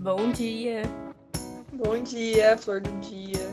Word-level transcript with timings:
Bom 0.00 0.32
dia. 0.32 0.82
Bom 1.74 2.02
dia, 2.02 2.56
flor 2.56 2.80
do 2.80 2.90
dia. 3.00 3.50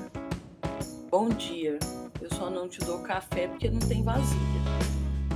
Bom 1.11 1.27
dia. 1.27 1.77
Eu 2.21 2.29
só 2.33 2.49
não 2.49 2.69
te 2.69 2.79
dou 2.79 2.99
café 2.99 3.49
porque 3.49 3.69
não 3.69 3.79
tem 3.79 4.01
vasilha. 4.01 4.39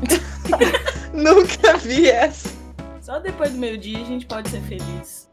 Nunca 1.13 1.75
vi 1.79 2.09
essa. 2.09 2.47
Só 3.01 3.19
depois 3.19 3.51
do 3.51 3.57
meio-dia 3.57 3.99
a 4.01 4.05
gente 4.05 4.25
pode 4.25 4.49
ser 4.49 4.61
feliz. 4.61 5.29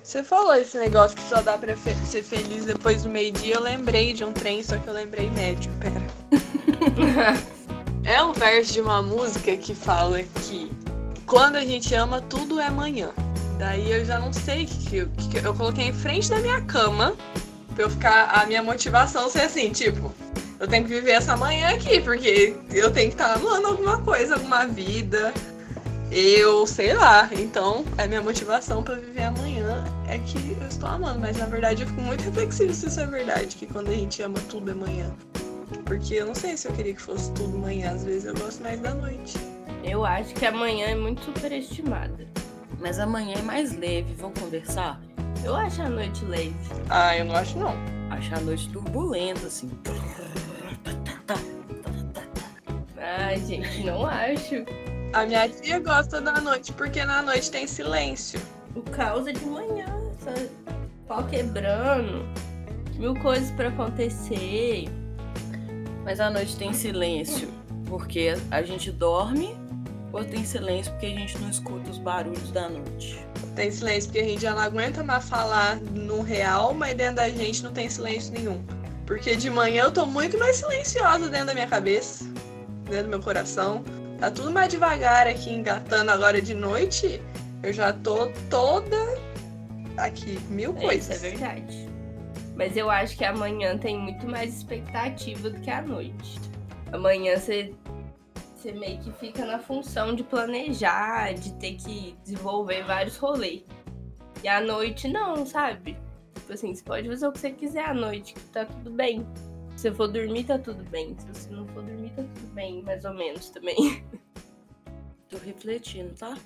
Você 0.00 0.22
falou 0.22 0.54
esse 0.54 0.78
negócio 0.78 1.16
que 1.16 1.22
só 1.28 1.42
dá 1.42 1.58
pra 1.58 1.76
fe- 1.76 1.96
ser 2.06 2.22
feliz 2.22 2.64
depois 2.64 3.02
do 3.02 3.08
meio-dia. 3.08 3.56
Eu 3.56 3.60
lembrei 3.60 4.12
de 4.12 4.24
um 4.24 4.32
trem, 4.32 4.62
só 4.62 4.78
que 4.78 4.86
eu 4.86 4.94
lembrei 4.94 5.28
médio. 5.30 5.72
Pera. 5.80 7.36
é 8.04 8.22
um 8.22 8.32
verso 8.32 8.72
de 8.72 8.80
uma 8.80 9.02
música 9.02 9.56
que 9.56 9.74
fala 9.74 10.22
que 10.22 10.70
quando 11.26 11.56
a 11.56 11.64
gente 11.64 11.92
ama, 11.92 12.20
tudo 12.20 12.60
é 12.60 12.70
manhã. 12.70 13.10
Daí 13.62 13.92
eu 13.92 14.04
já 14.04 14.18
não 14.18 14.32
sei 14.32 14.64
o 14.64 14.66
que, 14.66 14.76
que, 14.88 14.96
eu- 14.96 15.08
que 15.30 15.36
eu 15.46 15.54
coloquei 15.54 15.84
em 15.86 15.92
frente 15.92 16.28
da 16.28 16.40
minha 16.40 16.60
cama 16.62 17.14
pra 17.76 17.84
eu 17.84 17.88
ficar. 17.90 18.24
A 18.32 18.44
minha 18.44 18.60
motivação 18.60 19.30
ser 19.30 19.42
assim, 19.42 19.70
tipo, 19.70 20.12
eu 20.58 20.66
tenho 20.66 20.82
que 20.82 20.90
viver 20.92 21.12
essa 21.12 21.36
manhã 21.36 21.68
aqui, 21.68 22.00
porque 22.00 22.56
eu 22.72 22.90
tenho 22.90 23.10
que 23.10 23.14
estar 23.14 23.34
amando 23.34 23.68
alguma 23.68 23.98
coisa, 23.98 24.34
alguma 24.34 24.66
vida. 24.66 25.32
Eu 26.10 26.66
sei 26.66 26.92
lá, 26.92 27.30
então 27.30 27.84
a 27.96 28.04
minha 28.08 28.20
motivação 28.20 28.82
pra 28.82 28.96
viver 28.96 29.22
amanhã 29.22 29.84
é 30.08 30.18
que 30.18 30.56
eu 30.60 30.66
estou 30.66 30.88
amando, 30.88 31.20
mas 31.20 31.36
na 31.36 31.46
verdade 31.46 31.82
eu 31.82 31.88
fico 31.88 32.00
muito 32.00 32.24
reflexivo 32.24 32.74
se 32.74 32.88
isso 32.88 32.98
é 32.98 33.06
verdade, 33.06 33.54
que 33.54 33.66
quando 33.66 33.90
a 33.90 33.94
gente 33.94 34.20
ama 34.22 34.40
tudo 34.48 34.72
é 34.72 34.74
manhã. 34.74 35.08
Porque 35.84 36.14
eu 36.14 36.26
não 36.26 36.34
sei 36.34 36.56
se 36.56 36.66
eu 36.66 36.72
queria 36.72 36.94
que 36.94 37.00
fosse 37.00 37.30
tudo 37.30 37.56
manhã, 37.56 37.92
às 37.92 38.02
vezes 38.02 38.24
eu 38.24 38.34
gosto 38.34 38.60
mais 38.60 38.80
da 38.80 38.92
noite. 38.92 39.38
Eu 39.84 40.04
acho 40.04 40.34
que 40.34 40.44
amanhã 40.44 40.88
é 40.88 40.94
muito 40.96 41.24
superestimada. 41.24 42.26
Mas 42.82 42.98
amanhã 42.98 43.36
é 43.38 43.42
mais 43.42 43.72
leve, 43.78 44.12
vamos 44.14 44.40
conversar? 44.40 45.00
Eu 45.44 45.54
acho 45.54 45.80
a 45.80 45.88
noite 45.88 46.24
leve. 46.24 46.52
Ah, 46.90 47.16
eu 47.16 47.24
não 47.24 47.36
acho 47.36 47.56
não. 47.56 47.74
Achar 48.10 48.38
a 48.38 48.40
noite 48.40 48.68
turbulenta, 48.70 49.46
assim. 49.46 49.70
Ai, 52.98 53.38
gente, 53.38 53.84
não 53.84 54.04
acho. 54.04 54.64
A 55.12 55.24
minha 55.24 55.48
tia 55.48 55.78
gosta 55.78 56.20
da 56.20 56.40
noite 56.40 56.72
porque 56.72 57.04
na 57.04 57.22
noite 57.22 57.52
tem 57.52 57.68
silêncio. 57.68 58.40
O 58.74 58.82
caos 58.82 59.28
é 59.28 59.32
de 59.32 59.44
manhã, 59.44 59.86
sabe? 60.18 60.50
Pau 61.06 61.22
quebrando, 61.24 62.26
mil 62.96 63.14
coisas 63.14 63.52
pra 63.52 63.68
acontecer. 63.68 64.88
Mas 66.04 66.18
a 66.18 66.30
noite 66.30 66.56
tem 66.56 66.72
silêncio 66.72 67.48
porque 67.86 68.34
a 68.50 68.60
gente 68.62 68.90
dorme 68.90 69.54
ou 70.12 70.24
tem 70.24 70.44
silêncio 70.44 70.92
porque 70.92 71.06
a 71.06 71.10
gente 71.10 71.38
não 71.38 71.48
escuta 71.50 71.90
os 71.90 71.98
barulhos 71.98 72.50
da 72.52 72.68
noite? 72.68 73.24
Tem 73.56 73.70
silêncio 73.70 74.10
porque 74.10 74.20
a 74.20 74.28
gente 74.28 74.42
já 74.42 74.52
não 74.54 74.60
aguenta 74.62 75.02
mais 75.02 75.28
falar 75.28 75.76
no 75.76 76.22
real, 76.22 76.72
mas 76.74 76.94
dentro 76.94 77.16
da 77.16 77.28
gente 77.28 77.62
não 77.62 77.72
tem 77.72 77.88
silêncio 77.88 78.32
nenhum. 78.32 78.62
Porque 79.06 79.34
de 79.36 79.50
manhã 79.50 79.84
eu 79.84 79.92
tô 79.92 80.06
muito 80.06 80.38
mais 80.38 80.56
silenciosa 80.56 81.28
dentro 81.28 81.46
da 81.48 81.54
minha 81.54 81.66
cabeça, 81.66 82.24
dentro 82.88 83.04
do 83.04 83.08
meu 83.10 83.20
coração. 83.20 83.82
Tá 84.18 84.30
tudo 84.30 84.50
mais 84.50 84.68
devagar 84.68 85.26
aqui, 85.26 85.50
engatando 85.52 86.10
agora 86.10 86.40
de 86.40 86.54
noite. 86.54 87.20
Eu 87.62 87.72
já 87.72 87.92
tô 87.92 88.28
toda 88.48 88.96
aqui, 89.96 90.38
mil 90.48 90.74
É, 90.78 90.80
coisas. 90.80 91.16
isso 91.16 91.26
é 91.26 91.30
verdade. 91.30 91.88
Mas 92.56 92.76
eu 92.76 92.90
acho 92.90 93.16
que 93.16 93.24
amanhã 93.24 93.76
tem 93.78 93.98
muito 93.98 94.26
mais 94.26 94.56
expectativa 94.56 95.50
do 95.50 95.60
que 95.60 95.70
a 95.70 95.82
noite. 95.82 96.40
Amanhã 96.92 97.38
você, 97.38 97.72
você 98.62 98.72
meio 98.72 99.00
que 99.00 99.10
fica 99.12 99.44
na 99.44 99.58
função 99.58 100.14
de 100.14 100.22
planejar, 100.22 101.34
de 101.34 101.52
ter 101.54 101.74
que 101.74 102.16
desenvolver 102.22 102.84
vários 102.84 103.16
rolês. 103.16 103.64
E 104.42 104.46
à 104.48 104.60
noite 104.60 105.08
não, 105.08 105.44
sabe? 105.44 105.98
Tipo 106.34 106.52
assim, 106.52 106.74
você 106.74 106.82
pode 106.84 107.08
fazer 107.08 107.26
o 107.26 107.32
que 107.32 107.40
você 107.40 107.50
quiser 107.50 107.84
à 107.86 107.94
noite, 107.94 108.34
que 108.34 108.40
tá 108.46 108.64
tudo 108.64 108.90
bem. 108.90 109.26
Se 109.76 109.82
você 109.82 109.92
for 109.92 110.06
dormir, 110.06 110.44
tá 110.44 110.58
tudo 110.58 110.84
bem. 110.90 111.16
Se 111.18 111.26
você 111.26 111.50
não 111.50 111.66
for 111.68 111.82
dormir, 111.82 112.10
tá 112.10 112.22
tudo 112.22 112.54
bem, 112.54 112.82
mais 112.82 113.04
ou 113.04 113.14
menos 113.14 113.50
também. 113.50 114.04
Tô 115.28 115.38
refletindo, 115.38 116.14
tá? 116.14 116.38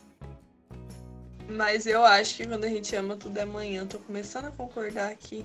Mas 1.48 1.86
eu 1.86 2.02
acho 2.02 2.36
que 2.36 2.46
quando 2.46 2.64
a 2.64 2.68
gente 2.68 2.96
ama 2.96 3.16
tudo 3.16 3.36
é 3.38 3.44
manhã. 3.44 3.86
Tô 3.86 3.98
começando 3.98 4.46
a 4.46 4.50
concordar 4.50 5.10
aqui. 5.10 5.44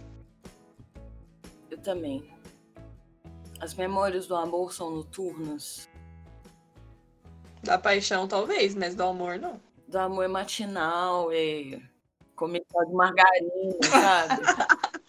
Eu 1.69 1.77
também. 1.79 2.23
As 3.59 3.73
memórias 3.73 4.25
do 4.25 4.35
amor 4.35 4.73
são 4.73 4.89
noturnas. 4.89 5.90
Da 7.63 7.77
paixão, 7.77 8.27
talvez, 8.27 8.73
mas 8.75 8.95
do 8.95 9.03
amor, 9.03 9.37
não. 9.37 9.59
Do 9.87 9.99
amor 9.99 10.25
é 10.25 10.27
matinal, 10.27 11.31
é 11.31 11.79
comercial 12.35 12.85
de 12.85 12.93
margarina, 12.93 13.75
sabe? 13.89 14.41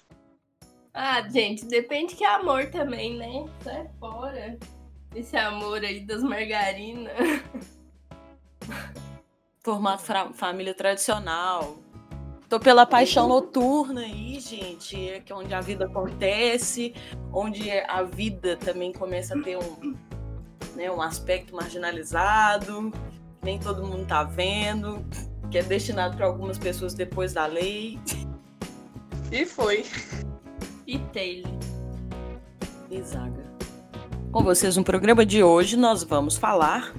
Ah, 0.95 1.27
gente, 1.27 1.65
depende 1.65 2.15
que 2.15 2.23
é 2.23 2.29
amor 2.35 2.67
também, 2.71 3.17
né? 3.17 3.51
Sai 3.65 3.89
fora. 3.99 4.59
Esse 5.15 5.39
amor 5.39 5.83
aí 5.83 6.01
das 6.01 6.23
margarinas. 6.23 7.15
Formato 9.65 10.03
fra- 10.03 10.33
família 10.35 10.75
tradicional. 10.75 11.79
Tô 12.47 12.61
pela 12.61 12.85
paixão 12.85 13.27
noturna 13.27 14.03
aí, 14.03 14.39
gente, 14.39 15.09
é 15.09 15.21
que 15.21 15.33
é 15.33 15.35
onde 15.35 15.55
a 15.55 15.63
vida 15.63 15.87
acontece, 15.87 16.95
onde 17.33 17.71
a 17.71 18.03
vida 18.03 18.59
também 18.59 18.93
começa 18.93 19.35
a 19.35 19.43
ter 19.43 19.57
um, 19.57 19.97
né, 20.75 20.91
um 20.91 21.01
aspecto 21.01 21.55
marginalizado, 21.55 22.91
que 22.91 23.45
nem 23.45 23.59
todo 23.59 23.85
mundo 23.85 24.07
tá 24.07 24.25
vendo, 24.25 25.05
que 25.51 25.59
é 25.59 25.63
destinado 25.63 26.17
para 26.17 26.27
algumas 26.27 26.59
pessoas 26.59 26.95
depois 26.95 27.33
da 27.33 27.47
lei. 27.47 27.99
E 29.31 29.47
foi. 29.47 29.85
E 30.87 30.99
Taylor. 30.99 31.53
e 32.91 33.03
Zaga. 33.03 33.53
Com 34.31 34.43
vocês 34.43 34.77
no 34.77 34.85
programa 34.85 35.25
de 35.25 35.43
hoje 35.43 35.77
nós 35.77 36.03
vamos 36.03 36.37
falar 36.37 36.93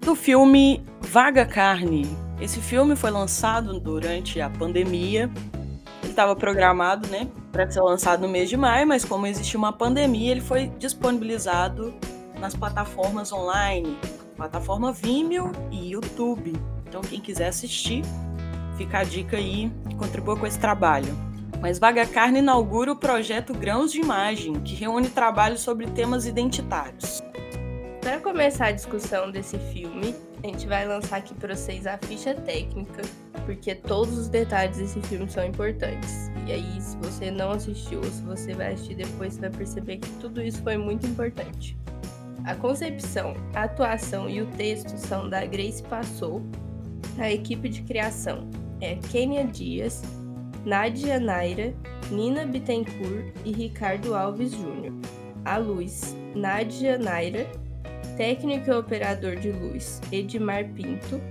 do 0.00 0.14
filme 0.14 0.84
Vaga 1.00 1.46
Carne. 1.46 2.04
Esse 2.40 2.60
filme 2.60 2.94
foi 2.94 3.10
lançado 3.10 3.80
durante 3.80 4.40
a 4.40 4.50
pandemia. 4.50 5.30
Ele 6.02 6.10
estava 6.10 6.36
programado, 6.36 7.08
né, 7.08 7.28
para 7.50 7.70
ser 7.70 7.80
lançado 7.80 8.20
no 8.20 8.28
mês 8.28 8.50
de 8.50 8.56
maio, 8.56 8.86
mas 8.86 9.04
como 9.04 9.26
existe 9.26 9.56
uma 9.56 9.72
pandemia, 9.72 10.32
ele 10.32 10.40
foi 10.40 10.66
disponibilizado 10.78 11.94
nas 12.44 12.54
plataformas 12.54 13.32
online, 13.32 13.96
plataforma 14.36 14.92
Vimeo 14.92 15.50
e 15.70 15.92
YouTube. 15.92 16.52
Então 16.86 17.00
quem 17.00 17.18
quiser 17.18 17.48
assistir, 17.48 18.02
fica 18.76 18.98
a 18.98 19.02
dica 19.02 19.38
aí, 19.38 19.72
contribua 19.96 20.36
com 20.36 20.46
esse 20.46 20.58
trabalho. 20.58 21.16
Mas 21.62 21.78
Vaga 21.78 22.04
Carne 22.04 22.40
inaugura 22.40 22.92
o 22.92 22.96
projeto 22.96 23.54
Grãos 23.54 23.90
de 23.90 23.98
Imagem, 23.98 24.60
que 24.60 24.74
reúne 24.74 25.08
trabalhos 25.08 25.62
sobre 25.62 25.86
temas 25.86 26.26
identitários. 26.26 27.22
Para 28.02 28.20
começar 28.20 28.66
a 28.66 28.72
discussão 28.72 29.30
desse 29.30 29.58
filme, 29.72 30.14
a 30.42 30.46
gente 30.46 30.66
vai 30.66 30.86
lançar 30.86 31.16
aqui 31.16 31.32
para 31.32 31.56
vocês 31.56 31.86
a 31.86 31.96
ficha 31.96 32.34
técnica, 32.34 33.00
porque 33.46 33.74
todos 33.74 34.18
os 34.18 34.28
detalhes 34.28 34.76
desse 34.76 35.00
filme 35.00 35.30
são 35.30 35.46
importantes. 35.46 36.30
E 36.46 36.52
aí, 36.52 36.78
se 36.78 36.94
você 36.98 37.30
não 37.30 37.52
assistiu 37.52 38.00
ou 38.00 38.04
se 38.04 38.20
você 38.20 38.52
vai 38.52 38.74
assistir 38.74 38.96
depois, 38.96 39.32
você 39.32 39.40
vai 39.40 39.50
perceber 39.50 39.96
que 39.96 40.10
tudo 40.20 40.42
isso 40.42 40.62
foi 40.62 40.76
muito 40.76 41.06
importante. 41.06 41.74
A 42.44 42.54
concepção, 42.54 43.34
a 43.54 43.62
atuação 43.62 44.28
e 44.28 44.42
o 44.42 44.46
texto 44.46 44.98
são 44.98 45.30
da 45.30 45.46
Grace 45.46 45.82
Passou. 45.82 46.42
A 47.18 47.32
equipe 47.32 47.70
de 47.70 47.80
criação 47.80 48.50
é 48.82 48.96
Kênia 48.96 49.46
Dias, 49.46 50.02
Nádia 50.62 51.18
Naira, 51.18 51.72
Nina 52.10 52.44
Bittencourt 52.44 53.32
e 53.46 53.52
Ricardo 53.52 54.14
Alves 54.14 54.52
Júnior. 54.52 54.92
A 55.42 55.56
luz, 55.56 56.14
Nádia 56.34 56.98
Naira, 56.98 57.46
técnico 58.18 58.70
e 58.70 58.74
operador 58.74 59.36
de 59.36 59.50
luz, 59.50 60.02
Edmar 60.12 60.68
Pinto, 60.74 61.22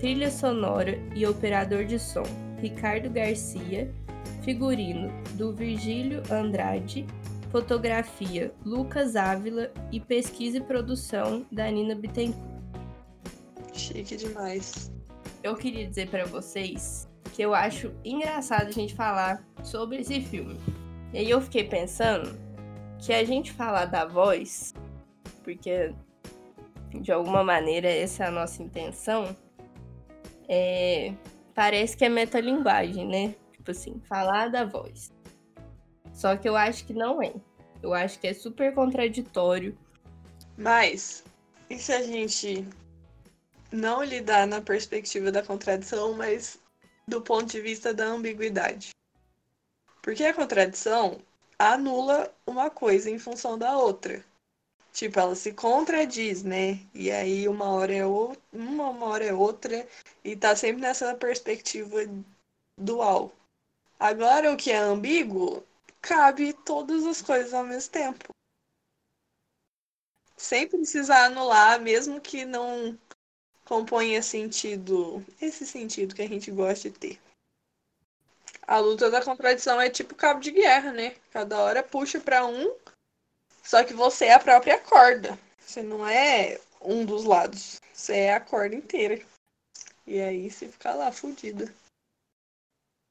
trilha 0.00 0.32
sonora 0.32 0.98
e 1.14 1.24
operador 1.26 1.84
de 1.84 1.98
som, 2.00 2.24
Ricardo 2.60 3.08
Garcia, 3.08 3.88
figurino, 4.42 5.12
do 5.34 5.52
Virgílio 5.52 6.22
Andrade, 6.28 7.06
fotografia, 7.56 8.52
Lucas 8.66 9.16
Ávila 9.16 9.72
e 9.90 9.98
pesquisa 9.98 10.58
e 10.58 10.60
produção, 10.60 11.46
da 11.50 11.70
Nina 11.70 11.94
Bittencourt. 11.94 12.44
Chique 13.72 14.14
demais. 14.14 14.92
Eu 15.42 15.56
queria 15.56 15.86
dizer 15.86 16.10
para 16.10 16.26
vocês 16.26 17.08
que 17.32 17.40
eu 17.40 17.54
acho 17.54 17.94
engraçado 18.04 18.66
a 18.66 18.72
gente 18.72 18.94
falar 18.94 19.42
sobre 19.64 20.02
esse 20.02 20.20
filme. 20.20 20.60
E 21.14 21.18
aí 21.18 21.30
eu 21.30 21.40
fiquei 21.40 21.64
pensando 21.64 22.38
que 22.98 23.10
a 23.10 23.24
gente 23.24 23.52
falar 23.52 23.86
da 23.86 24.04
voz, 24.04 24.74
porque 25.42 25.94
de 27.00 27.10
alguma 27.10 27.42
maneira 27.42 27.88
essa 27.88 28.24
é 28.24 28.26
a 28.26 28.30
nossa 28.30 28.62
intenção, 28.62 29.34
é, 30.46 31.14
parece 31.54 31.96
que 31.96 32.04
é 32.04 32.10
metalinguagem, 32.10 33.08
né? 33.08 33.34
Tipo 33.52 33.70
assim, 33.70 33.98
falar 34.06 34.50
da 34.50 34.66
voz. 34.66 35.15
Só 36.16 36.34
que 36.34 36.48
eu 36.48 36.56
acho 36.56 36.86
que 36.86 36.94
não 36.94 37.22
é. 37.22 37.34
Eu 37.82 37.92
acho 37.92 38.18
que 38.18 38.26
é 38.26 38.32
super 38.32 38.74
contraditório. 38.74 39.76
Mas, 40.56 41.22
e 41.68 41.78
se 41.78 41.92
a 41.92 42.02
gente 42.02 42.66
não 43.70 44.02
lidar 44.02 44.46
na 44.46 44.62
perspectiva 44.62 45.30
da 45.30 45.42
contradição, 45.42 46.14
mas 46.14 46.58
do 47.06 47.20
ponto 47.20 47.52
de 47.52 47.60
vista 47.60 47.92
da 47.92 48.06
ambiguidade. 48.06 48.90
Porque 50.00 50.24
a 50.24 50.32
contradição 50.32 51.18
anula 51.58 52.32
uma 52.46 52.70
coisa 52.70 53.10
em 53.10 53.18
função 53.18 53.58
da 53.58 53.76
outra. 53.76 54.24
Tipo, 54.94 55.20
ela 55.20 55.34
se 55.34 55.52
contradiz, 55.52 56.42
né? 56.42 56.80
E 56.94 57.10
aí 57.10 57.46
uma 57.46 57.68
hora 57.68 57.94
é 57.94 58.06
o... 58.06 58.34
uma, 58.50 58.88
uma 58.88 59.06
hora 59.06 59.24
é 59.26 59.34
outra 59.34 59.86
e 60.24 60.34
tá 60.34 60.56
sempre 60.56 60.80
nessa 60.80 61.14
perspectiva 61.14 61.98
dual. 62.78 63.30
Agora 64.00 64.50
o 64.50 64.56
que 64.56 64.70
é 64.70 64.78
ambíguo 64.78 65.62
cabe 66.06 66.52
todas 66.52 67.04
as 67.04 67.20
coisas 67.20 67.52
ao 67.52 67.64
mesmo 67.64 67.90
tempo. 67.90 68.28
Sem 70.36 70.68
precisar 70.68 71.26
anular, 71.26 71.80
mesmo 71.80 72.20
que 72.20 72.44
não 72.44 72.98
componha 73.64 74.22
sentido, 74.22 75.24
esse 75.40 75.66
sentido 75.66 76.14
que 76.14 76.22
a 76.22 76.28
gente 76.28 76.50
gosta 76.50 76.88
de 76.90 76.98
ter. 76.98 77.20
A 78.62 78.78
luta 78.78 79.10
da 79.10 79.24
contradição 79.24 79.80
é 79.80 79.88
tipo 79.90 80.14
cabo 80.14 80.40
de 80.40 80.50
guerra, 80.50 80.92
né? 80.92 81.16
Cada 81.32 81.58
hora 81.58 81.82
puxa 81.82 82.20
para 82.20 82.46
um, 82.46 82.76
só 83.62 83.82
que 83.82 83.94
você 83.94 84.26
é 84.26 84.34
a 84.34 84.40
própria 84.40 84.78
corda. 84.78 85.38
Você 85.58 85.82
não 85.82 86.06
é 86.06 86.60
um 86.80 87.04
dos 87.04 87.24
lados. 87.24 87.80
Você 87.92 88.14
é 88.14 88.34
a 88.34 88.40
corda 88.40 88.76
inteira. 88.76 89.20
E 90.06 90.20
aí 90.20 90.50
você 90.50 90.68
fica 90.68 90.94
lá 90.94 91.10
fudida. 91.10 91.72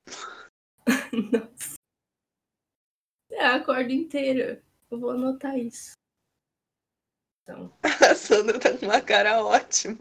Nossa. 1.11 1.74
É 3.35 3.45
a 3.45 3.63
corda 3.63 3.91
inteira. 3.91 4.63
Eu 4.89 4.99
vou 4.99 5.11
anotar 5.11 5.57
isso. 5.57 5.93
Então. 7.43 7.71
A 8.09 8.15
Sandra 8.15 8.59
tá 8.59 8.75
com 8.77 8.85
uma 8.85 9.01
cara 9.01 9.43
ótima. 9.43 9.97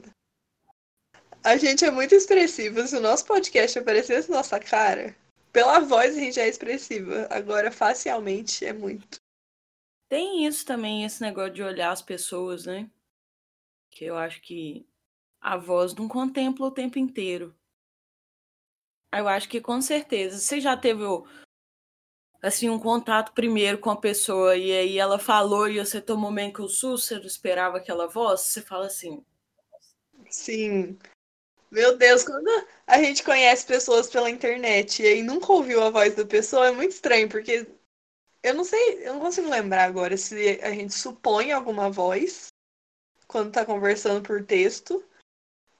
A 1.42 1.56
gente 1.56 1.84
é 1.84 1.90
muito 1.90 2.14
expressiva. 2.14 2.86
Se 2.86 2.96
o 2.96 3.00
nosso 3.00 3.26
podcast 3.26 3.78
aparecesse 3.78 4.30
nossa 4.30 4.58
cara, 4.60 5.16
pela 5.52 5.80
voz 5.80 6.16
a 6.16 6.20
gente 6.20 6.38
é 6.38 6.48
expressiva. 6.48 7.26
Agora, 7.28 7.70
facialmente, 7.70 8.64
é 8.64 8.72
muito. 8.72 9.18
Tem 10.08 10.46
isso 10.46 10.64
também, 10.64 11.04
esse 11.04 11.20
negócio 11.20 11.54
de 11.54 11.62
olhar 11.62 11.90
as 11.90 12.00
pessoas, 12.00 12.66
né? 12.66 12.88
Que 13.90 14.04
eu 14.04 14.16
acho 14.16 14.40
que 14.40 14.86
a 15.40 15.56
voz 15.56 15.94
não 15.94 16.08
contempla 16.08 16.66
o 16.66 16.70
tempo 16.70 16.98
inteiro. 16.98 17.54
Eu 19.12 19.28
acho 19.28 19.48
que 19.48 19.60
com 19.60 19.80
certeza. 19.82 20.38
Você 20.38 20.60
já 20.60 20.76
teve 20.76 21.02
assim 22.44 22.68
um 22.68 22.78
contato 22.78 23.32
primeiro 23.32 23.78
com 23.78 23.90
a 23.90 23.96
pessoa 23.96 24.54
e 24.56 24.70
aí 24.70 24.98
ela 24.98 25.18
falou 25.18 25.66
e 25.68 25.78
você 25.78 26.00
tomou 26.00 26.30
meio 26.30 26.52
que 26.52 26.60
o 26.60 26.68
susto, 26.68 27.06
você 27.06 27.18
não 27.18 27.26
esperava 27.26 27.78
aquela 27.78 28.06
voz? 28.06 28.42
Você 28.42 28.60
fala 28.60 28.86
assim. 28.86 29.24
Sim. 30.28 30.98
Meu 31.70 31.96
Deus, 31.96 32.22
quando 32.22 32.48
a 32.86 32.98
gente 32.98 33.24
conhece 33.24 33.66
pessoas 33.66 34.08
pela 34.08 34.30
internet 34.30 35.02
e 35.02 35.06
aí 35.06 35.22
nunca 35.22 35.52
ouviu 35.52 35.82
a 35.82 35.90
voz 35.90 36.14
da 36.14 36.24
pessoa, 36.24 36.68
é 36.68 36.72
muito 36.72 36.92
estranho, 36.92 37.28
porque 37.28 37.66
eu 38.42 38.54
não 38.54 38.62
sei, 38.62 39.06
eu 39.06 39.14
não 39.14 39.20
consigo 39.20 39.48
lembrar 39.48 39.84
agora 39.84 40.16
se 40.16 40.60
a 40.62 40.70
gente 40.70 40.92
supõe 40.92 41.50
alguma 41.50 41.90
voz 41.90 42.48
quando 43.26 43.52
tá 43.52 43.64
conversando 43.64 44.22
por 44.22 44.44
texto, 44.44 45.02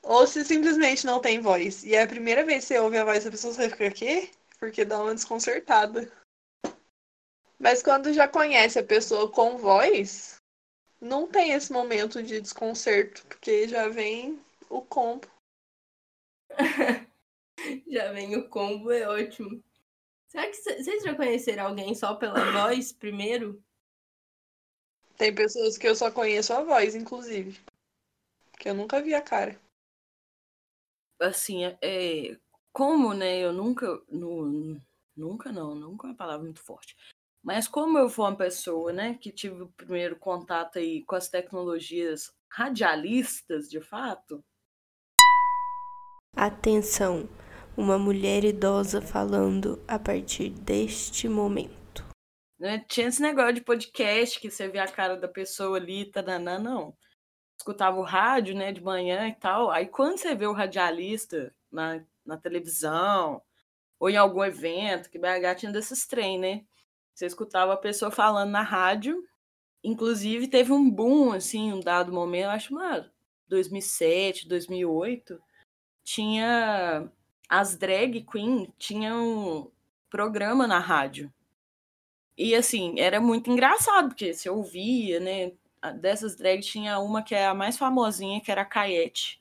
ou 0.02 0.26
se 0.26 0.44
simplesmente 0.44 1.04
não 1.04 1.20
tem 1.20 1.40
voz. 1.40 1.84
E 1.84 1.94
é 1.94 2.02
a 2.02 2.08
primeira 2.08 2.44
vez 2.44 2.64
que 2.64 2.68
você 2.68 2.78
ouve 2.80 2.96
a 2.96 3.04
voz 3.04 3.24
da 3.24 3.30
pessoa, 3.30 3.52
você 3.52 3.68
fica 3.68 3.86
aqui? 3.86 4.30
Porque 4.58 4.84
dá 4.84 5.00
uma 5.02 5.14
desconcertada. 5.14 6.10
Mas 7.64 7.82
quando 7.82 8.12
já 8.12 8.28
conhece 8.28 8.78
a 8.78 8.84
pessoa 8.84 9.32
com 9.32 9.56
voz, 9.56 10.36
não 11.00 11.26
tem 11.26 11.52
esse 11.52 11.72
momento 11.72 12.22
de 12.22 12.38
desconcerto, 12.38 13.24
porque 13.26 13.66
já 13.66 13.88
vem 13.88 14.38
o 14.68 14.82
combo. 14.82 15.26
já 17.88 18.12
vem 18.12 18.36
o 18.36 18.46
combo, 18.50 18.92
é 18.92 19.08
ótimo. 19.08 19.64
Será 20.28 20.46
que 20.46 20.56
vocês 20.56 21.02
já 21.02 21.14
conheceram 21.16 21.68
alguém 21.68 21.94
só 21.94 22.14
pela 22.16 22.34
voz 22.52 22.92
primeiro? 22.92 23.64
Tem 25.16 25.34
pessoas 25.34 25.78
que 25.78 25.88
eu 25.88 25.96
só 25.96 26.10
conheço 26.10 26.52
a 26.52 26.62
voz, 26.62 26.94
inclusive. 26.94 27.58
Que 28.58 28.68
eu 28.68 28.74
nunca 28.74 29.00
vi 29.00 29.14
a 29.14 29.22
cara. 29.22 29.58
Assim, 31.18 31.64
é, 31.80 32.38
como, 32.74 33.14
né, 33.14 33.38
eu 33.38 33.54
nunca. 33.54 33.86
No, 34.10 34.78
nunca 35.16 35.50
não, 35.50 35.74
nunca 35.74 36.08
é 36.08 36.10
uma 36.10 36.16
palavra 36.16 36.44
muito 36.44 36.60
forte. 36.60 36.94
Mas 37.44 37.68
como 37.68 37.98
eu 37.98 38.08
fui 38.08 38.24
uma 38.24 38.36
pessoa, 38.36 38.92
né, 38.92 39.18
que 39.20 39.30
tive 39.30 39.62
o 39.62 39.68
primeiro 39.68 40.16
contato 40.16 40.78
aí 40.78 41.04
com 41.04 41.14
as 41.14 41.28
tecnologias 41.28 42.32
radialistas, 42.48 43.68
de 43.68 43.80
fato, 43.80 44.42
Atenção, 46.36 47.28
uma 47.76 47.96
mulher 47.96 48.44
idosa 48.44 49.00
falando 49.00 49.80
a 49.86 50.00
partir 50.00 50.50
deste 50.50 51.28
momento. 51.28 52.04
Né? 52.58 52.84
Tinha 52.88 53.06
esse 53.06 53.22
negócio 53.22 53.54
de 53.54 53.60
podcast 53.60 54.40
que 54.40 54.50
você 54.50 54.66
vê 54.66 54.80
a 54.80 54.88
cara 54.88 55.16
da 55.16 55.28
pessoa 55.28 55.76
ali, 55.76 56.10
tadanã, 56.10 56.58
não. 56.58 56.92
Escutava 57.56 57.98
o 57.98 58.02
rádio, 58.02 58.56
né, 58.56 58.72
de 58.72 58.82
manhã 58.82 59.28
e 59.28 59.34
tal. 59.34 59.70
Aí 59.70 59.86
quando 59.86 60.18
você 60.18 60.34
vê 60.34 60.46
o 60.46 60.52
radialista 60.52 61.54
na, 61.70 62.04
na 62.26 62.36
televisão, 62.36 63.40
ou 64.00 64.10
em 64.10 64.16
algum 64.16 64.42
evento, 64.42 65.08
que 65.08 65.18
BH 65.20 65.54
tinha 65.58 65.72
desses 65.72 66.04
trem, 66.04 66.36
né? 66.36 66.64
Você 67.14 67.26
escutava 67.26 67.72
a 67.72 67.76
pessoa 67.76 68.10
falando 68.10 68.50
na 68.50 68.62
rádio. 68.62 69.24
Inclusive, 69.82 70.48
teve 70.48 70.72
um 70.72 70.90
boom, 70.90 71.32
assim, 71.32 71.72
um 71.72 71.80
dado 71.80 72.12
momento, 72.12 72.48
acho, 72.48 72.74
mano, 72.74 73.08
2007, 73.48 74.48
2008 74.48 75.40
tinha 76.02 77.10
as 77.48 77.76
drag 77.76 78.22
queen 78.22 78.72
tinham 78.78 79.70
programa 80.10 80.66
na 80.66 80.78
rádio. 80.78 81.32
E 82.36 82.54
assim, 82.54 82.98
era 82.98 83.20
muito 83.20 83.50
engraçado, 83.50 84.08
porque 84.08 84.34
você 84.34 84.50
ouvia, 84.50 85.20
né? 85.20 85.52
Dessas 86.00 86.36
drags 86.36 86.66
tinha 86.66 86.98
uma 86.98 87.22
que 87.22 87.34
é 87.34 87.46
a 87.46 87.54
mais 87.54 87.78
famosinha, 87.78 88.40
que 88.40 88.50
era 88.50 88.62
a 88.62 88.66
Caiete. 88.66 89.40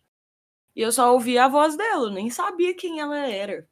E 0.75 0.81
eu 0.81 0.91
só 0.91 1.13
ouvia 1.13 1.45
a 1.45 1.47
voz 1.47 1.75
dela, 1.77 2.09
nem 2.11 2.29
sabia 2.29 2.75
quem 2.75 2.99
ela 2.99 3.17
era. 3.27 3.67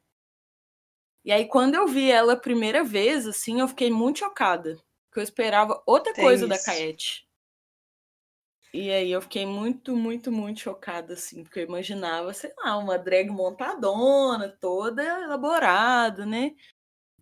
E 1.24 1.32
aí, 1.32 1.48
quando 1.48 1.76
eu 1.76 1.88
vi 1.88 2.10
ela 2.10 2.34
a 2.34 2.38
primeira 2.38 2.84
vez, 2.84 3.28
assim, 3.28 3.60
eu 3.60 3.68
fiquei 3.68 3.92
muito 3.92 4.20
chocada. 4.20 4.78
Porque 5.08 5.20
eu 5.20 5.24
esperava 5.24 5.82
outra 5.86 6.14
Tem 6.14 6.24
coisa 6.24 6.46
isso. 6.46 6.50
da 6.50 6.64
Caete. 6.64 7.28
E 8.74 8.90
aí 8.90 9.12
eu 9.12 9.22
fiquei 9.22 9.46
muito, 9.46 9.96
muito, 9.96 10.32
muito 10.32 10.62
chocada, 10.62 11.14
assim, 11.14 11.44
porque 11.44 11.60
eu 11.60 11.64
imaginava, 11.66 12.34
sei 12.34 12.54
lá, 12.58 12.78
uma 12.78 12.98
drag 12.98 13.30
montadona, 13.30 14.48
toda 14.48 15.04
elaborada, 15.04 16.26
né? 16.26 16.56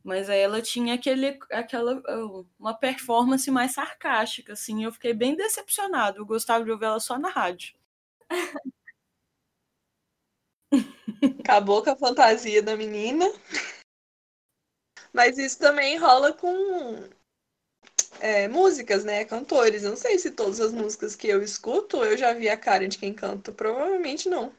Mas 0.03 0.29
aí 0.29 0.39
ela 0.39 0.61
tinha 0.61 0.93
aquele, 0.93 1.39
aquela, 1.51 2.01
uma 2.59 2.73
performance 2.73 3.49
mais 3.49 3.73
sarcástica, 3.73 4.53
assim, 4.53 4.83
eu 4.83 4.91
fiquei 4.91 5.13
bem 5.13 5.35
decepcionado. 5.35 6.19
Eu 6.19 6.25
gostava 6.25 6.63
de 6.63 6.71
ouvir 6.71 6.85
ela 6.85 6.99
só 6.99 7.17
na 7.17 7.29
rádio. 7.29 7.75
Acabou 11.39 11.83
com 11.83 11.89
a 11.89 11.95
fantasia 11.95 12.61
da 12.61 12.77
menina. 12.77 13.25
Mas 15.13 15.37
isso 15.37 15.59
também 15.59 15.97
rola 15.97 16.33
com 16.33 17.09
é, 18.19 18.47
músicas, 18.47 19.03
né? 19.03 19.25
Cantores. 19.25 19.83
Eu 19.83 19.91
não 19.91 19.97
sei 19.97 20.17
se 20.19 20.31
todas 20.31 20.59
as 20.59 20.71
músicas 20.71 21.15
que 21.15 21.27
eu 21.27 21.41
escuto 21.41 22.03
eu 22.03 22.17
já 22.17 22.33
vi 22.33 22.49
a 22.49 22.57
cara 22.57 22.87
de 22.87 22.97
quem 22.97 23.13
canta. 23.13 23.51
Provavelmente 23.51 24.29
não. 24.29 24.51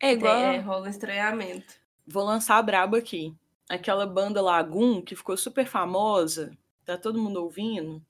É 0.00 0.12
igual. 0.12 0.36
É, 0.36 0.58
rola 0.58 0.88
estranhamento. 0.88 1.74
Vou 2.06 2.24
lançar 2.24 2.56
a 2.58 2.62
braba 2.62 2.98
aqui. 2.98 3.34
Aquela 3.68 4.06
banda 4.06 4.40
Lagoon, 4.40 5.02
que 5.02 5.16
ficou 5.16 5.36
super 5.36 5.66
famosa, 5.66 6.56
tá 6.84 6.96
todo 6.96 7.20
mundo 7.20 7.42
ouvindo. 7.42 8.00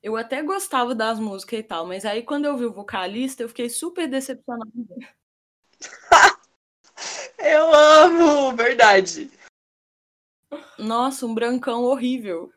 Eu 0.00 0.16
até 0.16 0.42
gostava 0.42 0.94
das 0.94 1.18
músicas 1.18 1.58
e 1.58 1.62
tal, 1.62 1.84
mas 1.84 2.04
aí 2.04 2.22
quando 2.22 2.44
eu 2.44 2.56
vi 2.56 2.64
o 2.64 2.72
vocalista, 2.72 3.42
eu 3.42 3.48
fiquei 3.48 3.68
super 3.68 4.08
decepcionada. 4.08 4.70
eu 7.38 7.74
amo, 7.74 8.54
verdade. 8.54 9.28
Nossa, 10.78 11.26
um 11.26 11.34
brancão 11.34 11.82
horrível. 11.84 12.52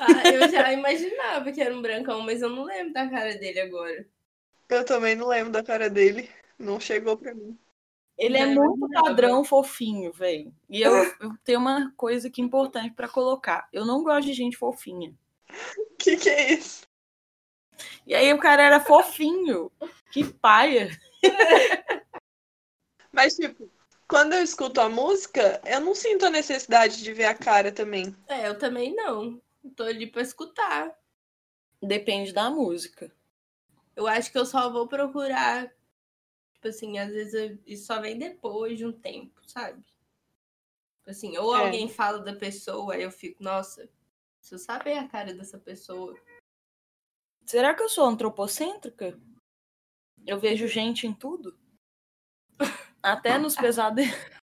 Ah, 0.00 0.28
eu 0.28 0.48
já 0.48 0.72
imaginava 0.72 1.50
que 1.52 1.60
era 1.60 1.76
um 1.76 1.82
brancão, 1.82 2.22
mas 2.22 2.40
eu 2.40 2.48
não 2.48 2.64
lembro 2.64 2.92
da 2.92 3.08
cara 3.08 3.36
dele 3.36 3.60
agora. 3.60 4.06
Eu 4.68 4.84
também 4.84 5.14
não 5.14 5.26
lembro 5.26 5.52
da 5.52 5.62
cara 5.62 5.88
dele. 5.88 6.30
Não 6.58 6.78
chegou 6.80 7.16
pra 7.16 7.34
mim. 7.34 7.58
Ele 8.18 8.36
é 8.36 8.46
muito 8.46 8.88
padrão 8.90 9.44
fofinho, 9.44 10.12
velho. 10.12 10.52
E 10.68 10.82
eu, 10.82 10.92
eu, 11.20 11.30
tenho 11.44 11.60
uma 11.60 11.92
coisa 11.96 12.28
que 12.28 12.42
é 12.42 12.44
importante 12.44 12.92
para 12.92 13.08
colocar. 13.08 13.68
Eu 13.72 13.86
não 13.86 14.02
gosto 14.02 14.26
de 14.26 14.34
gente 14.34 14.56
fofinha. 14.56 15.14
Que 15.96 16.16
que 16.16 16.28
é 16.28 16.52
isso? 16.54 16.82
E 18.04 18.14
aí 18.14 18.32
o 18.32 18.38
cara 18.38 18.64
era 18.64 18.80
fofinho. 18.80 19.70
Que 20.12 20.24
paia. 20.24 20.90
Mas, 23.12 23.36
tipo, 23.36 23.70
quando 24.08 24.32
eu 24.32 24.42
escuto 24.42 24.80
a 24.80 24.88
música, 24.88 25.60
eu 25.66 25.80
não 25.80 25.94
sinto 25.94 26.24
a 26.26 26.30
necessidade 26.30 27.02
de 27.02 27.12
ver 27.12 27.26
a 27.26 27.34
cara 27.34 27.70
também. 27.70 28.16
É, 28.26 28.48
eu 28.48 28.58
também 28.58 28.94
não. 28.94 29.40
Tô 29.76 29.82
ali 29.84 30.06
pra 30.06 30.22
escutar. 30.22 30.96
Depende 31.82 32.32
da 32.32 32.50
música. 32.50 33.12
Eu 33.94 34.06
acho 34.06 34.32
que 34.32 34.38
eu 34.38 34.46
só 34.46 34.70
vou 34.70 34.86
procurar 34.88 35.70
Tipo 36.54 36.68
assim, 36.68 36.98
às 36.98 37.12
vezes 37.12 37.34
eu- 37.34 37.58
isso 37.64 37.86
só 37.86 38.00
vem 38.00 38.18
depois 38.18 38.76
de 38.76 38.84
um 38.84 38.90
tempo, 38.90 39.40
sabe? 39.48 39.80
Tipo 39.80 41.10
assim, 41.10 41.38
ou 41.38 41.54
É. 41.54 41.60
alguém 41.60 41.88
fala 41.88 42.18
da 42.18 42.34
pessoa, 42.34 42.94
aí 42.94 43.02
eu 43.04 43.12
fico, 43.12 43.40
nossa, 43.44 43.88
se 44.40 44.56
eu 44.56 44.58
saber 44.58 44.94
a 44.98 45.06
cara 45.06 45.32
dessa 45.32 45.56
pessoa. 45.56 46.18
Será 47.46 47.74
que 47.74 47.82
eu 47.84 47.88
sou 47.88 48.04
antropocêntrica? 48.04 49.16
Eu 50.26 50.40
vejo 50.40 50.66
gente 50.66 51.06
em 51.06 51.14
tudo? 51.14 51.56
Até 53.02 53.38
nos 53.38 53.54
pesadelos. 53.54 54.12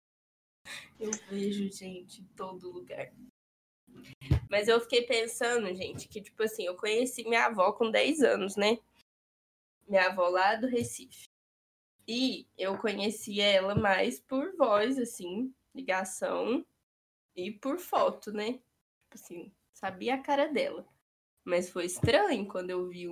Eu 0.99 1.11
vejo 1.29 1.71
gente 1.71 2.23
em 2.23 2.25
todo 2.35 2.71
lugar. 2.71 3.13
Mas 4.51 4.67
eu 4.67 4.81
fiquei 4.81 5.03
pensando, 5.03 5.75
gente, 5.75 6.09
que, 6.09 6.23
tipo 6.23 6.43
assim, 6.43 6.65
eu 6.65 6.75
conheci 6.75 7.23
minha 7.25 7.47
avó 7.47 7.73
com 7.73 7.91
10 7.91 8.23
anos, 8.23 8.57
né? 8.57 8.79
Minha 9.87 10.07
avó 10.07 10.29
lá 10.29 10.55
do 10.57 10.67
Recife. 10.67 11.29
E 12.09 12.47
eu 12.57 12.79
conheci 12.79 13.41
ela 13.41 13.75
mais 13.75 14.21
por 14.21 14.57
voz, 14.57 14.99
assim, 14.99 15.53
ligação 15.75 16.65
e 17.35 17.51
por 17.51 17.79
foto, 17.79 18.33
né? 18.33 18.53
Tipo 18.53 19.15
assim, 19.15 19.53
sabia 19.75 20.15
a 20.15 20.23
cara 20.23 20.47
dela. 20.47 20.87
Mas 21.45 21.69
foi 21.69 21.87
estranho 21.87 22.49
quando 22.49 22.71
eu 22.71 22.89
vi 22.89 23.07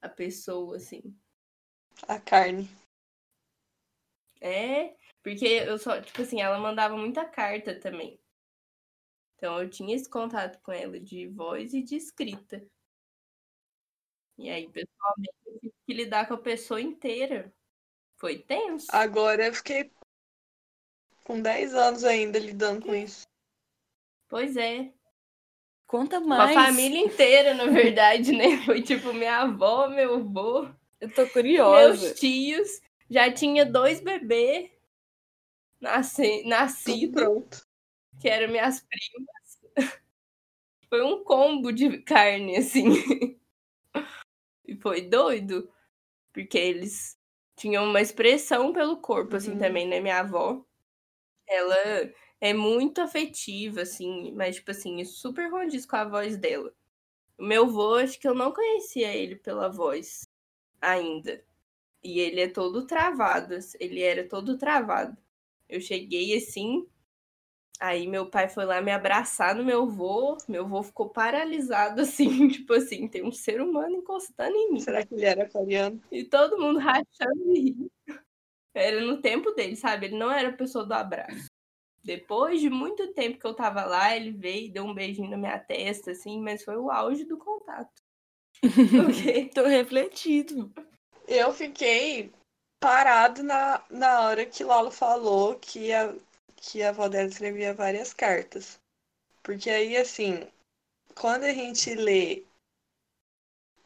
a 0.00 0.08
pessoa, 0.08 0.76
assim. 0.76 1.16
A 2.06 2.18
carne. 2.18 2.68
É, 4.44 4.96
porque 5.22 5.46
eu 5.46 5.78
só, 5.78 6.00
tipo 6.02 6.20
assim, 6.20 6.40
ela 6.40 6.58
mandava 6.58 6.96
muita 6.96 7.24
carta 7.24 7.78
também. 7.78 8.18
Então 9.36 9.62
eu 9.62 9.70
tinha 9.70 9.94
esse 9.94 10.10
contato 10.10 10.60
com 10.62 10.72
ela 10.72 10.98
de 10.98 11.28
voz 11.28 11.72
e 11.72 11.80
de 11.80 11.94
escrita. 11.94 12.66
E 14.36 14.50
aí, 14.50 14.68
pessoalmente, 14.68 15.34
eu 15.46 15.58
tive 15.60 15.74
que 15.86 15.94
lidar 15.94 16.26
com 16.26 16.34
a 16.34 16.38
pessoa 16.38 16.80
inteira. 16.80 17.54
Foi 18.16 18.38
tenso. 18.38 18.86
Agora 18.90 19.46
eu 19.46 19.54
fiquei 19.54 19.92
com 21.22 21.40
10 21.40 21.74
anos 21.74 22.02
ainda 22.02 22.38
lidando 22.40 22.84
com 22.84 22.94
isso. 22.94 23.22
Pois 24.28 24.56
é. 24.56 24.92
Conta 25.86 26.20
Com 26.20 26.26
mais. 26.26 26.56
a 26.56 26.64
família 26.64 26.98
inteira, 26.98 27.54
na 27.54 27.66
verdade, 27.66 28.32
né? 28.32 28.64
Foi 28.64 28.82
tipo 28.82 29.12
minha 29.12 29.42
avó, 29.42 29.88
meu 29.88 30.14
avô, 30.14 30.68
Eu 31.00 31.12
tô 31.12 31.28
curiosa. 31.28 32.00
meus 32.00 32.18
tios. 32.18 32.80
Já 33.12 33.30
tinha 33.32 33.64
dois 33.64 34.00
bebês. 34.00 34.70
Tudo 35.80 36.48
nascidos. 36.48 37.12
pronto. 37.12 37.66
que 38.20 38.28
eram 38.28 38.52
minhas 38.52 38.80
primas. 38.80 39.32
Foi 40.88 41.02
um 41.02 41.24
combo 41.24 41.72
de 41.72 41.98
carne, 42.02 42.56
assim. 42.56 42.84
E 44.66 44.76
foi 44.76 45.02
doido, 45.02 45.70
porque 46.32 46.58
eles 46.58 47.18
tinham 47.56 47.84
uma 47.86 48.00
expressão 48.00 48.72
pelo 48.72 48.98
corpo, 49.00 49.36
assim, 49.36 49.52
Uhum. 49.52 49.58
também, 49.58 49.86
né? 49.88 50.00
Minha 50.00 50.20
avó, 50.20 50.64
ela 51.48 51.76
é 52.40 52.54
muito 52.54 53.00
afetiva, 53.02 53.82
assim, 53.82 54.32
mas, 54.32 54.56
tipo 54.56 54.70
assim, 54.72 55.04
super 55.04 55.50
condiz 55.50 55.86
com 55.86 55.96
a 55.96 56.04
voz 56.04 56.36
dela. 56.38 56.72
O 57.38 57.44
meu 57.44 57.64
avô, 57.64 57.96
acho 57.96 58.18
que 58.20 58.28
eu 58.28 58.34
não 58.34 58.52
conhecia 58.52 59.14
ele 59.14 59.36
pela 59.36 59.68
voz 59.70 60.28
ainda. 60.82 61.44
E 62.02 62.18
ele 62.20 62.40
é 62.40 62.48
todo 62.48 62.86
travado, 62.86 63.54
ele 63.78 64.02
era 64.02 64.28
todo 64.28 64.58
travado. 64.58 65.16
Eu 65.68 65.80
cheguei 65.80 66.36
assim, 66.36 66.86
Aí 67.82 68.06
meu 68.06 68.30
pai 68.30 68.48
foi 68.48 68.64
lá 68.64 68.80
me 68.80 68.92
abraçar 68.92 69.56
no 69.56 69.64
meu 69.64 69.88
vô, 69.88 70.38
meu 70.48 70.64
vô 70.68 70.84
ficou 70.84 71.10
paralisado 71.10 72.00
assim, 72.02 72.46
tipo 72.46 72.72
assim, 72.74 73.08
tem 73.08 73.24
um 73.24 73.32
ser 73.32 73.60
humano 73.60 73.96
encostando 73.96 74.54
em 74.54 74.74
mim. 74.74 74.80
Será 74.80 75.04
que 75.04 75.12
ele 75.12 75.24
era 75.24 75.42
aquariano? 75.42 76.00
E 76.08 76.22
todo 76.22 76.60
mundo 76.60 76.78
rachando 76.78 77.44
de 77.44 77.60
rir. 77.60 77.90
Era 78.72 79.00
no 79.00 79.20
tempo 79.20 79.50
dele, 79.50 79.74
sabe? 79.74 80.06
Ele 80.06 80.16
não 80.16 80.30
era 80.30 80.50
a 80.50 80.56
pessoa 80.56 80.86
do 80.86 80.92
abraço. 80.92 81.46
Depois 82.04 82.60
de 82.60 82.70
muito 82.70 83.12
tempo 83.14 83.38
que 83.38 83.46
eu 83.46 83.54
tava 83.54 83.84
lá, 83.84 84.16
ele 84.16 84.30
veio 84.30 84.66
e 84.66 84.72
deu 84.72 84.84
um 84.84 84.94
beijinho 84.94 85.30
na 85.30 85.36
minha 85.36 85.58
testa, 85.58 86.12
assim, 86.12 86.40
mas 86.40 86.62
foi 86.62 86.76
o 86.76 86.88
auge 86.88 87.24
do 87.24 87.36
contato. 87.36 88.00
Porque 89.06 89.46
Tô 89.46 89.64
refletido. 89.64 90.72
Eu 91.34 91.50
fiquei 91.50 92.30
parado 92.78 93.42
na, 93.42 93.82
na 93.88 94.20
hora 94.20 94.44
que 94.44 94.62
Lalo 94.62 94.90
falou 94.90 95.58
que 95.58 95.90
a, 95.90 96.14
que 96.56 96.82
a 96.82 96.90
avó 96.90 97.08
dela 97.08 97.26
escrevia 97.26 97.72
várias 97.72 98.12
cartas. 98.12 98.78
Porque 99.42 99.70
aí, 99.70 99.96
assim, 99.96 100.46
quando 101.14 101.44
a 101.44 101.52
gente 101.54 101.94
lê 101.94 102.44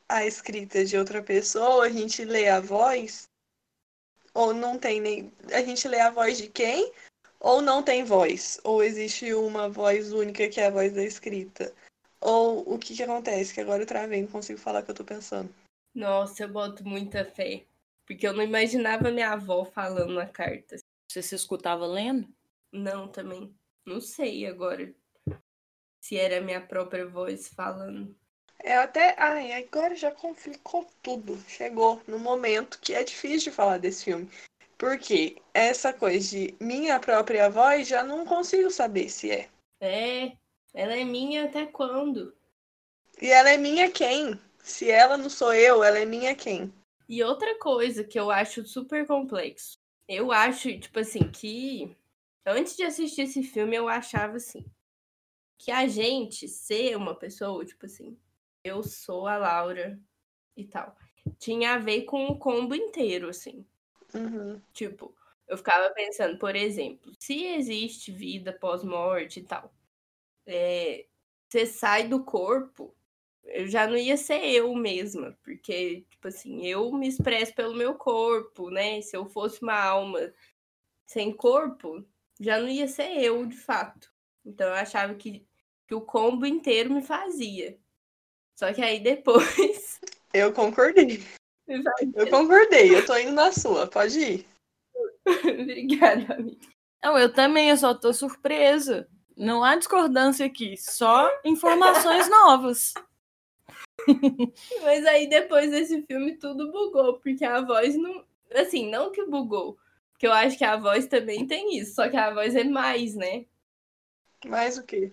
a 0.09 0.26
escrita 0.26 0.85
de 0.85 0.99
outra 0.99 1.23
pessoa, 1.23 1.87
a 1.87 1.88
gente 1.88 2.25
lê 2.25 2.49
a 2.49 2.59
voz, 2.59 3.29
ou 4.35 4.53
não 4.53 4.76
tem 4.76 5.00
nem. 5.00 5.33
A 5.53 5.62
gente 5.62 5.87
lê 5.87 6.00
a 6.00 6.11
voz 6.11 6.38
de 6.38 6.49
quem? 6.49 6.93
Ou 7.38 7.62
não 7.62 7.81
tem 7.81 8.03
voz. 8.03 8.59
Ou 8.65 8.83
existe 8.83 9.33
uma 9.35 9.69
voz 9.69 10.12
única 10.12 10.49
que 10.49 10.61
é 10.61 10.67
a 10.67 10.71
voz 10.71 10.93
da 10.93 11.05
escrita. 11.05 11.73
Ou 12.21 12.75
o 12.75 12.76
que 12.76 12.97
que 12.97 13.05
acontece? 13.05 13.55
Que 13.55 13.61
agora 13.61 13.85
eu 13.85 13.87
travei, 13.87 14.21
não 14.23 14.29
consigo 14.29 14.59
falar 14.59 14.81
o 14.81 14.85
que 14.85 14.91
eu 14.91 14.97
tô 14.97 15.05
pensando. 15.05 15.55
Nossa, 15.97 16.43
eu 16.43 16.49
boto 16.50 16.87
muita 16.87 17.25
fé. 17.25 17.65
Porque 18.05 18.29
eu 18.29 18.35
não 18.35 18.43
imaginava 18.43 19.11
minha 19.11 19.31
avó 19.31 19.65
falando 19.65 20.12
na 20.12 20.26
carta. 20.26 20.76
Você 21.11 21.23
se 21.23 21.35
escutava 21.35 21.87
lendo? 21.87 22.29
Não, 22.71 23.09
também. 23.09 23.57
Não 23.87 23.99
sei 23.99 24.47
agora. 24.47 24.95
Se 25.99 26.19
era 26.19 26.37
a 26.37 26.41
minha 26.43 26.61
própria 26.61 27.07
voz 27.07 27.49
falando. 27.49 28.15
É 28.62 28.76
até. 28.76 29.17
Ai, 29.19 29.55
agora 29.55 29.97
já 29.97 30.11
complicou 30.11 30.87
tudo. 31.03 31.38
Chegou 31.49 32.03
no 32.07 32.19
momento 32.19 32.79
que 32.79 32.93
é 32.93 33.03
difícil 33.03 33.50
de 33.50 33.57
falar 33.57 33.79
desse 33.79 34.05
filme. 34.05 34.29
Porque 34.76 35.41
essa 35.55 35.95
coisa 35.95 36.29
de 36.29 36.55
minha 36.61 37.00
própria 37.00 37.49
voz 37.49 37.88
já 37.88 38.05
não 38.05 38.26
consigo 38.26 38.71
saber 38.71 39.09
se 39.09 39.31
é. 39.31 39.49
É, 39.81 40.37
ela 40.75 40.95
é 40.95 41.05
minha 41.05 41.47
até 41.47 41.65
quando? 41.65 42.37
E 43.21 43.29
ela 43.29 43.50
é 43.50 43.57
minha 43.57 43.91
quem? 43.91 44.38
Se 44.66 44.90
ela 44.90 45.16
não 45.16 45.30
sou 45.30 45.54
eu, 45.54 45.85
ela 45.85 46.00
é 46.00 46.04
minha 46.04 46.35
quem? 46.35 46.75
E 47.08 47.23
outra 47.23 47.56
coisa 47.56 48.02
que 48.02 48.18
eu 48.18 48.32
acho 48.32 48.66
super 48.66 49.06
complexo. 49.06 49.78
Eu 50.08 50.32
acho, 50.32 50.76
tipo 50.80 50.99
assim, 50.99 51.30
que 51.30 51.96
antes 52.44 52.76
de 52.76 52.82
assistir 52.82 53.23
esse 53.23 53.44
filme, 53.44 53.76
eu 53.76 53.88
achava 53.88 54.38
assim. 54.38 54.66
Que 55.56 55.70
a 55.70 55.87
gente 55.87 56.49
ser 56.49 56.96
uma 56.96 57.14
pessoa, 57.14 57.64
tipo 57.64 57.87
assim, 57.87 58.18
eu 58.64 58.82
sou 58.82 59.28
a 59.28 59.37
Laura 59.37 60.00
e 60.56 60.64
tal. 60.64 60.96
Tinha 61.38 61.75
a 61.75 61.78
ver 61.78 62.02
com 62.02 62.26
o 62.26 62.37
combo 62.37 62.75
inteiro, 62.75 63.28
assim. 63.28 63.64
Uhum. 64.12 64.61
Tipo, 64.73 65.16
eu 65.46 65.56
ficava 65.56 65.94
pensando, 65.94 66.38
por 66.38 66.56
exemplo, 66.56 67.12
se 67.20 67.44
existe 67.44 68.11
vida 68.11 68.52
pós-morte 68.52 69.38
e 69.38 69.44
tal, 69.44 69.73
é, 70.44 71.06
você 71.49 71.64
sai 71.66 72.08
do 72.08 72.25
corpo, 72.25 72.92
eu 73.49 73.69
já 73.69 73.87
não 73.87 73.97
ia 73.97 74.17
ser 74.17 74.45
eu 74.45 74.75
mesma, 74.75 75.37
porque, 75.43 76.05
tipo 76.11 76.29
assim, 76.29 76.67
eu 76.67 76.93
me 76.93 77.09
expresso 77.09 77.55
pelo 77.55 77.75
meu 77.75 77.95
corpo, 77.95 78.71
né? 78.71 79.00
Se 79.00 79.17
eu 79.17 79.26
fosse 79.26 79.62
uma 79.62 79.79
alma 79.79 80.33
sem 81.07 81.33
corpo, 81.33 82.05
já 82.41 82.59
não 82.59 82.69
ia 82.69 82.88
ser 82.88 83.23
eu, 83.23 83.47
de 83.47 83.57
fato. 83.57 84.12
Então 84.45 84.69
eu 84.69 84.75
achava 84.75 85.15
que, 85.15 85.47
que 85.87 85.95
o 85.95 86.00
combo 86.00 86.47
inteiro 86.47 86.93
me 86.93 87.03
fazia. 87.03 87.79
Só 88.55 88.73
que 88.73 88.83
aí 88.83 89.00
depois. 89.00 90.00
Eu 90.33 90.53
concordei. 90.53 91.23
Eu 92.15 92.29
concordei. 92.29 92.95
Eu 92.95 93.07
tô 93.07 93.17
indo 93.17 93.33
na 93.33 93.50
sua. 93.53 93.87
Pode 93.87 94.19
ir. 94.19 94.47
Obrigada, 95.26 96.35
amiga. 96.35 96.67
Não, 97.03 97.17
eu 97.17 97.33
também, 97.33 97.71
eu 97.71 97.76
só 97.76 97.95
tô 97.95 98.12
surpresa. 98.12 99.09
Não 99.37 99.62
há 99.62 99.76
discordância 99.76 100.45
aqui, 100.45 100.76
só 100.76 101.31
informações 101.45 102.29
novas. 102.29 102.95
Mas 104.82 105.04
aí 105.06 105.28
depois 105.28 105.70
desse 105.70 106.02
filme 106.02 106.36
tudo 106.36 106.70
bugou, 106.70 107.18
porque 107.18 107.44
a 107.44 107.60
voz 107.60 107.96
não. 107.96 108.25
Assim, 108.54 108.90
não 108.90 109.10
que 109.10 109.25
bugou. 109.25 109.78
Porque 110.12 110.26
eu 110.26 110.32
acho 110.32 110.56
que 110.56 110.64
a 110.64 110.76
voz 110.76 111.06
também 111.06 111.46
tem 111.46 111.76
isso, 111.78 111.94
só 111.94 112.08
que 112.08 112.16
a 112.16 112.32
voz 112.32 112.54
é 112.54 112.64
mais, 112.64 113.14
né? 113.14 113.44
Mais 114.46 114.78
o 114.78 114.82
quê? 114.82 115.12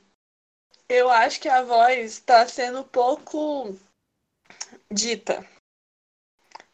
Eu 0.88 1.09
acho 1.09 1.41
que 1.41 1.50
a 1.50 1.63
voz 1.63 2.19
tá 2.19 2.47
sendo 2.47 2.83
pouco 2.83 3.75
dita. 4.91 5.45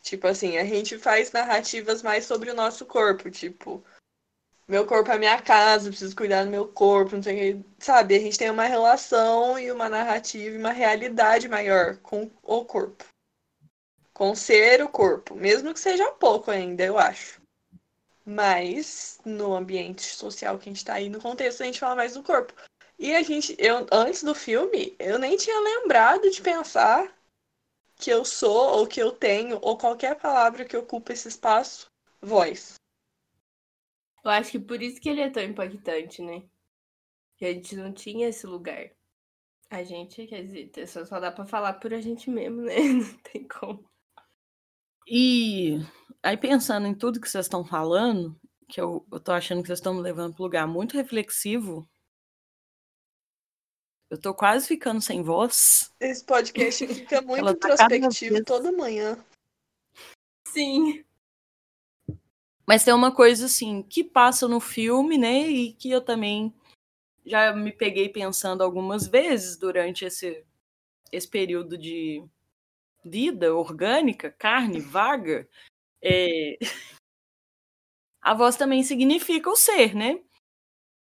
Tipo 0.02 0.28
assim, 0.28 0.58
a 0.58 0.66
gente 0.66 0.98
faz 0.98 1.32
narrativas 1.32 2.02
mais 2.02 2.26
sobre 2.26 2.52
o 2.52 2.56
nosso 2.56 2.86
corpo, 2.86 3.30
tipo, 3.30 3.84
meu 4.70 4.86
corpo 4.86 5.12
é 5.12 5.18
minha 5.18 5.42
casa, 5.42 5.90
preciso 5.90 6.16
cuidar 6.16 6.44
do 6.44 6.52
meu 6.52 6.68
corpo, 6.68 7.16
não 7.16 7.24
sei 7.24 7.54
o 7.54 7.64
que, 7.64 7.70
sabe? 7.80 8.16
A 8.16 8.20
gente 8.20 8.38
tem 8.38 8.52
uma 8.52 8.66
relação 8.66 9.58
e 9.58 9.72
uma 9.72 9.90
narrativa 9.90 10.56
e 10.56 10.60
uma 10.60 10.72
realidade 10.72 11.50
maior 11.50 11.98
com 11.98 12.30
o 12.44 12.64
corpo. 12.64 13.04
Com 14.14 14.36
ser 14.36 14.84
o 14.84 14.88
corpo, 14.88 15.34
mesmo 15.34 15.74
que 15.74 15.80
seja 15.80 16.12
pouco 16.12 16.52
ainda, 16.52 16.84
eu 16.84 17.00
acho. 17.00 17.42
Mas 18.24 19.20
no 19.26 19.56
ambiente 19.56 20.04
social 20.04 20.60
que 20.60 20.70
a 20.70 20.72
gente 20.72 20.86
tá 20.86 20.94
aí, 20.94 21.10
no 21.10 21.20
contexto, 21.20 21.64
a 21.64 21.66
gente 21.66 21.80
fala 21.80 21.96
mais 21.96 22.14
do 22.14 22.22
corpo. 22.22 22.54
E 23.00 23.16
a 23.16 23.24
gente, 23.24 23.56
eu 23.58 23.88
antes 23.92 24.22
do 24.22 24.36
filme, 24.36 24.96
eu 25.00 25.18
nem 25.18 25.36
tinha 25.36 25.60
lembrado 25.60 26.30
de 26.30 26.44
pensar 26.44 27.12
que 27.96 28.12
eu 28.12 28.24
sou 28.24 28.78
ou 28.78 28.86
que 28.86 29.02
eu 29.02 29.12
tenho 29.12 29.58
ou 29.64 29.80
qualquer 29.80 30.16
palavra 30.16 30.64
que 30.64 30.78
ocupa 30.78 31.12
esse 31.12 31.28
espaço 31.28 31.88
voz. 32.22 32.76
Eu 34.24 34.32
acho 34.32 34.52
que 34.52 34.60
por 34.60 34.82
isso 34.82 35.00
que 35.00 35.10
ele 35.10 35.22
é 35.22 35.30
tão 35.30 35.44
impactante, 35.44 36.22
né? 36.22 36.44
Que 37.38 37.46
a 37.46 37.54
gente 37.54 37.76
não 37.76 37.94
tinha 37.94 38.28
esse 38.28 38.46
lugar. 38.46 38.92
A 39.70 39.84
gente, 39.84 40.26
quer 40.26 40.44
dizer, 40.44 40.88
só, 40.88 41.06
só 41.06 41.20
dá 41.20 41.32
pra 41.32 41.46
falar 41.46 41.74
por 41.74 41.94
a 41.94 42.02
gente 42.02 42.30
mesmo, 42.30 42.62
né? 42.64 42.76
Não 42.80 43.18
tem 43.20 43.48
como. 43.48 43.88
E 45.08 45.78
aí, 46.22 46.38
pensando 46.38 46.88
em 46.88 46.96
tudo 46.96 47.20
que 47.20 47.30
vocês 47.30 47.46
estão 47.46 47.64
falando, 47.66 48.40
que 48.68 48.80
eu, 48.80 49.06
eu 49.12 49.20
tô 49.20 49.32
achando 49.32 49.62
que 49.62 49.68
vocês 49.68 49.80
estão 49.80 49.94
me 49.94 50.02
levando 50.02 50.34
para 50.34 50.44
um 50.44 50.46
lugar 50.46 50.68
muito 50.68 50.96
reflexivo. 50.96 51.90
Eu 54.10 54.20
tô 54.20 54.34
quase 54.34 54.68
ficando 54.68 55.02
sem 55.02 55.22
voz. 55.22 55.94
Esse 56.00 56.26
podcast 56.26 56.88
fica 56.88 57.22
muito 57.22 57.46
tá 57.46 57.52
introspectivo 57.52 58.44
toda 58.44 58.72
manhã. 58.72 59.24
Sim. 60.48 61.04
Mas 62.70 62.84
tem 62.84 62.94
uma 62.94 63.12
coisa 63.12 63.48
assim 63.48 63.82
que 63.82 64.04
passa 64.04 64.48
no 64.48 64.60
filme, 64.60 65.18
né? 65.18 65.40
E 65.40 65.74
que 65.74 65.90
eu 65.90 66.00
também 66.00 66.54
já 67.26 67.52
me 67.52 67.72
peguei 67.72 68.08
pensando 68.10 68.62
algumas 68.62 69.08
vezes 69.08 69.58
durante 69.58 70.06
esse, 70.06 70.46
esse 71.12 71.28
período 71.28 71.76
de 71.76 72.24
vida 73.04 73.56
orgânica, 73.56 74.30
carne, 74.30 74.80
vaga. 74.80 75.50
É... 76.00 76.60
A 78.22 78.36
voz 78.36 78.56
também 78.56 78.84
significa 78.84 79.50
o 79.50 79.56
ser, 79.56 79.96
né? 79.96 80.20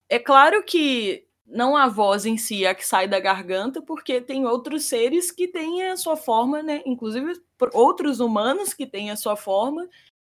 É 0.09 0.19
claro 0.19 0.65
que 0.65 1.29
não 1.47 1.77
a 1.77 1.87
voz 1.87 2.27
em 2.27 2.39
si 2.39 2.65
é 2.65 2.71
a 2.71 2.75
que 2.75 2.85
sai 2.85 3.07
da 3.07 3.21
garganta, 3.21 3.81
porque 3.83 4.21
tem 4.21 4.47
outros 4.47 4.87
seres 4.87 5.31
que 5.31 5.47
têm 5.47 5.85
a 5.85 5.97
sua 5.97 6.17
forma, 6.17 6.61
né? 6.61 6.83
Inclusive 6.85 7.41
outros 7.73 8.19
humanos 8.19 8.75
que 8.75 8.87
têm 8.87 9.11
a 9.13 9.17
sua 9.17 9.37
forma 9.37 9.89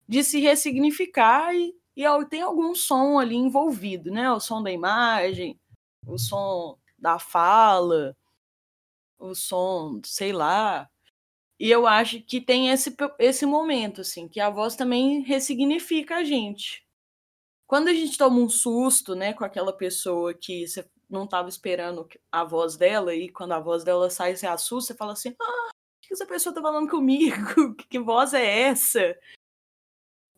de 0.08 0.22
se 0.22 0.40
ressignificar 0.40 1.54
e, 1.54 1.74
e 1.96 2.04
tem 2.28 2.42
algum 2.42 2.74
som 2.74 3.18
ali 3.18 3.34
envolvido, 3.34 4.10
né? 4.10 4.30
O 4.30 4.40
som 4.40 4.62
da 4.62 4.70
imagem, 4.70 5.58
o 6.06 6.18
som 6.18 6.78
da 6.98 7.18
fala, 7.18 8.16
o 9.18 9.34
som, 9.34 10.00
sei 10.04 10.32
lá. 10.32 10.88
E 11.58 11.70
eu 11.70 11.86
acho 11.86 12.20
que 12.22 12.40
tem 12.40 12.68
esse, 12.70 12.94
esse 13.18 13.46
momento, 13.46 14.02
assim, 14.02 14.28
que 14.28 14.40
a 14.40 14.50
voz 14.50 14.76
também 14.76 15.22
ressignifica 15.22 16.16
a 16.16 16.24
gente. 16.24 16.84
Quando 17.66 17.88
a 17.88 17.94
gente 17.94 18.16
toma 18.16 18.38
um 18.38 18.48
susto, 18.48 19.14
né, 19.14 19.32
com 19.32 19.44
aquela 19.44 19.72
pessoa 19.72 20.34
que 20.34 20.66
você 20.66 20.88
não 21.08 21.24
estava 21.24 21.48
esperando 21.48 22.08
a 22.30 22.44
voz 22.44 22.76
dela, 22.76 23.14
e 23.14 23.28
quando 23.30 23.52
a 23.52 23.60
voz 23.60 23.84
dela 23.84 24.10
sai, 24.10 24.36
você 24.36 24.46
assusta, 24.46 24.92
você 24.92 24.98
fala 24.98 25.12
assim: 25.12 25.34
ah, 25.40 25.70
o 25.70 26.00
que 26.00 26.12
essa 26.14 26.26
pessoa 26.26 26.54
tá 26.54 26.62
falando 26.62 26.88
comigo? 26.90 27.36
Que, 27.76 27.88
que 27.88 27.98
voz 27.98 28.34
é 28.34 28.60
essa? 28.62 29.16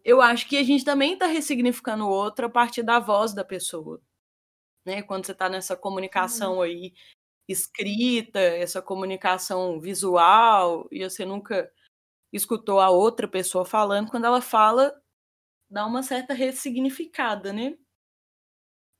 Eu 0.05 0.23
acho 0.23 0.49
que 0.49 0.57
a 0.57 0.63
gente 0.63 0.85
também 0.85 1.15
está 1.15 1.27
ressignificando 1.27 2.05
o 2.05 2.11
outro 2.11 2.47
a 2.47 2.51
partir 2.51 2.83
da 2.83 2.99
voz 2.99 3.35
da 3.35 3.45
pessoa 3.45 4.01
né? 4.89 5.03
Quando 5.03 5.27
você 5.27 5.33
está 5.33 5.49
nessa 5.49 5.77
comunicação 5.77 6.57
uhum. 6.57 6.63
aí 6.63 6.95
escrita, 7.49 8.41
essa 8.41 8.83
comunicação 8.83 9.81
visual, 9.81 10.89
e 10.91 11.05
você 11.05 11.25
nunca 11.25 11.71
escutou 12.33 12.81
a 12.81 12.91
outra 12.91 13.29
pessoa 13.29 13.65
falando, 13.65 14.11
quando 14.11 14.27
ela 14.27 14.41
fala, 14.41 14.95
dá 15.71 15.87
uma 15.87 16.03
certa 16.03 16.35
ressignificada, 16.35 17.53
né? 17.53 17.77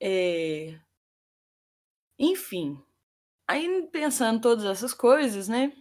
É... 0.01 0.79
Enfim, 2.19 2.83
aí 3.49 3.87
pensando 3.93 4.41
todas 4.41 4.65
essas 4.65 4.93
coisas, 4.95 5.49
né? 5.49 5.73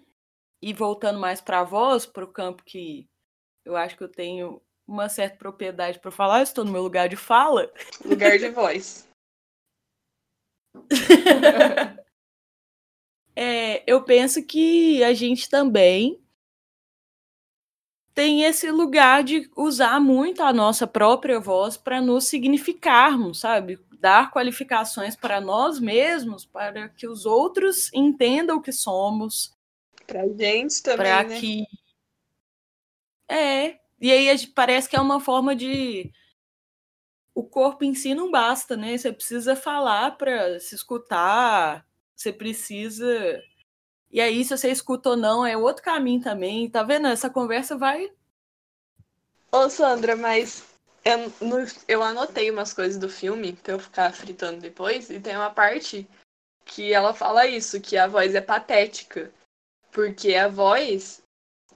E 0.61 0.73
voltando 0.73 1.19
mais 1.19 1.41
para 1.41 1.61
a 1.61 1.63
voz, 1.63 2.05
para 2.05 2.25
o 2.25 2.31
campo 2.31 2.63
que 2.65 3.09
eu 3.65 3.75
acho 3.75 3.97
que 3.97 4.03
eu 4.03 4.11
tenho 4.11 4.61
uma 4.87 5.09
certa 5.09 5.37
propriedade 5.37 5.99
para 5.99 6.09
falar, 6.11 6.39
eu 6.39 6.43
estou 6.43 6.63
no 6.63 6.71
meu 6.71 6.81
lugar 6.81 7.09
de 7.09 7.17
fala. 7.17 7.69
Lugar 8.05 8.37
de 8.37 8.49
voz. 8.49 9.07
é, 13.35 13.83
eu 13.91 14.03
penso 14.03 14.45
que 14.45 15.03
a 15.03 15.13
gente 15.13 15.49
também 15.49 16.23
tem 18.13 18.43
esse 18.43 18.71
lugar 18.71 19.23
de 19.23 19.47
usar 19.55 19.99
muito 19.99 20.41
a 20.41 20.51
nossa 20.51 20.87
própria 20.87 21.39
voz 21.39 21.77
para 21.77 22.01
nos 22.01 22.27
significarmos, 22.27 23.41
sabe? 23.41 23.79
Dar 23.99 24.31
qualificações 24.31 25.15
para 25.15 25.39
nós 25.39 25.79
mesmos, 25.79 26.43
para 26.43 26.89
que 26.89 27.07
os 27.07 27.27
outros 27.27 27.93
entendam 27.93 28.57
o 28.57 28.61
que 28.61 28.71
somos. 28.71 29.53
Para 30.07 30.27
gente 30.29 30.81
também, 30.81 30.97
pra 30.97 31.23
né? 31.25 31.39
que 31.39 31.63
É, 33.29 33.79
e 33.99 34.11
aí 34.11 34.47
parece 34.47 34.89
que 34.89 34.95
é 34.95 35.01
uma 35.01 35.19
forma 35.19 35.55
de 35.55 36.11
o 37.33 37.43
corpo 37.43 37.83
em 37.83 37.93
si 37.93 38.15
não 38.15 38.31
basta, 38.31 38.75
né? 38.75 38.97
Você 38.97 39.11
precisa 39.13 39.55
falar 39.55 40.17
para 40.17 40.59
se 40.59 40.73
escutar, 40.73 41.85
você 42.15 42.33
precisa. 42.33 43.39
E 44.09 44.19
aí, 44.19 44.43
se 44.43 44.57
você 44.57 44.71
escuta 44.71 45.11
ou 45.11 45.17
não, 45.17 45.45
é 45.45 45.55
outro 45.55 45.83
caminho 45.83 46.19
também. 46.19 46.67
Tá 46.67 46.81
vendo? 46.81 47.07
Essa 47.07 47.29
conversa 47.29 47.77
vai. 47.77 48.11
Ô, 49.51 49.69
Sandra, 49.69 50.15
mas 50.15 50.63
eu, 51.05 51.31
eu 51.87 52.03
anotei 52.03 52.49
umas 52.49 52.73
coisas 52.73 52.97
do 52.97 53.07
filme 53.07 53.53
pra 53.53 53.73
eu 53.73 53.79
ficar 53.79 54.11
fritando 54.13 54.59
depois, 54.59 55.09
e 55.09 55.19
tem 55.19 55.35
uma 55.35 55.51
parte 55.51 56.07
que 56.65 56.91
ela 56.91 57.13
fala 57.13 57.45
isso, 57.45 57.79
que 57.79 57.97
a 57.97 58.07
voz 58.07 58.33
é 58.35 58.41
patética. 58.41 59.31
Porque 59.91 60.33
a 60.35 60.47
voz 60.47 61.23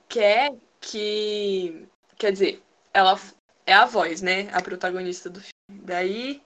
quer 0.09 0.55
que. 0.79 1.87
Quer 2.21 2.33
dizer, 2.33 2.61
ela 2.93 3.19
é 3.65 3.73
a 3.73 3.85
voz, 3.85 4.21
né? 4.21 4.47
A 4.53 4.61
protagonista 4.61 5.27
do 5.27 5.41
filme. 5.41 5.83
Daí 5.83 6.43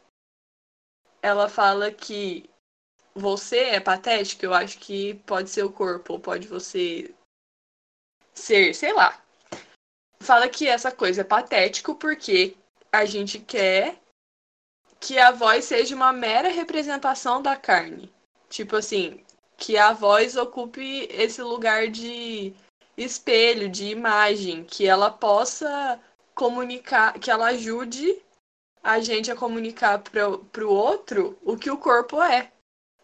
ela 1.21 1.49
fala 1.49 1.91
que 1.91 2.49
você 3.13 3.59
é 3.59 3.79
patético, 3.81 4.45
eu 4.45 4.53
acho 4.53 4.79
que 4.79 5.15
pode 5.25 5.49
ser 5.49 5.63
o 5.63 5.71
corpo, 5.71 6.13
ou 6.13 6.19
pode 6.19 6.47
você 6.47 7.13
ser, 8.33 8.73
sei 8.73 8.93
lá. 8.93 9.21
Fala 10.21 10.47
que 10.47 10.65
essa 10.65 10.93
coisa 10.93 11.21
é 11.21 11.25
patético 11.25 11.93
porque 11.95 12.55
a 12.89 13.03
gente 13.03 13.37
quer 13.37 13.99
que 15.01 15.19
a 15.19 15.31
voz 15.31 15.65
seja 15.65 15.93
uma 15.93 16.13
mera 16.13 16.47
representação 16.47 17.41
da 17.41 17.57
carne. 17.57 18.09
Tipo 18.47 18.77
assim, 18.77 19.21
que 19.57 19.77
a 19.77 19.91
voz 19.91 20.37
ocupe 20.37 21.09
esse 21.11 21.41
lugar 21.41 21.89
de 21.89 22.55
espelho, 22.97 23.69
de 23.69 23.85
imagem, 23.85 24.63
que 24.63 24.87
ela 24.87 25.09
possa 25.11 25.99
comunicar, 26.33 27.19
que 27.19 27.31
ela 27.31 27.47
ajude 27.47 28.21
a 28.83 28.99
gente 28.99 29.31
a 29.31 29.35
comunicar 29.35 29.99
para 29.99 30.65
o 30.65 30.71
outro 30.71 31.37
o 31.43 31.57
que 31.57 31.71
o 31.71 31.77
corpo 31.77 32.21
é. 32.21 32.51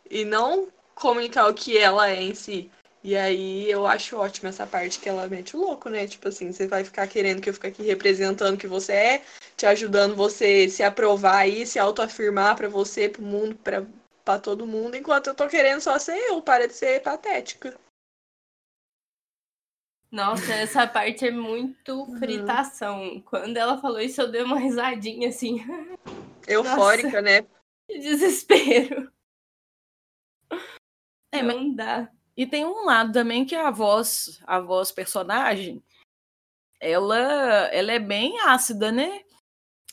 E 0.10 0.26
não 0.26 0.68
comunicar 0.94 1.48
o 1.48 1.54
que 1.54 1.78
ela 1.78 2.10
é 2.10 2.22
em 2.22 2.36
si. 2.36 2.70
E 3.04 3.16
aí 3.18 3.70
eu 3.70 3.88
acho 3.88 4.16
ótimo 4.18 4.50
essa 4.50 4.68
parte 4.68 5.00
que 5.00 5.10
ela 5.10 5.28
mete 5.28 5.58
o 5.58 5.60
louco, 5.60 5.90
né? 5.90 6.08
Tipo 6.08 6.28
assim, 6.28 6.52
você 6.52 6.68
vai 6.68 6.84
ficar 6.84 7.08
querendo 7.08 7.42
que 7.42 7.50
eu 7.50 7.54
fique 7.54 7.68
aqui 7.68 7.84
representando 7.84 8.58
que 8.58 8.68
você 8.68 8.94
é, 8.94 9.24
te 9.58 9.66
ajudando 9.66 10.16
você 10.16 10.70
se 10.70 10.84
aprovar 10.84 11.38
aí, 11.38 11.66
se 11.66 11.80
autoafirmar 11.80 12.56
para 12.56 12.70
você, 12.70 13.10
pro 13.10 13.24
mundo, 13.24 13.56
para 13.56 14.40
todo 14.40 14.68
mundo, 14.68 14.96
enquanto 14.96 15.28
eu 15.28 15.36
tô 15.36 15.48
querendo 15.48 15.82
só 15.82 15.98
ser 15.98 16.16
eu, 16.16 16.42
para 16.44 16.68
de 16.68 16.74
ser 16.74 17.02
patética. 17.02 17.76
Nossa, 20.12 20.54
essa 20.54 20.86
parte 20.86 21.26
é 21.26 21.32
muito 21.32 22.02
uhum. 22.02 22.18
fritação. 22.18 23.22
Quando 23.22 23.56
ela 23.56 23.78
falou 23.78 24.02
isso, 24.02 24.22
eu 24.22 24.30
dei 24.30 24.44
uma 24.44 24.60
risadinha 24.60 25.30
assim. 25.30 25.64
Eufórica, 26.46 27.08
Nossa, 27.08 27.22
né? 27.22 27.42
Que 27.88 28.00
desespero. 28.00 29.10
É, 31.32 31.42
não 31.42 31.68
mas... 31.68 31.76
dá. 31.76 32.12
E 32.36 32.46
tem 32.46 32.66
um 32.66 32.86
lado 32.86 33.14
também 33.14 33.46
que 33.46 33.56
a 33.56 33.72
voz, 33.72 34.42
a 34.46 34.60
voz 34.60 34.92
personagem, 34.92 35.82
ela, 36.80 37.18
ela 37.72 37.92
é 37.92 38.00
bem 38.00 38.40
ácida, 38.42 38.92
né? 38.92 39.22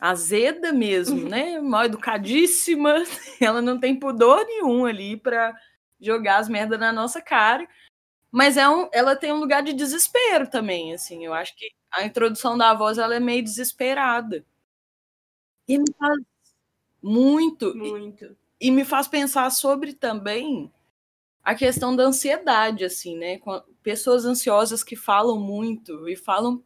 Azeda 0.00 0.72
mesmo, 0.72 1.28
né? 1.28 1.61
Mal 1.61 1.85
educadíssima. 1.85 3.04
Ela 3.40 3.61
não 3.61 3.78
tem 3.78 3.98
pudor 3.98 4.44
nenhum 4.46 4.87
ali 4.87 5.16
para 5.16 5.54
jogar 6.00 6.38
as 6.38 6.48
merdas 6.48 6.78
na 6.78 6.92
nossa 6.92 7.20
cara. 7.20 7.68
Mas 8.31 8.57
é 8.57 8.69
um, 8.69 8.88
ela 8.93 9.17
tem 9.17 9.33
um 9.33 9.41
lugar 9.41 9.62
de 9.62 9.73
desespero 9.73 10.49
também, 10.49 10.93
assim. 10.93 11.25
Eu 11.25 11.33
acho 11.33 11.57
que 11.57 11.71
a 11.91 12.05
introdução 12.05 12.57
da 12.59 12.75
voz 12.75 12.99
ela 12.99 13.14
é 13.14 13.21
meio 13.21 13.43
desesperada. 13.43 14.45
E 15.67 15.79
me 15.79 15.87
faz 15.99 16.19
muito. 17.03 17.75
Muito. 17.75 18.37
E, 18.61 18.69
e 18.69 18.71
me 18.71 18.85
faz 18.85 19.09
pensar 19.09 19.51
sobre 19.51 19.95
também 19.95 20.71
a 21.43 21.55
questão 21.55 21.97
da 21.97 22.05
ansiedade, 22.05 22.85
assim, 22.85 23.17
né? 23.17 23.38
Com 23.38 23.62
pessoas 23.83 24.27
ansiosas 24.27 24.85
que 24.85 24.95
falam 24.95 25.41
muito 25.41 26.09
e 26.09 26.14
falam 26.14 26.62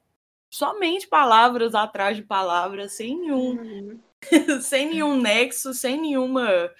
somente 0.51 1.07
palavras 1.07 1.75
atrás 1.75 2.16
de 2.16 2.22
palavras, 2.22 2.92
sem 2.94 3.16
nenhum, 3.16 3.53
uhum. 3.53 4.01
sem 4.61 4.90
nenhum 4.90 5.20
nexo, 5.20 5.72
sem 5.72 6.01
nenhuma 6.01 6.70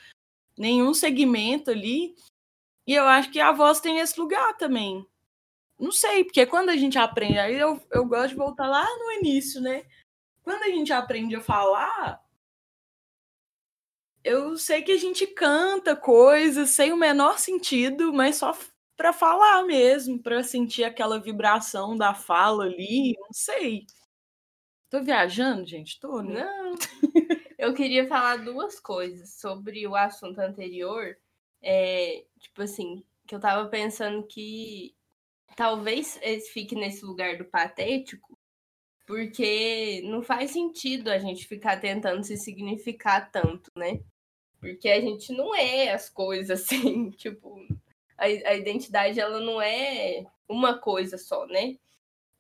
nenhum 0.59 0.93
segmento 0.93 1.71
ali. 1.71 2.15
E 2.87 2.95
eu 2.95 3.05
acho 3.07 3.31
que 3.31 3.41
a 3.41 3.53
voz 3.53 3.81
tem 3.81 3.99
esse 3.99 4.19
lugar 4.19 4.57
também. 4.57 5.07
Não 5.79 5.93
sei, 5.93 6.25
porque 6.25 6.47
quando 6.47 6.71
a 6.71 6.77
gente 6.77 6.99
aprende, 6.99 7.39
aí 7.39 7.55
eu, 7.55 7.81
eu 7.91 8.07
gosto 8.07 8.31
de 8.31 8.37
voltar 8.37 8.69
lá 8.69 8.85
no 8.99 9.13
início, 9.13 9.61
né? 9.61 9.85
quando 10.43 10.65
a 10.65 10.69
gente 10.69 10.93
aprende 10.93 11.37
a 11.37 11.41
falar, 11.41 12.23
eu 14.25 14.57
sei 14.57 14.83
que 14.83 14.93
a 14.93 14.97
gente 14.97 15.27
canta 15.27 15.97
coisas 15.97 16.71
sem 16.71 16.93
o 16.93 16.97
menor 16.97 17.39
sentido, 17.39 18.13
mas 18.13 18.37
só 18.37 18.57
para 18.97 19.13
falar 19.13 19.65
mesmo, 19.65 20.21
para 20.23 20.43
sentir 20.43 20.85
aquela 20.85 21.21
vibração 21.21 21.97
da 21.97 22.15
fala 22.15 22.65
ali, 22.65 23.17
não 23.19 23.33
sei. 23.33 23.87
Tô 24.91 25.03
viajando, 25.03 25.67
gente? 25.67 25.99
Tô, 25.99 26.21
né? 26.23 26.45
Não. 26.45 26.75
eu 27.59 27.75
queria 27.75 28.07
falar 28.07 28.37
duas 28.37 28.79
coisas 28.79 29.41
sobre 29.41 29.87
o 29.87 29.97
assunto 29.97 30.39
anterior. 30.39 31.17
É, 31.63 32.25
tipo 32.41 32.63
assim, 32.63 33.05
que 33.27 33.35
eu 33.35 33.41
tava 33.41 33.69
pensando 33.69 34.27
que 34.27 34.95
talvez 35.57 36.19
fique 36.53 36.75
nesse 36.75 37.05
lugar 37.05 37.37
do 37.39 37.45
patético, 37.45 38.37
porque 39.07 40.03
não 40.05 40.23
faz 40.23 40.53
sentido 40.53 41.09
a 41.09 41.19
gente 41.19 41.47
ficar 41.47 41.81
tentando 41.81 42.25
se 42.25 42.37
significar 42.37 43.31
tanto, 43.31 43.71
né? 43.77 44.01
Porque 44.61 44.89
a 44.89 45.01
gente 45.01 45.33
não 45.33 45.55
é 45.55 45.91
as 45.91 46.09
coisas 46.09 46.63
assim, 46.63 47.11
tipo, 47.11 47.67
a, 48.17 48.25
a 48.25 48.55
identidade 48.55 49.21
ela 49.21 49.41
não 49.41 49.61
é 49.61 50.25
uma 50.49 50.79
coisa 50.79 51.19
só, 51.19 51.47
né? 51.47 51.77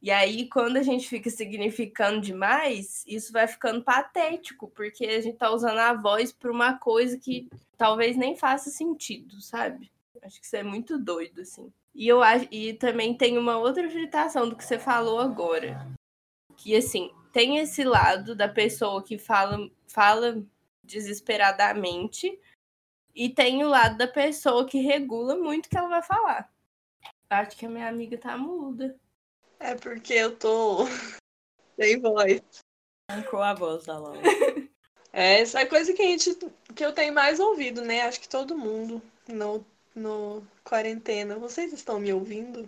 E 0.03 0.11
aí, 0.11 0.49
quando 0.49 0.79
a 0.79 0.83
gente 0.83 1.09
fica 1.09 1.31
significando 1.31 2.21
demais, 2.21 3.05
isso 3.07 3.33
vai 3.33 3.47
ficando 3.47 3.85
patético, 3.85 4.67
porque 4.69 5.07
a 5.07 5.21
gente 5.21 5.37
tá 5.37 5.49
usando 5.49 5.79
a 5.79 5.95
voz 5.95 6.33
para 6.33 6.51
uma 6.51 6.77
coisa 6.77 7.17
que 7.17 7.49
talvez 7.79 8.17
nem 8.17 8.35
faça 8.35 8.69
sentido, 8.69 9.41
sabe? 9.41 9.93
Acho 10.21 10.41
que 10.41 10.47
isso 10.47 10.57
é 10.57 10.65
muito 10.65 10.99
doido, 10.99 11.43
assim. 11.43 11.73
E 11.95 12.09
eu 12.09 12.21
e 12.51 12.75
também 12.75 13.17
tem 13.17 13.39
uma 13.39 13.59
outra 13.59 13.85
agitação 13.85 14.49
do 14.49 14.57
que 14.57 14.65
você 14.65 14.77
falou 14.77 15.21
agora. 15.21 15.87
Que 16.57 16.75
assim, 16.75 17.13
tem 17.33 17.59
esse 17.59 17.85
lado 17.85 18.35
da 18.35 18.49
pessoa 18.49 19.05
que 19.05 19.17
fala, 19.17 19.71
fala 19.87 20.45
desesperadamente, 20.83 22.41
e 23.15 23.29
tem 23.29 23.63
o 23.63 23.69
lado 23.69 23.99
da 23.99 24.09
pessoa 24.09 24.67
que 24.67 24.81
regula 24.81 25.37
muito 25.37 25.67
o 25.67 25.69
que 25.69 25.77
ela 25.77 25.89
vai 25.89 26.03
falar. 26.03 26.53
Acho 27.31 27.57
que 27.57 27.67
a 27.67 27.71
minha 27.71 27.89
amiga 27.89 28.19
tá 28.19 28.37
muda. 28.37 28.99
É 29.63 29.77
porque 29.77 30.15
eu 30.15 30.37
tô 30.37 30.87
sem 31.79 32.01
voz. 32.01 32.43
Arrancou 33.09 33.41
a 33.41 33.55
voz 33.55 33.85
da 33.85 33.99
Laura. 33.99 34.21
É, 35.15 35.43
essa 35.43 35.61
é 35.61 35.67
coisa 35.67 35.93
que 35.93 36.01
a 36.01 36.07
gente 36.07 36.35
que 36.75 36.83
eu 36.83 36.91
tenho 36.91 37.13
mais 37.13 37.39
ouvido, 37.39 37.83
né? 37.83 38.01
Acho 38.01 38.19
que 38.19 38.27
todo 38.27 38.57
mundo 38.57 39.03
no, 39.29 39.63
no 39.95 40.43
quarentena. 40.65 41.39
Vocês 41.39 41.71
estão 41.71 42.01
me 42.01 42.11
ouvindo? 42.15 42.65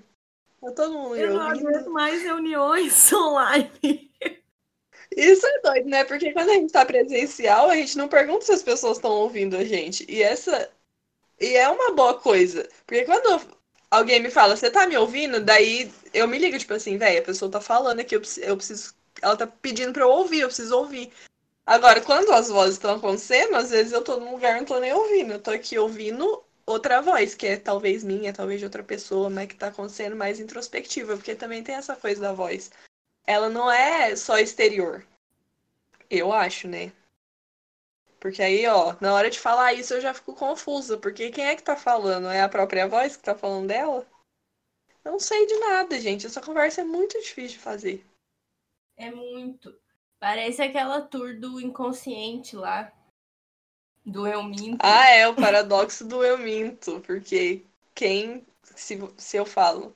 Tá 0.61 0.71
todo 0.73 0.93
mundo 0.93 1.15
me 1.15 1.23
eu 1.23 1.33
ouvindo? 1.33 1.39
não 1.39 1.71
aguento 1.71 1.91
mais 1.91 2.23
reuniões 2.23 3.11
online. 3.15 4.13
Isso 5.17 5.47
é 5.47 5.61
doido, 5.63 5.89
né? 5.89 6.05
Porque 6.05 6.35
quando 6.35 6.51
a 6.51 6.53
gente 6.53 6.71
tá 6.71 6.85
presencial, 6.85 7.71
a 7.71 7.77
gente 7.77 7.97
não 7.97 8.09
pergunta 8.09 8.45
se 8.45 8.53
as 8.53 8.63
pessoas 8.63 8.99
estão 8.99 9.13
ouvindo 9.13 9.57
a 9.57 9.65
gente. 9.65 10.05
E 10.07 10.23
essa. 10.23 10.71
E 11.41 11.57
é 11.57 11.67
uma 11.71 11.95
boa 11.95 12.21
coisa. 12.21 12.69
Porque 12.87 13.05
quando 13.05 13.54
alguém 13.97 14.21
me 14.21 14.31
fala, 14.31 14.57
você 14.57 14.71
tá 14.71 14.87
me 14.87 14.97
ouvindo? 14.97 15.41
Daí 15.41 15.93
eu 16.13 16.29
me 16.29 16.39
ligo, 16.39 16.59
tipo 16.59 16.75
assim, 16.75 16.99
velho, 16.99 17.21
a 17.21 17.25
pessoa 17.25 17.51
tá 17.51 17.61
falando 17.61 18.01
aqui, 18.01 18.17
eu 18.17 18.21
preciso, 18.21 18.47
eu 18.47 18.57
preciso. 18.57 18.95
Ela 19.23 19.37
tá 19.37 19.47
pedindo 19.47 19.93
pra 19.93 20.03
eu 20.03 20.11
ouvir, 20.11 20.41
eu 20.41 20.49
preciso 20.49 20.77
ouvir. 20.77 21.13
Agora, 21.67 22.01
quando 22.01 22.33
as 22.33 22.49
vozes 22.49 22.75
estão 22.75 22.97
acontecendo, 22.97 23.57
às 23.57 23.71
vezes 23.71 23.93
eu 23.93 24.03
tô 24.03 24.19
num 24.19 24.33
lugar 24.33 24.57
e 24.57 24.61
não 24.61 24.67
tô 24.67 24.79
nem 24.81 24.93
ouvindo. 24.93 25.33
Eu 25.33 25.41
tô 25.41 25.51
aqui 25.51 25.79
ouvindo 25.79 26.43
outra 26.67 27.01
voz, 27.01 27.35
que 27.35 27.47
é 27.47 27.57
talvez 27.57 28.05
minha, 28.05 28.33
talvez 28.33 28.61
de 28.61 28.67
outra 28.67 28.83
pessoa, 28.83 29.31
mas 29.31 29.49
que 29.49 29.57
tá 29.57 29.69
acontecendo 29.69 30.17
mais 30.17 30.41
introspectiva, 30.41 31.17
porque 31.17 31.35
também 31.35 31.63
tem 31.63 31.75
essa 31.77 31.97
coisa 31.97 32.21
da 32.21 32.33
voz 32.33 32.71
ela 33.27 33.49
não 33.49 33.71
é 33.71 34.15
só 34.17 34.39
exterior. 34.39 35.05
Eu 36.11 36.33
acho, 36.33 36.69
né? 36.69 36.93
Porque 38.25 38.43
aí, 38.43 38.67
ó, 38.67 38.97
na 39.03 39.13
hora 39.13 39.29
de 39.29 39.39
falar 39.39 39.75
isso 39.75 39.93
eu 39.93 40.01
já 40.01 40.15
fico 40.15 40.35
confusa, 40.35 40.97
porque 40.97 41.31
quem 41.31 41.45
é 41.45 41.55
que 41.55 41.63
tá 41.63 41.77
falando? 41.77 42.29
É 42.29 42.41
a 42.41 42.49
própria 42.49 42.89
voz 42.89 43.19
que 43.19 43.23
tá 43.23 43.35
falando 43.35 43.69
dela? 43.69 44.07
Eu 45.05 45.13
não 45.13 45.21
sei 45.21 45.47
de 45.47 45.55
nada, 45.59 46.01
gente. 46.01 46.25
Essa 46.25 46.41
conversa 46.41 46.81
é 46.81 46.85
muito 46.85 47.21
difícil 47.21 47.59
de 47.59 47.63
fazer. 47.63 48.07
É 48.97 49.11
muito. 49.11 49.79
Parece 50.19 50.63
aquela 50.63 51.03
tour 51.03 51.39
do 51.39 51.61
inconsciente 51.61 52.57
lá. 52.57 52.91
Do 54.07 54.27
eu 54.27 54.43
minto. 54.43 54.79
Ah, 54.81 55.11
é, 55.11 55.29
o 55.29 55.35
paradoxo 55.35 56.07
do 56.07 56.25
eu 56.25 56.39
minto. 56.39 57.03
Porque 57.03 57.63
quem. 57.95 58.47
Se, 58.75 58.99
se 59.19 59.37
eu 59.37 59.45
falo, 59.45 59.95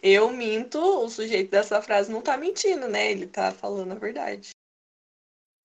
eu 0.00 0.30
minto, 0.30 0.78
o 0.78 1.10
sujeito 1.10 1.50
dessa 1.50 1.82
frase 1.82 2.12
não 2.12 2.22
tá 2.22 2.36
mentindo, 2.36 2.86
né? 2.86 3.10
Ele 3.10 3.26
tá 3.26 3.50
falando 3.50 3.90
a 3.90 3.96
verdade. 3.96 4.50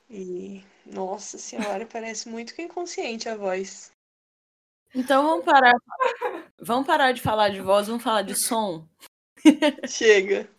E, 0.10 0.63
nossa 0.91 1.38
senhora, 1.38 1.86
parece 1.86 2.30
muito 2.30 2.54
que 2.54 2.62
inconsciente 2.62 3.30
a 3.30 3.36
voz. 3.36 3.91
Então 4.93 5.23
vamos 5.23 5.45
parar. 5.45 5.75
Vamos 6.60 6.88
parar 6.88 7.12
de 7.12 7.21
falar 7.21 7.49
de 7.49 7.62
voz, 7.62 7.88
vamos 7.88 8.04
falar 8.04 8.23
de 8.23 8.36
som. 8.36 8.88
Chega. 9.88 10.49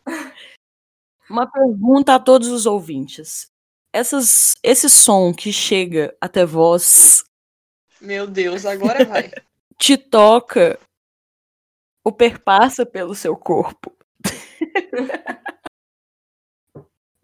Uma 1.28 1.50
pergunta 1.50 2.14
a 2.14 2.20
todos 2.20 2.48
os 2.48 2.66
ouvintes. 2.66 3.50
Essas, 3.92 4.54
esse 4.62 4.88
som 4.88 5.34
que 5.34 5.52
chega 5.52 6.16
até 6.20 6.44
vós. 6.44 7.24
Meu 8.00 8.26
Deus, 8.26 8.64
agora 8.64 9.04
vai. 9.04 9.30
Te 9.76 9.96
toca 9.96 10.78
ou 12.04 12.12
perpassa 12.12 12.86
pelo 12.86 13.14
seu 13.14 13.36
corpo. 13.36 13.96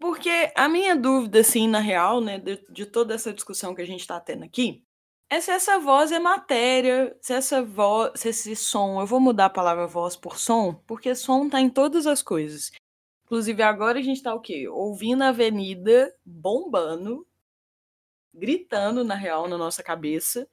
Porque 0.07 0.53
a 0.55 0.69
minha 0.69 0.95
dúvida, 0.95 1.41
assim, 1.41 1.67
na 1.67 1.79
real, 1.79 2.21
né, 2.21 2.39
de, 2.39 2.65
de 2.69 2.85
toda 2.85 3.13
essa 3.13 3.33
discussão 3.33 3.75
que 3.75 3.81
a 3.81 3.85
gente 3.85 3.99
está 3.99 4.17
tendo 4.21 4.45
aqui, 4.45 4.81
é 5.29 5.41
se 5.41 5.51
essa 5.51 5.77
voz 5.79 6.13
é 6.13 6.17
matéria, 6.17 7.13
se 7.19 7.33
essa 7.33 7.61
voz, 7.61 8.13
se 8.15 8.29
esse 8.29 8.55
som, 8.55 9.01
eu 9.01 9.05
vou 9.05 9.19
mudar 9.19 9.47
a 9.47 9.49
palavra 9.49 9.85
voz 9.85 10.15
por 10.15 10.39
som, 10.39 10.73
porque 10.87 11.13
som 11.13 11.49
tá 11.49 11.59
em 11.59 11.69
todas 11.69 12.07
as 12.07 12.23
coisas. 12.23 12.71
Inclusive 13.25 13.61
agora 13.61 13.99
a 13.99 14.01
gente 14.01 14.23
tá 14.23 14.33
o 14.33 14.39
quê? 14.39 14.69
Ouvindo 14.69 15.23
a 15.23 15.27
avenida 15.27 16.15
bombando, 16.25 17.27
gritando 18.33 19.03
na 19.03 19.15
real 19.15 19.49
na 19.49 19.57
nossa 19.57 19.83
cabeça. 19.83 20.47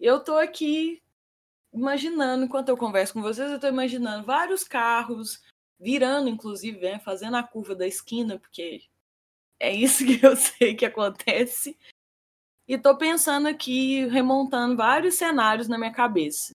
Eu 0.00 0.18
tô 0.18 0.36
aqui 0.36 1.00
imaginando, 1.72 2.46
enquanto 2.46 2.70
eu 2.70 2.76
converso 2.76 3.12
com 3.12 3.22
vocês, 3.22 3.48
eu 3.48 3.54
estou 3.56 3.70
imaginando 3.70 4.26
vários 4.26 4.64
carros 4.64 5.40
virando, 5.78 6.28
inclusive, 6.28 6.80
né, 6.80 6.98
fazendo 6.98 7.36
a 7.36 7.42
curva 7.42 7.74
da 7.74 7.86
esquina, 7.86 8.38
porque 8.38 8.82
é 9.60 9.72
isso 9.72 10.04
que 10.06 10.24
eu 10.24 10.36
sei 10.36 10.74
que 10.74 10.86
acontece. 10.86 11.78
E 12.68 12.74
estou 12.74 12.96
pensando 12.96 13.46
aqui, 13.46 14.06
remontando 14.06 14.76
vários 14.76 15.14
cenários 15.14 15.68
na 15.68 15.78
minha 15.78 15.92
cabeça. 15.92 16.52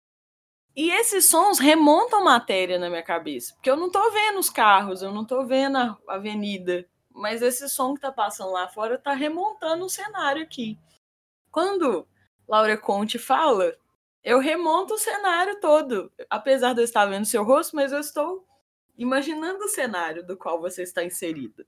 E 0.74 0.90
esses 0.90 1.28
sons 1.28 1.58
remontam 1.58 2.22
matéria 2.22 2.78
na 2.78 2.90
minha 2.90 3.02
cabeça, 3.02 3.54
porque 3.54 3.70
eu 3.70 3.76
não 3.76 3.86
estou 3.86 4.12
vendo 4.12 4.38
os 4.38 4.50
carros, 4.50 5.00
eu 5.00 5.10
não 5.10 5.22
estou 5.22 5.46
vendo 5.46 5.78
a 5.78 5.98
avenida, 6.06 6.86
mas 7.10 7.40
esse 7.40 7.68
som 7.68 7.94
que 7.94 7.98
está 7.98 8.12
passando 8.12 8.52
lá 8.52 8.68
fora 8.68 8.96
está 8.96 9.14
remontando 9.14 9.86
o 9.86 9.90
cenário 9.90 10.42
aqui. 10.42 10.78
Quando 11.50 12.06
Laura 12.46 12.76
Conte 12.76 13.18
fala, 13.18 13.74
eu 14.22 14.38
remonto 14.38 14.94
o 14.94 14.98
cenário 14.98 15.58
todo. 15.60 16.12
Apesar 16.28 16.74
de 16.74 16.80
eu 16.82 16.84
estar 16.84 17.06
vendo 17.06 17.24
seu 17.24 17.42
rosto, 17.42 17.74
mas 17.74 17.90
eu 17.90 18.00
estou 18.00 18.46
imaginando 18.96 19.64
o 19.64 19.68
cenário 19.68 20.26
do 20.26 20.36
qual 20.36 20.60
você 20.60 20.82
está 20.82 21.04
inserido. 21.04 21.66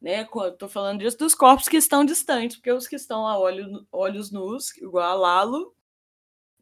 Né? 0.00 0.22
Estou 0.22 0.68
falando 0.68 1.00
disso 1.00 1.18
dos 1.18 1.34
corpos 1.34 1.68
que 1.68 1.76
estão 1.76 2.04
distantes, 2.04 2.56
porque 2.56 2.72
os 2.72 2.86
que 2.86 2.96
estão 2.96 3.26
a 3.26 3.38
olho, 3.38 3.86
olhos 3.90 4.30
nus, 4.30 4.76
igual 4.76 5.10
a 5.10 5.14
Lalo, 5.14 5.74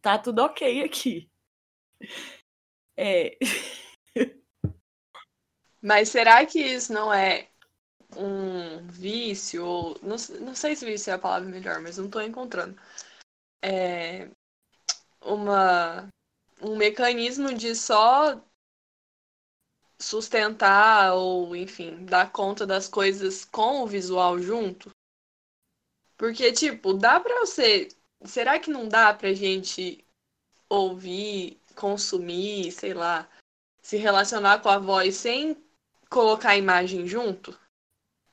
tá 0.00 0.18
tudo 0.18 0.42
ok 0.42 0.82
aqui. 0.84 1.30
É. 2.96 3.36
Mas 5.82 6.08
será 6.08 6.46
que 6.46 6.60
isso 6.60 6.92
não 6.92 7.12
é 7.12 7.50
um 8.16 8.86
vício? 8.86 9.64
Ou, 9.64 9.98
não, 10.02 10.16
não 10.40 10.54
sei 10.54 10.74
se 10.76 10.86
vício 10.86 11.10
é 11.10 11.14
a 11.14 11.18
palavra 11.18 11.48
melhor, 11.48 11.80
mas 11.80 11.98
não 11.98 12.06
estou 12.06 12.22
encontrando. 12.22 12.80
É, 13.62 14.30
uma, 15.20 16.08
um 16.62 16.76
mecanismo 16.76 17.52
de 17.52 17.74
só 17.74 18.42
sustentar 20.04 21.14
ou, 21.14 21.56
enfim, 21.56 22.04
dar 22.04 22.30
conta 22.30 22.66
das 22.66 22.88
coisas 22.88 23.44
com 23.44 23.82
o 23.82 23.86
visual 23.86 24.38
junto. 24.38 24.90
Porque, 26.16 26.52
tipo, 26.52 26.92
dá 26.92 27.18
pra 27.18 27.40
você. 27.40 27.88
Será 28.24 28.58
que 28.58 28.70
não 28.70 28.88
dá 28.88 29.12
pra 29.12 29.32
gente 29.32 30.04
ouvir, 30.68 31.60
consumir, 31.74 32.70
sei 32.72 32.94
lá, 32.94 33.28
se 33.82 33.96
relacionar 33.96 34.60
com 34.60 34.68
a 34.68 34.78
voz 34.78 35.16
sem 35.16 35.56
colocar 36.08 36.50
a 36.50 36.56
imagem 36.56 37.06
junto? 37.06 37.58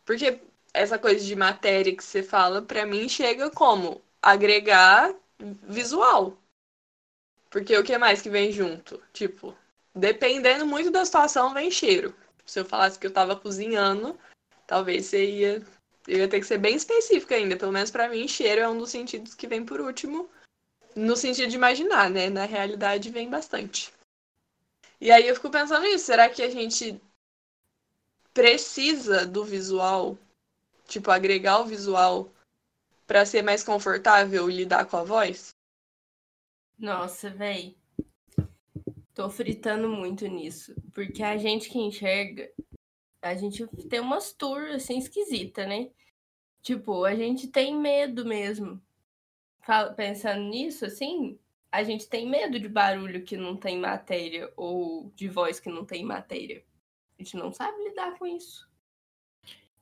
Porque 0.06 0.40
essa 0.74 1.00
coisa 1.00 1.26
de 1.26 1.36
matéria 1.36 1.96
que 1.96 2.04
você 2.04 2.24
fala, 2.24 2.62
pra 2.62 2.86
mim, 2.86 3.10
chega 3.10 3.50
como 3.50 4.02
agregar 4.22 5.14
visual. 5.64 6.38
Porque 7.50 7.76
o 7.78 7.84
que 7.84 7.98
mais 7.98 8.22
que 8.22 8.30
vem 8.30 8.52
junto? 8.52 9.02
Tipo, 9.12 9.58
dependendo 9.94 10.66
muito 10.66 10.92
da 10.92 11.06
situação, 11.06 11.54
vem 11.54 11.70
cheiro. 11.70 12.16
Se 12.46 12.60
eu 12.60 12.66
falasse 12.66 13.00
que 13.00 13.08
eu 13.08 13.14
tava 13.14 13.36
cozinhando, 13.36 14.18
talvez 14.66 15.06
você 15.06 15.30
ia, 15.30 15.66
eu 16.08 16.20
ia 16.20 16.28
ter 16.28 16.40
que 16.40 16.46
ser 16.46 16.58
bem 16.58 16.76
específica 16.76 17.36
ainda. 17.36 17.58
Pelo 17.58 17.72
menos 17.72 17.92
para 17.92 18.10
mim, 18.10 18.28
cheiro 18.28 18.62
é 18.62 18.68
um 18.68 18.78
dos 18.78 18.90
sentidos 18.90 19.34
que 19.36 19.48
vem 19.48 19.66
por 19.66 19.80
último. 19.80 20.30
No 20.96 21.16
sentido 21.16 21.50
de 21.50 21.56
imaginar, 21.56 22.10
né? 22.10 22.30
Na 22.30 22.46
realidade, 22.46 23.10
vem 23.10 23.30
bastante. 23.30 23.94
E 25.00 25.12
aí 25.12 25.28
eu 25.28 25.36
fico 25.36 25.50
pensando 25.50 25.84
nisso. 25.84 26.06
Será 26.06 26.30
que 26.30 26.44
a 26.44 26.50
gente 26.50 27.02
precisa 28.34 29.26
do 29.26 29.44
visual? 29.44 30.18
Tipo, 30.88 31.12
agregar 31.12 31.60
o 31.60 31.66
visual 31.66 32.30
para 33.08 33.26
ser 33.26 33.42
mais 33.42 33.64
confortável 33.64 34.48
lidar 34.50 34.86
com 34.86 34.98
a 34.98 35.04
voz? 35.04 35.50
Nossa, 36.78 37.30
véi. 37.30 37.78
Tô 39.14 39.30
fritando 39.30 39.90
muito 39.90 40.26
nisso. 40.28 40.74
Porque 40.94 41.22
a 41.24 41.38
gente 41.38 41.70
que 41.70 41.80
enxerga, 41.80 42.50
a 43.22 43.36
gente 43.36 43.68
tem 43.90 44.00
umas 44.00 44.32
tour 44.34 44.62
assim 44.72 44.98
esquisita, 44.98 45.66
né? 45.66 45.90
Tipo, 46.62 47.06
a 47.06 47.16
gente 47.16 47.48
tem 47.48 47.78
medo 47.78 48.26
mesmo. 48.26 48.82
Pensando 49.96 50.42
nisso, 50.42 50.86
assim, 50.86 51.40
a 51.72 51.84
gente 51.84 52.08
tem 52.08 52.28
medo 52.28 52.60
de 52.60 52.68
barulho 52.68 53.24
que 53.24 53.38
não 53.38 53.56
tem 53.56 53.80
matéria 53.80 54.52
ou 54.56 55.12
de 55.16 55.28
voz 55.28 55.60
que 55.60 55.70
não 55.70 55.86
tem 55.86 56.04
matéria. 56.04 56.64
A 57.18 57.24
gente 57.24 57.38
não 57.38 57.52
sabe 57.52 57.84
lidar 57.84 58.18
com 58.18 58.26
isso. 58.26 58.70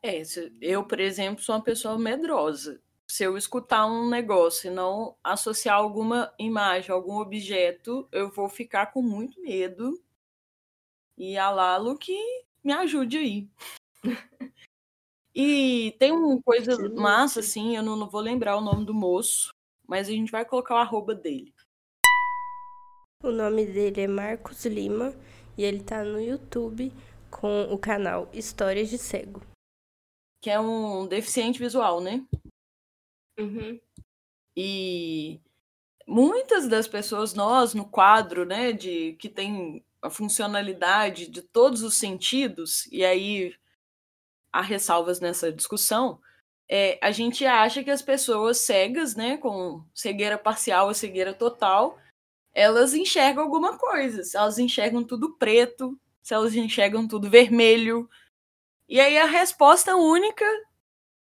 É, 0.02 0.22
eu, 0.62 0.86
por 0.86 1.00
exemplo, 1.00 1.44
sou 1.44 1.56
uma 1.56 1.64
pessoa 1.64 1.98
medrosa 1.98 2.82
se 3.10 3.24
eu 3.24 3.36
escutar 3.36 3.88
um 3.88 4.08
negócio 4.08 4.70
e 4.70 4.74
não 4.74 5.18
associar 5.24 5.76
alguma 5.76 6.32
imagem, 6.38 6.92
algum 6.92 7.18
objeto, 7.18 8.08
eu 8.12 8.30
vou 8.30 8.48
ficar 8.48 8.94
com 8.94 9.02
muito 9.02 9.42
medo. 9.42 10.00
E 11.18 11.36
a 11.36 11.50
Lalo 11.50 11.98
que 11.98 12.16
me 12.64 12.72
ajude 12.72 13.18
aí. 13.18 13.50
e 15.34 15.96
tem 15.98 16.12
uma 16.12 16.40
coisa 16.44 16.78
massa, 16.94 17.40
assim, 17.40 17.76
eu 17.76 17.82
não, 17.82 17.96
não, 17.96 18.08
vou 18.08 18.22
lembrar 18.22 18.56
o 18.56 18.62
nome 18.62 18.86
do 18.86 18.94
moço, 18.94 19.50
mas 19.88 20.08
a 20.08 20.12
gente 20.12 20.32
vai 20.32 20.46
colocar 20.46 20.76
o 20.76 20.78
arroba 20.78 21.16
dele. 21.16 21.52
O 23.24 23.32
nome 23.32 23.66
dele 23.66 24.02
é 24.02 24.08
Marcos 24.08 24.66
Lima 24.66 25.14
e 25.58 25.64
ele 25.64 25.84
tá 25.84 26.04
no 26.04 26.22
YouTube 26.22 26.94
com 27.32 27.64
o 27.74 27.78
canal 27.78 28.30
Histórias 28.32 28.88
de 28.88 29.00
Cego. 29.00 29.42
Que 30.42 30.52
é 30.52 30.60
um 30.60 31.06
deficiente 31.08 31.60
visual, 31.60 32.00
né? 32.00 32.24
Uhum. 33.40 33.80
E 34.56 35.40
muitas 36.08 36.68
das 36.68 36.88
pessoas, 36.88 37.34
nós 37.34 37.74
no 37.74 37.86
quadro, 37.86 38.46
né, 38.46 38.74
de 38.74 39.14
que 39.14 39.30
tem 39.30 39.84
a 40.02 40.10
funcionalidade 40.10 41.28
de 41.28 41.42
todos 41.42 41.82
os 41.84 41.96
sentidos, 41.96 42.86
e 42.92 43.06
aí 43.06 43.56
há 44.52 44.62
ressalvas 44.62 45.20
nessa 45.20 45.52
discussão, 45.52 46.20
é, 46.68 47.00
a 47.02 47.12
gente 47.12 47.46
acha 47.46 47.84
que 47.84 47.90
as 47.90 48.02
pessoas 48.02 48.60
cegas, 48.60 49.16
né, 49.16 49.38
com 49.38 49.84
cegueira 49.94 50.38
parcial 50.38 50.88
ou 50.88 50.94
cegueira 50.94 51.34
total, 51.34 51.98
elas 52.54 52.94
enxergam 52.94 53.44
alguma 53.44 53.78
coisa. 53.78 54.24
Se 54.24 54.38
elas 54.38 54.60
enxergam 54.60 55.04
tudo 55.04 55.36
preto, 55.36 56.00
se 56.22 56.34
elas 56.34 56.56
enxergam 56.56 57.08
tudo 57.08 57.30
vermelho. 57.30 58.10
E 58.88 59.00
aí 59.00 59.18
a 59.18 59.26
resposta 59.26 59.96
única 59.96 60.46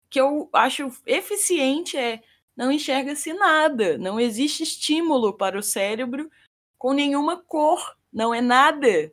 que 0.10 0.20
eu 0.20 0.50
acho 0.54 0.92
eficiente 1.06 1.98
é 1.98 2.22
não 2.56 2.72
enxerga-se 2.72 3.34
nada, 3.34 3.98
não 3.98 4.20
existe 4.20 4.64
estímulo 4.64 5.36
para 5.36 5.60
o 5.60 5.64
cérebro 5.64 6.30
com 6.78 6.94
nenhuma 6.94 7.38
cor, 7.38 7.98
não 8.12 8.34
é 8.34 8.42
nada. 8.42 9.12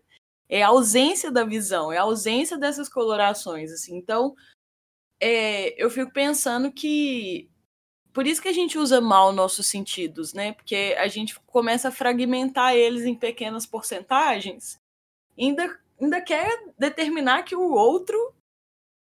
É 0.49 0.63
a 0.63 0.69
ausência 0.69 1.31
da 1.31 1.45
visão, 1.45 1.91
é 1.91 1.99
a 1.99 2.03
ausência 2.03 2.59
dessas 2.59 2.89
colorações. 2.89 3.73
Assim. 3.73 3.97
Então, 3.97 4.35
é, 5.19 5.75
eu 5.83 5.89
fico 5.91 6.13
pensando 6.13 6.71
que 6.71 7.51
por 8.13 8.27
isso 8.27 8.43
que 8.43 8.49
a 8.49 8.53
gente 8.53 8.77
usa 8.77 9.01
mal 9.01 9.33
nossos 9.33 9.67
sentidos, 9.67 10.35
né? 10.35 10.53
Porque 10.53 10.95
a 10.99 11.09
gente 11.09 11.39
começa 11.47 11.89
a 11.89 11.93
fragmentar 11.93 12.75
eles 12.75 13.05
em 13.05 13.15
pequenas 13.15 13.65
porcentagens, 13.65 14.79
ainda, 15.39 15.81
ainda 16.01 16.21
quer 16.21 16.63
determinar 16.79 17.43
que 17.45 17.57
o 17.57 17.73
outro 17.73 18.35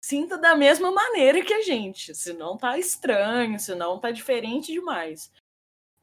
sinta 0.06 0.38
da 0.38 0.56
mesma 0.56 0.92
maneira 0.92 1.44
que 1.44 1.52
a 1.52 1.64
gente, 1.64 2.14
se 2.14 2.32
não 2.32 2.56
tá 2.56 2.78
estranho, 2.78 3.60
se 3.60 3.74
não 3.74 4.00
tá 4.00 4.12
diferente 4.12 4.72
demais. 4.72 5.32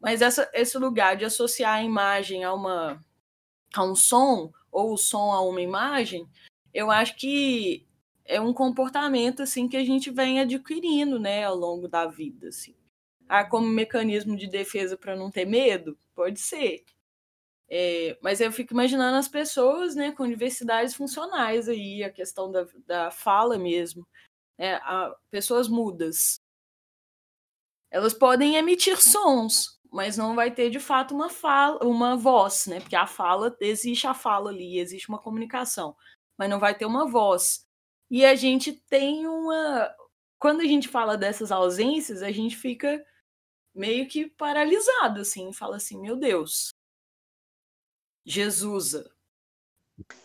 Mas 0.00 0.20
essa, 0.20 0.50
esse 0.52 0.76
lugar 0.76 1.16
de 1.16 1.24
associar 1.24 1.76
a 1.76 1.84
imagem 1.84 2.42
a 2.42 2.52
uma 2.52 3.00
a 3.72 3.84
um 3.84 3.94
som 3.94 4.52
ou 4.72 4.94
o 4.94 4.98
som 4.98 5.30
a 5.30 5.40
uma 5.40 5.62
imagem, 5.62 6.28
eu 6.74 6.90
acho 6.90 7.14
que 7.14 7.86
é 8.24 8.40
um 8.40 8.52
comportamento 8.52 9.40
assim 9.40 9.68
que 9.68 9.76
a 9.76 9.84
gente 9.84 10.10
vem 10.10 10.40
adquirindo, 10.40 11.20
né, 11.20 11.44
ao 11.44 11.54
longo 11.54 11.86
da 11.86 12.04
vida, 12.06 12.48
assim. 12.48 12.74
Ah, 13.28 13.44
como 13.44 13.68
mecanismo 13.68 14.36
de 14.36 14.48
defesa 14.48 14.96
para 14.96 15.14
não 15.14 15.30
ter 15.30 15.44
medo, 15.44 15.96
pode 16.12 16.40
ser. 16.40 16.84
É, 17.74 18.18
mas 18.20 18.38
eu 18.38 18.52
fico 18.52 18.74
imaginando 18.74 19.16
as 19.16 19.28
pessoas 19.28 19.94
né, 19.94 20.12
com 20.12 20.28
diversidades 20.28 20.94
funcionais 20.94 21.70
aí, 21.70 22.04
a 22.04 22.10
questão 22.12 22.52
da, 22.52 22.66
da 22.86 23.10
fala 23.10 23.56
mesmo. 23.56 24.06
É, 24.58 24.74
a, 24.74 25.16
pessoas 25.30 25.68
mudas. 25.68 26.38
Elas 27.90 28.12
podem 28.12 28.56
emitir 28.56 29.00
sons, 29.00 29.80
mas 29.90 30.18
não 30.18 30.34
vai 30.34 30.50
ter 30.54 30.68
de 30.68 30.78
fato 30.78 31.14
uma 31.14 31.30
fala, 31.30 31.82
uma 31.86 32.14
voz, 32.14 32.66
né? 32.66 32.78
Porque 32.78 32.94
a 32.94 33.06
fala, 33.06 33.56
existe 33.58 34.06
a 34.06 34.12
fala 34.12 34.50
ali, 34.50 34.78
existe 34.78 35.08
uma 35.08 35.18
comunicação, 35.18 35.96
mas 36.38 36.50
não 36.50 36.58
vai 36.58 36.76
ter 36.76 36.84
uma 36.84 37.06
voz. 37.06 37.64
E 38.10 38.22
a 38.26 38.34
gente 38.34 38.74
tem 38.90 39.26
uma. 39.26 39.90
Quando 40.38 40.60
a 40.60 40.66
gente 40.66 40.88
fala 40.88 41.16
dessas 41.16 41.50
ausências, 41.50 42.22
a 42.22 42.30
gente 42.30 42.54
fica 42.54 43.02
meio 43.74 44.06
que 44.06 44.28
paralisado, 44.28 45.20
assim, 45.22 45.52
fala 45.54 45.76
assim, 45.76 45.98
meu 45.98 46.16
Deus, 46.16 46.72
Jesusa. 48.24 49.10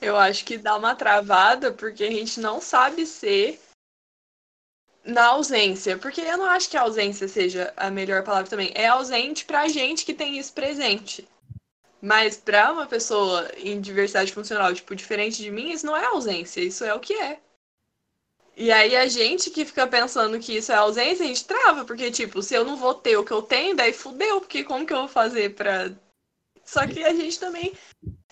Eu 0.01 0.15
acho 0.15 0.45
que 0.45 0.57
dá 0.57 0.75
uma 0.75 0.95
travada 0.95 1.71
porque 1.71 2.03
a 2.03 2.11
gente 2.11 2.39
não 2.39 2.61
sabe 2.61 3.05
ser 3.05 3.59
na 5.07 5.27
ausência. 5.27 5.97
Porque 5.97 6.21
eu 6.21 6.37
não 6.37 6.45
acho 6.45 6.69
que 6.69 6.77
a 6.77 6.81
ausência 6.81 7.27
seja 7.27 7.73
a 7.75 7.89
melhor 7.89 8.23
palavra 8.23 8.49
também. 8.49 8.71
É 8.75 8.87
ausente 8.87 9.45
pra 9.45 9.67
gente 9.67 10.05
que 10.05 10.13
tem 10.13 10.37
isso 10.37 10.53
presente. 10.53 11.27
Mas 12.01 12.37
pra 12.37 12.71
uma 12.71 12.85
pessoa 12.85 13.49
em 13.57 13.81
diversidade 13.81 14.31
funcional, 14.31 14.73
tipo, 14.73 14.95
diferente 14.95 15.41
de 15.41 15.49
mim, 15.49 15.71
isso 15.71 15.85
não 15.85 15.97
é 15.97 16.05
ausência, 16.05 16.61
isso 16.61 16.83
é 16.83 16.93
o 16.93 16.99
que 16.99 17.13
é. 17.13 17.39
E 18.55 18.71
aí 18.71 18.95
a 18.95 19.07
gente 19.07 19.49
que 19.49 19.65
fica 19.65 19.85
pensando 19.87 20.39
que 20.39 20.57
isso 20.57 20.71
é 20.71 20.75
ausência, 20.75 21.23
a 21.23 21.27
gente 21.27 21.45
trava, 21.45 21.85
porque, 21.85 22.11
tipo, 22.11 22.41
se 22.41 22.55
eu 22.55 22.63
não 22.63 22.75
vou 22.75 22.93
ter 22.93 23.17
o 23.17 23.23
que 23.23 23.31
eu 23.31 23.41
tenho, 23.41 23.75
daí 23.75 23.93
fudeu, 23.93 24.39
porque 24.41 24.63
como 24.63 24.85
que 24.85 24.93
eu 24.93 24.99
vou 24.99 25.07
fazer 25.07 25.55
pra 25.55 25.91
só 26.67 26.85
que 26.85 27.03
a 27.03 27.13
gente 27.13 27.39
também. 27.39 27.73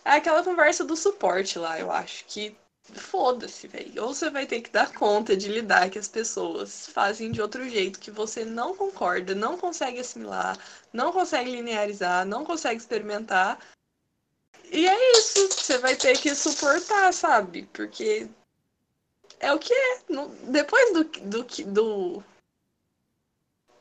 É 0.03 0.11
aquela 0.11 0.43
conversa 0.43 0.83
do 0.83 0.95
suporte 0.95 1.57
lá, 1.57 1.79
eu 1.79 1.89
acho. 1.89 2.25
Que 2.25 2.55
foda-se, 2.83 3.67
velho. 3.67 4.03
Ou 4.03 4.13
você 4.13 4.29
vai 4.29 4.45
ter 4.45 4.61
que 4.61 4.69
dar 4.69 4.93
conta 4.93 5.35
de 5.35 5.47
lidar 5.47 5.89
que 5.89 5.97
as 5.97 6.07
pessoas 6.07 6.87
fazem 6.87 7.31
de 7.31 7.41
outro 7.41 7.67
jeito 7.67 7.99
que 7.99 8.11
você 8.11 8.43
não 8.43 8.75
concorda, 8.75 9.33
não 9.33 9.57
consegue 9.57 9.99
assimilar, 9.99 10.59
não 10.93 11.11
consegue 11.11 11.49
linearizar, 11.49 12.25
não 12.25 12.45
consegue 12.45 12.79
experimentar. 12.79 13.57
E 14.69 14.85
é 14.85 15.11
isso. 15.17 15.47
Você 15.49 15.77
vai 15.77 15.95
ter 15.95 16.19
que 16.19 16.35
suportar, 16.35 17.13
sabe? 17.13 17.67
Porque 17.71 18.27
é 19.39 19.53
o 19.53 19.57
que 19.57 19.73
é. 19.73 20.01
Depois 20.49 20.93
do, 20.93 21.03
do, 21.05 21.43
do, 21.43 22.23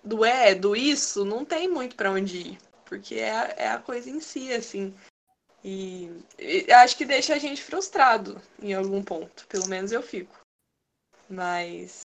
do 0.05 0.25
é, 0.25 0.55
do 0.55 0.77
isso, 0.77 1.25
não 1.25 1.45
tem 1.45 1.69
muito 1.69 1.97
para 1.97 2.13
onde 2.13 2.39
ir 2.39 2.59
porque 2.95 3.17
é 3.17 3.31
a, 3.33 3.45
é 3.57 3.69
a 3.69 3.79
coisa 3.79 4.09
em 4.09 4.21
si, 4.21 4.53
assim. 4.53 4.95
E, 5.65 6.09
e 6.39 6.71
acho 6.73 6.97
que 6.97 7.05
deixa 7.05 7.35
a 7.35 7.39
gente 7.39 7.63
frustrado 7.63 8.41
em 8.61 8.73
algum 8.73 9.03
ponto, 9.03 9.47
pelo 9.49 9.69
menos 9.69 9.91
eu 9.91 10.03
fico. 10.03 10.39
Mas 11.29 12.03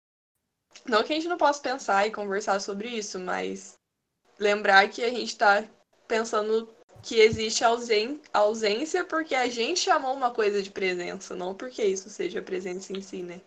não 0.84 1.02
que 1.02 1.12
a 1.12 1.16
gente 1.16 1.28
não 1.28 1.38
possa 1.38 1.62
pensar 1.62 2.06
e 2.06 2.12
conversar 2.12 2.60
sobre 2.60 2.88
isso, 2.88 3.18
mas 3.18 3.74
lembrar 4.38 4.90
que 4.90 5.02
a 5.02 5.08
gente 5.08 5.28
está 5.28 5.66
pensando 6.06 6.74
que 7.02 7.20
existe 7.20 7.64
ausência 8.32 9.04
porque 9.04 9.34
a 9.34 9.48
gente 9.48 9.80
chamou 9.80 10.14
uma 10.14 10.34
coisa 10.34 10.62
de 10.62 10.70
presença, 10.70 11.34
não 11.34 11.54
porque 11.54 11.82
isso 11.82 12.10
seja 12.10 12.42
presença 12.42 12.92
em 12.92 13.00
si, 13.00 13.22
né? 13.22 13.40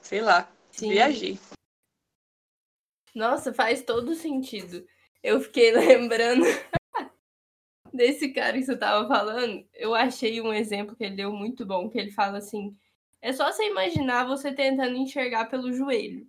Sei 0.00 0.20
lá, 0.20 0.50
Sim. 0.72 0.88
viajei. 0.88 1.38
Nossa, 3.14 3.52
faz 3.52 3.82
todo 3.82 4.14
sentido 4.14 4.84
eu 5.22 5.40
fiquei 5.40 5.72
lembrando 5.72 6.44
desse 7.92 8.32
cara 8.32 8.58
que 8.58 8.64
você 8.64 8.76
tava 8.76 9.06
falando. 9.06 9.66
Eu 9.74 9.94
achei 9.94 10.40
um 10.40 10.52
exemplo 10.52 10.96
que 10.96 11.04
ele 11.04 11.16
deu 11.16 11.32
muito 11.32 11.64
bom, 11.64 11.88
que 11.88 11.98
ele 11.98 12.10
fala 12.10 12.38
assim: 12.38 12.76
é 13.20 13.32
só 13.32 13.50
você 13.50 13.68
imaginar 13.68 14.26
você 14.26 14.52
tentando 14.52 14.96
enxergar 14.96 15.46
pelo 15.46 15.72
joelho. 15.72 16.26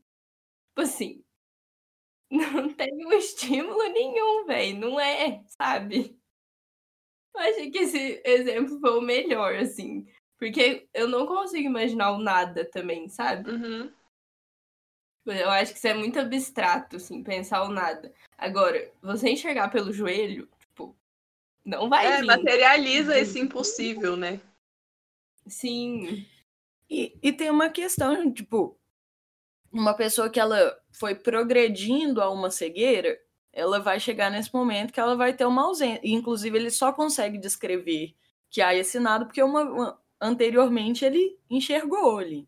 Tipo 0.70 0.82
assim, 0.82 1.24
não 2.30 2.74
tem 2.74 3.06
um 3.06 3.14
estímulo 3.14 3.84
nenhum, 3.92 4.46
velho. 4.46 4.80
Não 4.80 5.00
é, 5.00 5.44
sabe? 5.48 6.18
Eu 7.36 7.42
achei 7.42 7.72
que 7.72 7.80
esse 7.80 8.22
exemplo 8.24 8.80
foi 8.80 8.98
o 8.98 9.02
melhor, 9.02 9.56
assim. 9.56 10.06
Porque 10.38 10.88
eu 10.94 11.08
não 11.08 11.26
consigo 11.26 11.68
imaginar 11.68 12.12
o 12.12 12.20
nada 12.20 12.66
também, 12.66 13.08
sabe? 13.08 13.50
Uhum. 13.50 13.92
Eu 15.26 15.50
acho 15.50 15.72
que 15.72 15.78
isso 15.78 15.88
é 15.88 15.94
muito 15.94 16.20
abstrato, 16.20 16.98
assim, 16.98 17.24
pensar 17.24 17.64
o 17.64 17.70
nada. 17.70 18.14
Agora, 18.38 18.92
você 19.02 19.30
enxergar 19.30 19.70
pelo 19.70 19.94
joelho, 19.94 20.50
tipo, 20.60 20.96
não 21.64 21.90
vai 21.90 22.06
É, 22.06 22.20
vir. 22.20 22.28
materializa 22.28 23.18
esse 23.18 23.40
impossível, 23.40 24.18
né? 24.18 24.42
Sim. 25.48 26.26
E, 26.90 27.18
e 27.22 27.32
tem 27.32 27.50
uma 27.50 27.70
questão, 27.70 28.32
tipo, 28.34 28.78
uma 29.72 29.94
pessoa 29.94 30.30
que 30.30 30.40
ela 30.40 30.78
foi 30.92 31.16
progredindo 31.16 32.22
a 32.22 32.30
uma 32.30 32.52
cegueira, 32.52 33.18
ela 33.52 33.80
vai 33.80 34.00
chegar 34.00 34.30
nesse 34.30 34.54
momento 34.54 34.92
que 34.92 35.00
ela 35.00 35.16
vai 35.16 35.34
ter 35.34 35.46
uma 35.46 35.64
ausência. 35.64 36.02
Inclusive, 36.04 36.58
ele 36.58 36.70
só 36.70 36.92
consegue 36.92 37.38
descrever 37.38 38.14
que 38.50 38.62
há 38.62 38.76
esse 38.76 39.00
nada 39.00 39.26
porque 39.26 39.42
uma, 39.42 39.64
uma- 39.64 40.02
anteriormente 40.20 41.06
ele 41.06 41.40
enxergou 41.50 42.18
ali. 42.20 42.48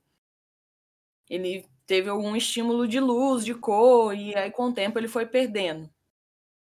Ele 1.29 1.65
teve 1.85 2.09
algum 2.09 2.35
estímulo 2.35 2.87
de 2.87 2.99
luz, 2.99 3.45
de 3.45 3.53
cor, 3.53 4.15
e 4.15 4.35
aí 4.35 4.51
com 4.51 4.65
o 4.65 4.73
tempo 4.73 4.99
ele 4.99 5.07
foi 5.07 5.25
perdendo. 5.25 5.89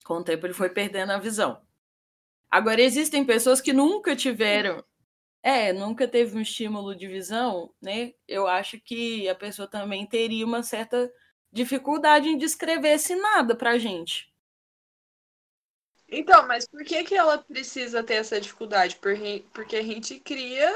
Com 0.04 0.16
o 0.16 0.24
tempo 0.24 0.46
ele 0.46 0.54
foi 0.54 0.70
perdendo 0.70 1.12
a 1.12 1.20
visão. 1.20 1.62
Agora, 2.50 2.82
existem 2.82 3.26
pessoas 3.26 3.60
que 3.60 3.74
nunca 3.74 4.16
tiveram 4.16 4.84
é, 5.46 5.72
nunca 5.72 6.08
teve 6.08 6.36
um 6.36 6.42
estímulo 6.42 6.96
de 6.96 7.08
visão, 7.08 7.72
né? 7.80 8.14
Eu 8.28 8.48
acho 8.48 8.80
que 8.80 9.30
a 9.30 9.36
pessoa 9.36 9.68
também 9.68 10.04
teria 10.08 10.44
uma 10.44 10.64
certa 10.64 11.14
dificuldade 11.52 12.28
em 12.28 12.36
descrever 12.36 12.94
esse 12.94 13.16
nada 13.16 13.56
pra 13.56 13.78
gente. 13.78 14.34
Então, 16.10 16.48
mas 16.48 16.68
por 16.68 16.84
que, 16.84 17.04
que 17.04 17.14
ela 17.14 17.38
precisa 17.38 18.04
ter 18.04 18.16
essa 18.16 18.42
dificuldade? 18.42 18.96
Porque, 18.96 19.76
a 19.76 19.84
gente 19.84 20.20
cria 20.20 20.76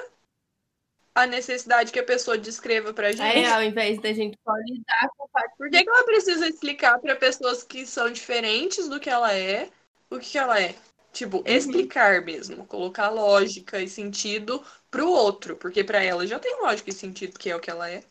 a 1.14 1.26
necessidade 1.26 1.92
que 1.92 2.00
a 2.00 2.04
pessoa 2.04 2.38
descreva 2.38 2.94
pra 2.94 3.12
gente. 3.12 3.22
Aí, 3.22 3.46
ao 3.46 3.64
invés 3.64 4.00
da 4.02 4.14
gente 4.14 4.38
só 4.44 4.54
lidar 4.56 5.10
com 5.18 5.26
o 5.26 5.30
fato 5.30 5.52
Por 5.58 5.70
que, 5.70 5.84
que 5.84 5.90
ela 5.90 6.04
precisa 6.04 6.48
explicar 6.48 7.00
pra 7.00 7.16
pessoas 7.16 7.64
que 7.64 7.86
são 7.86 8.12
diferentes 8.12 8.88
do 8.88 9.00
que 9.00 9.10
ela 9.10 9.34
é, 9.34 9.70
o 10.10 10.20
que, 10.20 10.32
que 10.32 10.38
ela 10.38 10.62
é? 10.62 10.76
Tipo, 11.12 11.44
explicar 11.46 12.22
mesmo, 12.24 12.66
colocar 12.66 13.10
lógica 13.10 13.82
e 13.82 13.90
sentido 13.90 14.64
pro 14.92 15.10
outro, 15.10 15.56
porque 15.56 15.84
pra 15.84 16.04
ela 16.04 16.26
já 16.26 16.40
tem 16.40 16.62
lógica 16.62 16.90
e 16.90 16.94
sentido 16.94 17.38
que 17.38 17.50
é 17.50 17.56
o 17.56 17.60
que 17.60 17.72
ela 17.72 17.90
é. 17.90 18.04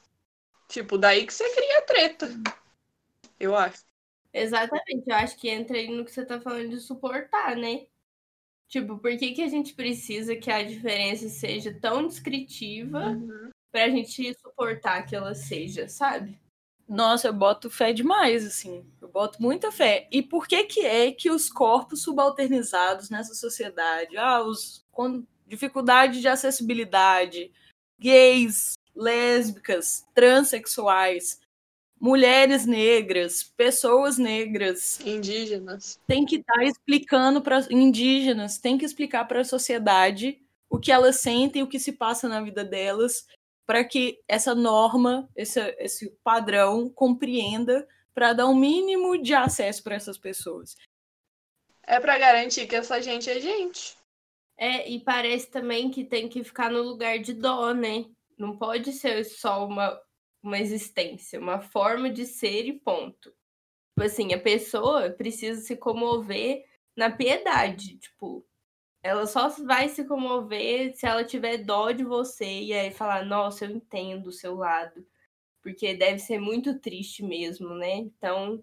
Tipo, 0.69 0.99
daí 0.99 1.27
que 1.27 1.33
você 1.33 1.49
cria 1.55 1.83
treta. 1.83 2.29
Eu 3.39 3.57
acho. 3.57 3.85
Exatamente, 4.33 5.09
eu 5.09 5.17
acho 5.17 5.37
que 5.39 5.49
entra 5.49 5.77
aí 5.77 5.89
no 5.89 6.05
que 6.05 6.13
você 6.13 6.25
tá 6.25 6.41
falando 6.41 6.71
de 6.71 6.81
suportar, 6.81 7.57
né? 7.57 7.87
Tipo, 8.69 8.99
por 8.99 9.17
que, 9.17 9.33
que 9.33 9.43
a 9.43 9.49
gente 9.49 9.73
precisa 9.73 10.37
que 10.37 10.51
a 10.51 10.63
diferença 10.63 11.29
seja 11.29 11.73
tão 11.81 12.07
descritiva 12.07 13.19
pra 13.73 13.89
gente 13.89 14.35
suportar 14.35 15.07
que 15.07 15.17
ela 15.17 15.35
seja, 15.35 15.89
sabe? 15.89 16.39
Nossa, 16.87 17.29
eu 17.29 17.33
boto 17.33 17.71
fé 17.71 17.93
demais, 17.93 18.47
assim. 18.47 18.85
Eu 19.01 19.09
boto 19.09 19.43
muita 19.43 19.73
fé. 19.73 20.07
E 20.11 20.23
por 20.23 20.47
que 20.47 20.65
que 20.65 20.81
é 20.81 21.13
que 21.13 21.31
os 21.31 21.51
corpos 21.51 22.03
subalternizados 22.03 23.11
nessa 23.11 23.35
sociedade, 23.35 24.17
ah, 24.17 24.43
os 24.43 24.85
com 24.91 25.25
dificuldade 25.47 26.21
de 26.21 26.29
acessibilidade, 26.29 27.51
gays, 27.99 28.75
lésbicas, 28.95 30.07
transexuais, 30.15 31.41
mulheres 32.01 32.65
negras, 32.65 33.43
pessoas 33.43 34.19
negras, 34.19 35.01
Indígenas. 35.05 36.01
tem 36.07 36.25
que 36.25 36.37
estar 36.37 36.63
explicando 36.63 37.41
para 37.43 37.67
indígenas, 37.71 38.59
tem 38.59 38.79
que 38.79 38.85
explicar 38.85 39.27
para 39.27 39.41
a 39.41 39.45
sociedade 39.45 40.41
o 40.71 40.79
que 40.79 40.93
elas 40.93 41.21
sentem, 41.21 41.63
o 41.63 41.67
que 41.67 41.79
se 41.79 41.93
passa 41.93 42.29
na 42.29 42.41
vida 42.41 42.65
delas, 42.65 43.27
para 43.67 43.85
que 43.85 44.21
essa 44.29 44.55
norma, 44.55 45.29
esse, 45.35 45.61
esse 45.79 46.11
padrão 46.23 46.89
compreenda, 46.89 47.87
para 48.15 48.33
dar 48.33 48.47
um 48.47 48.55
mínimo 48.55 49.17
de 49.21 49.35
acesso 49.35 49.83
para 49.83 49.95
essas 49.95 50.19
pessoas. 50.19 50.77
É 51.83 51.99
pra 51.99 52.19
garantir 52.19 52.67
que 52.67 52.77
essa 52.77 53.01
gente 53.01 53.31
é 53.31 53.41
gente. 53.41 53.97
É, 54.57 54.91
e 54.91 55.01
parece 55.01 55.51
também 55.51 55.91
que 55.91 56.05
tem 56.05 56.29
que 56.29 56.43
ficar 56.43 56.71
no 56.71 56.83
lugar 56.83 57.19
de 57.19 57.33
dó, 57.33 57.73
né? 57.73 58.05
Não 58.37 58.57
pode 58.57 58.93
ser 58.93 59.25
só 59.25 59.65
uma, 59.65 60.01
uma 60.43 60.59
existência, 60.59 61.39
uma 61.41 61.61
forma 61.61 62.11
de 62.11 62.25
ser 62.27 62.67
e 62.67 62.73
ponto. 62.73 63.35
Tipo 63.99 64.07
assim, 64.07 64.33
a 64.33 64.39
pessoa 64.41 65.11
precisa 65.11 65.61
se 65.61 65.77
comover 65.77 66.65
na 66.97 67.11
piedade. 67.11 67.97
Tipo, 67.99 68.47
ela 69.03 69.27
só 69.27 69.49
vai 69.49 69.89
se 69.89 70.05
comover 70.05 70.95
se 70.97 71.07
ela 71.07 71.25
tiver 71.25 71.59
dó 71.59 71.91
de 71.91 72.05
você 72.05 72.47
e 72.47 72.73
aí 72.73 72.91
falar, 72.93 73.25
nossa, 73.25 73.65
eu 73.65 73.71
entendo 73.71 74.29
o 74.29 74.33
seu 74.33 74.55
lado. 74.55 75.05
Porque 75.63 75.95
deve 75.95 76.19
ser 76.21 76.39
muito 76.39 76.79
triste 76.79 77.25
mesmo, 77.25 77.75
né? 77.75 77.97
Então, 77.97 78.63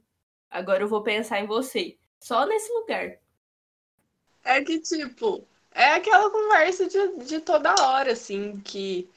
agora 0.49 0.83
eu 0.83 0.87
vou 0.87 1.03
pensar 1.03 1.41
em 1.41 1.47
você. 1.47 1.97
Só 2.19 2.45
nesse 2.45 2.71
lugar. 2.71 3.19
É 4.43 4.63
que, 4.63 4.79
tipo, 4.79 5.45
é 5.71 5.95
aquela 5.95 6.29
conversa 6.29 6.87
de, 6.87 7.25
de 7.25 7.39
toda 7.41 7.75
hora, 7.81 8.13
assim, 8.13 8.59
que 8.61 9.09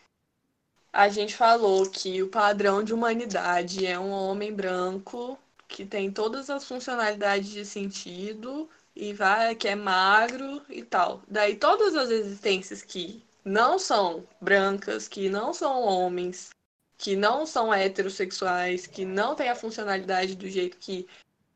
a 0.92 1.08
gente 1.08 1.36
falou 1.36 1.88
que 1.88 2.22
o 2.22 2.28
padrão 2.28 2.82
de 2.82 2.92
humanidade 2.94 3.86
é 3.86 3.98
um 3.98 4.10
homem 4.10 4.52
branco 4.52 5.38
que 5.66 5.84
tem 5.84 6.10
todas 6.10 6.48
as 6.48 6.64
funcionalidades 6.64 7.50
de 7.50 7.64
sentido 7.64 8.68
e 8.96 9.12
vai, 9.12 9.54
que 9.54 9.68
é 9.68 9.74
magro 9.74 10.62
e 10.68 10.82
tal. 10.82 11.22
Daí 11.28 11.56
todas 11.56 11.94
as 11.94 12.10
existências 12.10 12.82
que 12.82 13.22
não 13.44 13.78
são 13.78 14.26
brancas, 14.40 15.06
que 15.06 15.28
não 15.28 15.52
são 15.52 15.82
homens, 15.82 16.50
que 16.96 17.14
não 17.14 17.46
são 17.46 17.72
heterossexuais, 17.72 18.86
que 18.86 19.04
não 19.04 19.34
têm 19.34 19.48
a 19.50 19.54
funcionalidade 19.54 20.34
do 20.34 20.48
jeito 20.48 20.78
que 20.78 21.06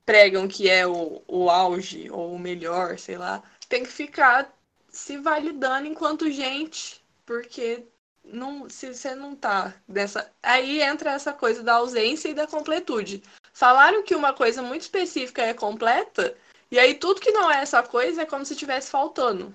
pregam 0.04 0.46
que 0.46 0.68
é 0.68 0.86
o, 0.86 1.22
o 1.26 1.50
auge 1.50 2.10
ou 2.10 2.34
o 2.34 2.38
melhor, 2.38 2.98
sei 2.98 3.16
lá, 3.18 3.42
tem 3.68 3.82
que 3.82 3.90
ficar 3.90 4.52
se 4.88 5.16
validando 5.16 5.86
enquanto 5.86 6.30
gente, 6.30 7.02
porque 7.24 7.84
não, 8.24 8.68
se 8.68 8.92
você 8.92 9.14
não 9.14 9.34
tá 9.34 9.74
dessa. 9.88 10.30
Aí 10.42 10.80
entra 10.80 11.12
essa 11.12 11.32
coisa 11.32 11.62
da 11.62 11.74
ausência 11.74 12.28
e 12.28 12.34
da 12.34 12.46
completude. 12.46 13.22
Falaram 13.52 14.02
que 14.02 14.14
uma 14.14 14.32
coisa 14.32 14.62
muito 14.62 14.82
específica 14.82 15.42
é 15.42 15.54
completa, 15.54 16.36
e 16.70 16.78
aí 16.78 16.94
tudo 16.94 17.20
que 17.20 17.32
não 17.32 17.50
é 17.50 17.60
essa 17.62 17.82
coisa 17.82 18.22
é 18.22 18.26
como 18.26 18.44
se 18.44 18.54
estivesse 18.54 18.90
faltando. 18.90 19.54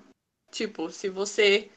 Tipo, 0.50 0.90
se 0.90 1.08
você 1.08 1.70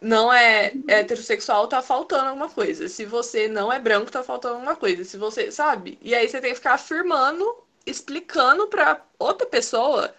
não 0.00 0.32
é 0.32 0.72
heterossexual, 0.88 1.68
tá 1.68 1.82
faltando 1.82 2.28
alguma 2.28 2.48
coisa. 2.48 2.88
Se 2.88 3.04
você 3.04 3.48
não 3.48 3.72
é 3.72 3.78
branco, 3.78 4.10
tá 4.10 4.22
faltando 4.22 4.54
alguma 4.54 4.76
coisa. 4.76 5.04
Se 5.04 5.16
você, 5.16 5.50
sabe? 5.50 5.98
E 6.02 6.14
aí 6.14 6.28
você 6.28 6.40
tem 6.40 6.50
que 6.50 6.56
ficar 6.56 6.74
afirmando, 6.74 7.44
explicando 7.84 8.66
pra 8.68 9.04
outra 9.18 9.46
pessoa 9.46 10.14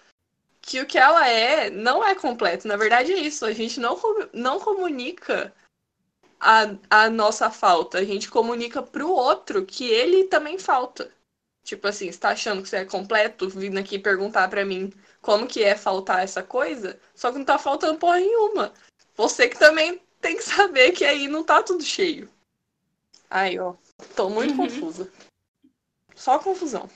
que 0.62 0.82
o 0.82 0.86
que 0.86 0.98
ela 0.98 1.28
é 1.28 1.70
não 1.70 2.04
é 2.04 2.16
completo. 2.16 2.68
Na 2.68 2.78
verdade 2.78 3.14
é 3.14 3.18
isso. 3.20 3.46
A 3.46 3.54
gente 3.54 3.80
não, 3.80 4.00
não 4.34 4.60
comunica 4.60 5.54
a, 6.40 6.76
a 6.90 7.10
nossa 7.10 7.50
falta. 7.50 7.98
A 8.00 8.04
gente 8.04 8.30
comunica 8.30 8.82
pro 8.82 9.10
outro 9.10 9.66
que 9.66 9.86
ele 9.86 10.26
também 10.26 10.58
falta. 10.58 11.12
Tipo 11.64 11.88
assim, 11.88 12.12
você 12.12 12.18
tá 12.18 12.30
achando 12.30 12.64
que 12.64 12.70
você 12.70 12.78
é 12.78 12.86
completo, 12.86 13.50
vindo 13.50 13.78
aqui 13.78 14.00
perguntar 14.00 14.50
pra 14.50 14.64
mim 14.64 14.92
como 15.22 15.48
que 15.48 15.64
é 15.64 15.76
faltar 15.76 16.24
essa 16.24 16.42
coisa, 16.42 16.98
só 17.14 17.30
que 17.32 17.38
não 17.38 17.46
tá 17.46 17.60
faltando 17.60 18.00
porra 18.00 18.20
nenhuma. 18.20 18.74
Você 19.16 19.50
que 19.50 19.60
também 19.60 20.02
tem 20.22 20.38
que 20.38 20.44
saber 20.44 20.94
que 20.94 21.04
aí 21.04 21.28
não 21.28 21.44
tá 21.44 21.62
tudo 21.62 21.84
cheio. 21.84 22.30
Aí, 23.30 23.60
ó. 23.60 23.76
Tô 24.16 24.30
muito 24.30 24.52
Uhum. 24.52 24.58
confusa. 24.58 25.12
Só 26.16 26.40
confusão. 26.40 26.90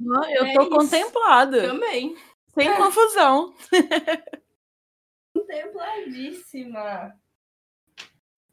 Eu 0.00 0.44
É 0.46 0.52
tô 0.54 0.62
isso. 0.62 0.70
contemplada, 0.70 1.68
Também. 1.68 2.16
sem 2.54 2.72
confusão. 2.76 3.54
Contempladíssima. 5.34 7.18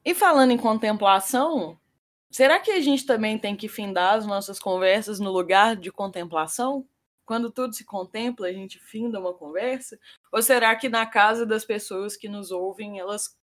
E 0.04 0.14
falando 0.16 0.52
em 0.52 0.58
contemplação, 0.58 1.78
será 2.32 2.60
que 2.60 2.72
a 2.72 2.80
gente 2.80 3.06
também 3.06 3.38
tem 3.38 3.56
que 3.56 3.68
findar 3.68 4.16
as 4.16 4.26
nossas 4.26 4.60
conversas 4.60 5.20
no 5.20 5.32
lugar 5.32 5.76
de 5.76 5.92
contemplação? 5.92 6.88
Quando 7.26 7.52
tudo 7.52 7.74
se 7.76 7.86
contempla, 7.86 8.48
a 8.48 8.54
gente 8.54 8.80
finda 8.80 9.20
uma 9.20 9.34
conversa? 9.34 10.00
Ou 10.32 10.42
será 10.42 10.76
que 10.76 10.90
na 10.90 11.06
casa 11.06 11.46
das 11.46 11.66
pessoas 11.66 12.16
que 12.16 12.30
nos 12.30 12.50
ouvem, 12.50 13.00
elas 13.00 13.38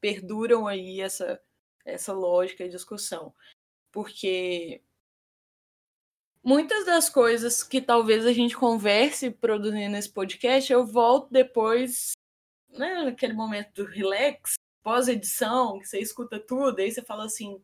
perduram 0.00 0.66
aí 0.66 1.00
essa, 1.00 1.40
essa 1.84 2.12
lógica 2.12 2.64
e 2.64 2.70
discussão? 2.70 3.34
Porque 3.92 4.82
muitas 6.42 6.86
das 6.86 7.10
coisas 7.10 7.62
que 7.62 7.82
talvez 7.82 8.24
a 8.24 8.32
gente 8.32 8.56
converse 8.56 9.30
produzindo 9.30 9.96
esse 9.96 10.10
podcast, 10.10 10.72
eu 10.72 10.86
volto 10.86 11.30
depois, 11.30 12.12
né, 12.70 13.02
naquele 13.04 13.34
momento 13.34 13.74
do 13.74 13.84
relax, 13.84 14.57
pós-edição, 14.82 15.78
que 15.78 15.86
você 15.86 15.98
escuta 16.00 16.38
tudo, 16.38 16.80
aí 16.80 16.90
você 16.90 17.02
fala 17.02 17.24
assim: 17.24 17.62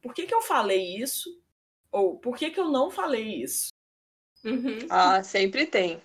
por 0.00 0.14
que, 0.14 0.26
que 0.26 0.34
eu 0.34 0.42
falei 0.42 0.96
isso? 0.96 1.40
Ou 1.90 2.18
por 2.18 2.36
que, 2.36 2.50
que 2.50 2.58
eu 2.60 2.68
não 2.68 2.90
falei 2.90 3.42
isso? 3.42 3.68
Uhum. 4.44 4.78
Ah, 4.90 5.22
sempre 5.22 5.66
tem. 5.66 6.02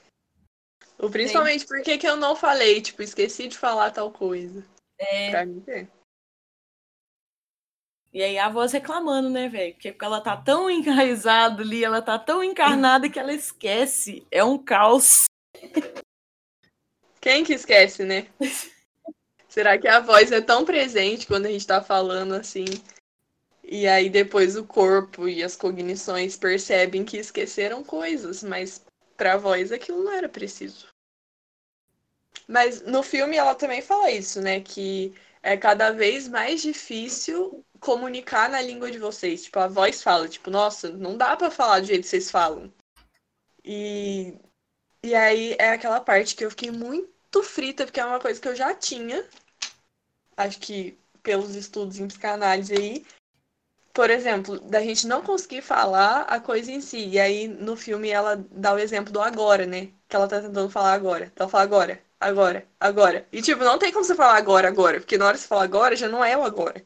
O 0.99 1.09
principalmente 1.09 1.65
por 1.65 1.81
que 1.81 1.97
que 1.97 2.07
eu 2.07 2.15
não 2.15 2.35
falei, 2.35 2.81
tipo, 2.81 3.01
esqueci 3.01 3.47
de 3.47 3.57
falar 3.57 3.91
tal 3.91 4.11
coisa. 4.11 4.65
É, 4.97 5.31
Pra 5.31 5.45
mim 5.45 5.61
tem. 5.61 5.87
E 8.13 8.23
aí 8.23 8.37
a 8.37 8.49
voz 8.49 8.71
reclamando, 8.71 9.29
né, 9.29 9.47
velho? 9.47 9.73
Porque 9.73 9.95
ela 10.01 10.21
tá 10.21 10.35
tão 10.35 10.69
enraizada 10.69 11.61
ali, 11.61 11.83
ela 11.83 12.01
tá 12.01 12.17
tão 12.17 12.43
encarnada 12.43 13.09
que 13.09 13.19
ela 13.19 13.33
esquece. 13.33 14.25
É 14.31 14.43
um 14.43 14.57
caos. 14.57 15.25
Quem 17.21 17.43
que 17.43 17.53
esquece, 17.53 18.03
né? 18.03 18.27
Será 19.57 19.75
que 19.75 19.87
a 19.87 19.99
voz 19.99 20.31
é 20.31 20.39
tão 20.39 20.63
presente 20.63 21.25
quando 21.25 21.47
a 21.47 21.49
gente 21.49 21.65
tá 21.65 21.81
falando 21.81 22.35
assim? 22.35 22.65
E 23.63 23.87
aí 23.87 24.07
depois 24.07 24.55
o 24.55 24.63
corpo 24.63 25.27
e 25.27 25.41
as 25.41 25.55
cognições 25.55 26.37
percebem 26.37 27.03
que 27.03 27.17
esqueceram 27.17 27.83
coisas, 27.83 28.43
mas 28.43 28.85
pra 29.15 29.35
voz 29.35 29.71
aquilo 29.71 30.03
não 30.03 30.11
era 30.11 30.29
preciso. 30.29 30.85
Mas 32.47 32.83
no 32.83 33.01
filme 33.01 33.35
ela 33.35 33.55
também 33.55 33.81
fala 33.81 34.11
isso, 34.11 34.39
né? 34.43 34.61
Que 34.61 35.11
é 35.41 35.57
cada 35.57 35.89
vez 35.89 36.27
mais 36.27 36.61
difícil 36.61 37.65
comunicar 37.79 38.51
na 38.51 38.61
língua 38.61 38.91
de 38.91 38.99
vocês. 38.99 39.45
Tipo, 39.45 39.57
a 39.57 39.67
voz 39.67 40.03
fala, 40.03 40.29
tipo, 40.29 40.51
nossa, 40.51 40.91
não 40.91 41.17
dá 41.17 41.35
para 41.35 41.49
falar 41.49 41.79
do 41.79 41.87
jeito 41.87 42.03
que 42.03 42.09
vocês 42.09 42.29
falam. 42.29 42.71
E, 43.65 44.37
e 45.03 45.15
aí 45.15 45.55
é 45.57 45.71
aquela 45.71 45.99
parte 45.99 46.35
que 46.35 46.45
eu 46.45 46.51
fiquei 46.51 46.69
muito 46.69 47.41
frita, 47.41 47.85
porque 47.85 47.99
é 47.99 48.05
uma 48.05 48.19
coisa 48.19 48.39
que 48.39 48.47
eu 48.47 48.55
já 48.55 48.75
tinha. 48.75 49.27
Acho 50.37 50.59
que 50.59 50.97
pelos 51.23 51.55
estudos 51.55 51.99
em 51.99 52.07
psicanálise 52.07 52.73
aí. 52.73 53.05
Por 53.93 54.09
exemplo, 54.11 54.59
da 54.59 54.81
gente 54.81 55.07
não 55.07 55.23
conseguir 55.23 55.61
falar 55.61 56.21
a 56.21 56.39
coisa 56.39 56.71
em 56.71 56.81
si. 56.81 57.07
E 57.09 57.19
aí 57.19 57.47
no 57.47 57.75
filme 57.75 58.09
ela 58.09 58.37
dá 58.51 58.73
o 58.73 58.79
exemplo 58.79 59.11
do 59.11 59.21
agora, 59.21 59.65
né? 59.65 59.89
Que 60.07 60.15
ela 60.15 60.27
tá 60.27 60.41
tentando 60.41 60.69
falar 60.69 60.93
agora. 60.93 61.31
Ela 61.35 61.49
fala 61.49 61.63
agora, 61.63 62.01
agora, 62.19 62.67
agora. 62.79 63.27
E 63.31 63.41
tipo, 63.41 63.63
não 63.63 63.79
tem 63.79 63.91
como 63.91 64.05
você 64.05 64.15
falar 64.15 64.37
agora, 64.37 64.67
agora. 64.69 64.99
Porque 64.99 65.17
na 65.17 65.25
hora 65.27 65.35
que 65.35 65.41
você 65.41 65.47
fala 65.47 65.63
agora, 65.63 65.95
já 65.95 66.07
não 66.07 66.23
é 66.23 66.37
o 66.37 66.43
agora. 66.43 66.83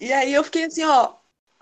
E 0.00 0.12
aí 0.12 0.34
eu 0.34 0.44
fiquei 0.44 0.64
assim, 0.64 0.84
ó. 0.84 1.14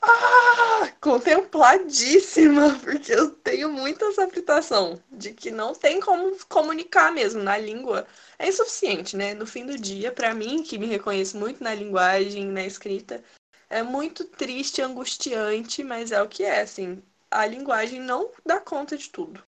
Ah, 0.04 0.92
contempladíssima, 1.00 2.78
porque 2.80 3.12
eu 3.12 3.30
tenho 3.30 3.70
muita 3.70 4.06
essa 4.06 4.28
fritação 4.28 5.00
de 5.10 5.32
que 5.32 5.50
não 5.50 5.74
tem 5.74 6.00
como 6.00 6.36
comunicar 6.48 7.12
mesmo 7.12 7.42
na 7.42 7.56
língua. 7.56 8.06
É 8.38 8.48
insuficiente, 8.48 9.16
né? 9.16 9.32
No 9.34 9.46
fim 9.46 9.64
do 9.64 9.78
dia, 9.78 10.10
para 10.10 10.34
mim, 10.34 10.62
que 10.62 10.78
me 10.78 10.86
reconheço 10.86 11.36
muito 11.38 11.62
na 11.62 11.74
linguagem, 11.74 12.46
na 12.46 12.64
escrita, 12.64 13.22
é 13.70 13.82
muito 13.82 14.24
triste, 14.24 14.82
angustiante, 14.82 15.84
mas 15.84 16.10
é 16.10 16.20
o 16.20 16.28
que 16.28 16.42
é, 16.42 16.60
assim. 16.62 17.02
A 17.30 17.46
linguagem 17.46 18.00
não 18.00 18.30
dá 18.44 18.60
conta 18.60 18.96
de 18.96 19.08
tudo. 19.08 19.42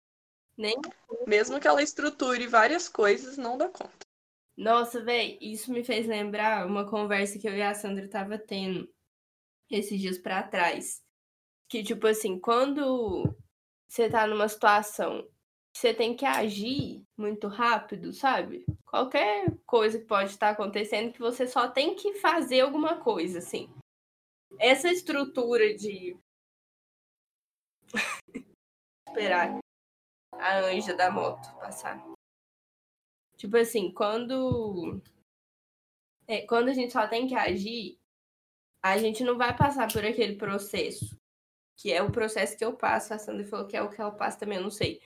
Nem. 0.57 0.77
Mesmo 1.27 1.59
que 1.61 1.67
ela 1.67 1.83
estruture 1.83 2.47
várias 2.47 2.89
coisas, 2.89 3.37
não 3.37 3.59
dá 3.59 3.69
conta. 3.69 4.05
Nossa, 4.57 5.03
velho, 5.03 5.37
isso 5.41 5.73
me 5.73 5.83
fez 5.83 6.07
lembrar 6.07 6.65
uma 6.67 6.89
conversa 6.89 7.39
que 7.41 7.49
eu 7.49 7.57
e 7.57 7.63
a 7.63 7.75
Sandra 7.75 8.09
tava 8.09 8.39
tendo 8.39 8.89
esses 9.71 10.01
dias 10.01 10.19
para 10.19 10.43
trás. 10.43 11.03
Que, 11.69 11.83
tipo 11.83 12.07
assim, 12.07 12.39
quando 12.39 13.35
você 13.89 14.09
tá 14.09 14.27
numa 14.27 14.49
situação 14.49 15.27
você 15.77 15.93
tem 15.93 16.17
que 16.17 16.25
agir 16.25 17.05
muito 17.17 17.49
rápido, 17.49 18.13
sabe? 18.13 18.65
Qualquer 18.87 19.53
coisa 19.67 19.99
que 19.99 20.07
pode 20.07 20.31
estar 20.31 20.51
acontecendo 20.51 21.13
que 21.13 21.19
você 21.19 21.49
só 21.49 21.69
tem 21.69 21.97
que 21.97 22.15
fazer 22.15 22.61
alguma 22.61 23.03
coisa, 23.03 23.39
assim. 23.39 23.69
Essa 24.59 24.89
estrutura 24.89 25.75
de 25.75 26.17
esperar 29.09 29.59
a 30.33 30.59
anja 30.61 30.95
da 30.95 31.11
moto 31.11 31.53
passar. 31.59 32.01
Tipo 33.37 33.57
assim, 33.57 33.93
quando. 33.93 35.03
É, 36.29 36.47
quando 36.47 36.69
a 36.69 36.73
gente 36.73 36.93
só 36.93 37.07
tem 37.09 37.27
que 37.27 37.35
agir, 37.35 37.99
a 38.85 38.99
gente 38.99 39.25
não 39.25 39.39
vai 39.39 39.57
passar 39.57 39.91
por 39.91 40.05
aquele 40.05 40.37
processo. 40.37 41.19
Que 41.75 41.91
é 41.91 42.03
o 42.03 42.13
processo 42.13 42.55
que 42.55 42.63
eu 42.63 42.75
passo. 42.75 43.15
A 43.15 43.19
Sandra 43.19 43.43
falou 43.47 43.67
que 43.67 43.75
é 43.75 43.83
o 43.83 43.89
que 43.89 43.99
ela 43.99 44.11
passa 44.11 44.41
também, 44.41 44.59
eu 44.59 44.63
não 44.63 44.71
sei 44.71 45.01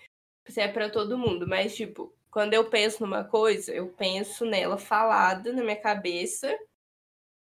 se 0.49 0.61
é 0.61 0.67
para 0.67 0.91
todo 0.91 1.17
mundo. 1.17 1.47
Mas, 1.47 1.77
tipo, 1.77 2.13
quando 2.29 2.55
eu 2.55 2.69
penso 2.69 3.05
numa 3.05 3.23
coisa, 3.23 3.73
eu 3.73 3.89
penso 3.91 4.45
nela 4.45 4.77
falada 4.79 5.53
na 5.53 5.63
minha 5.63 5.81
cabeça. 5.81 6.59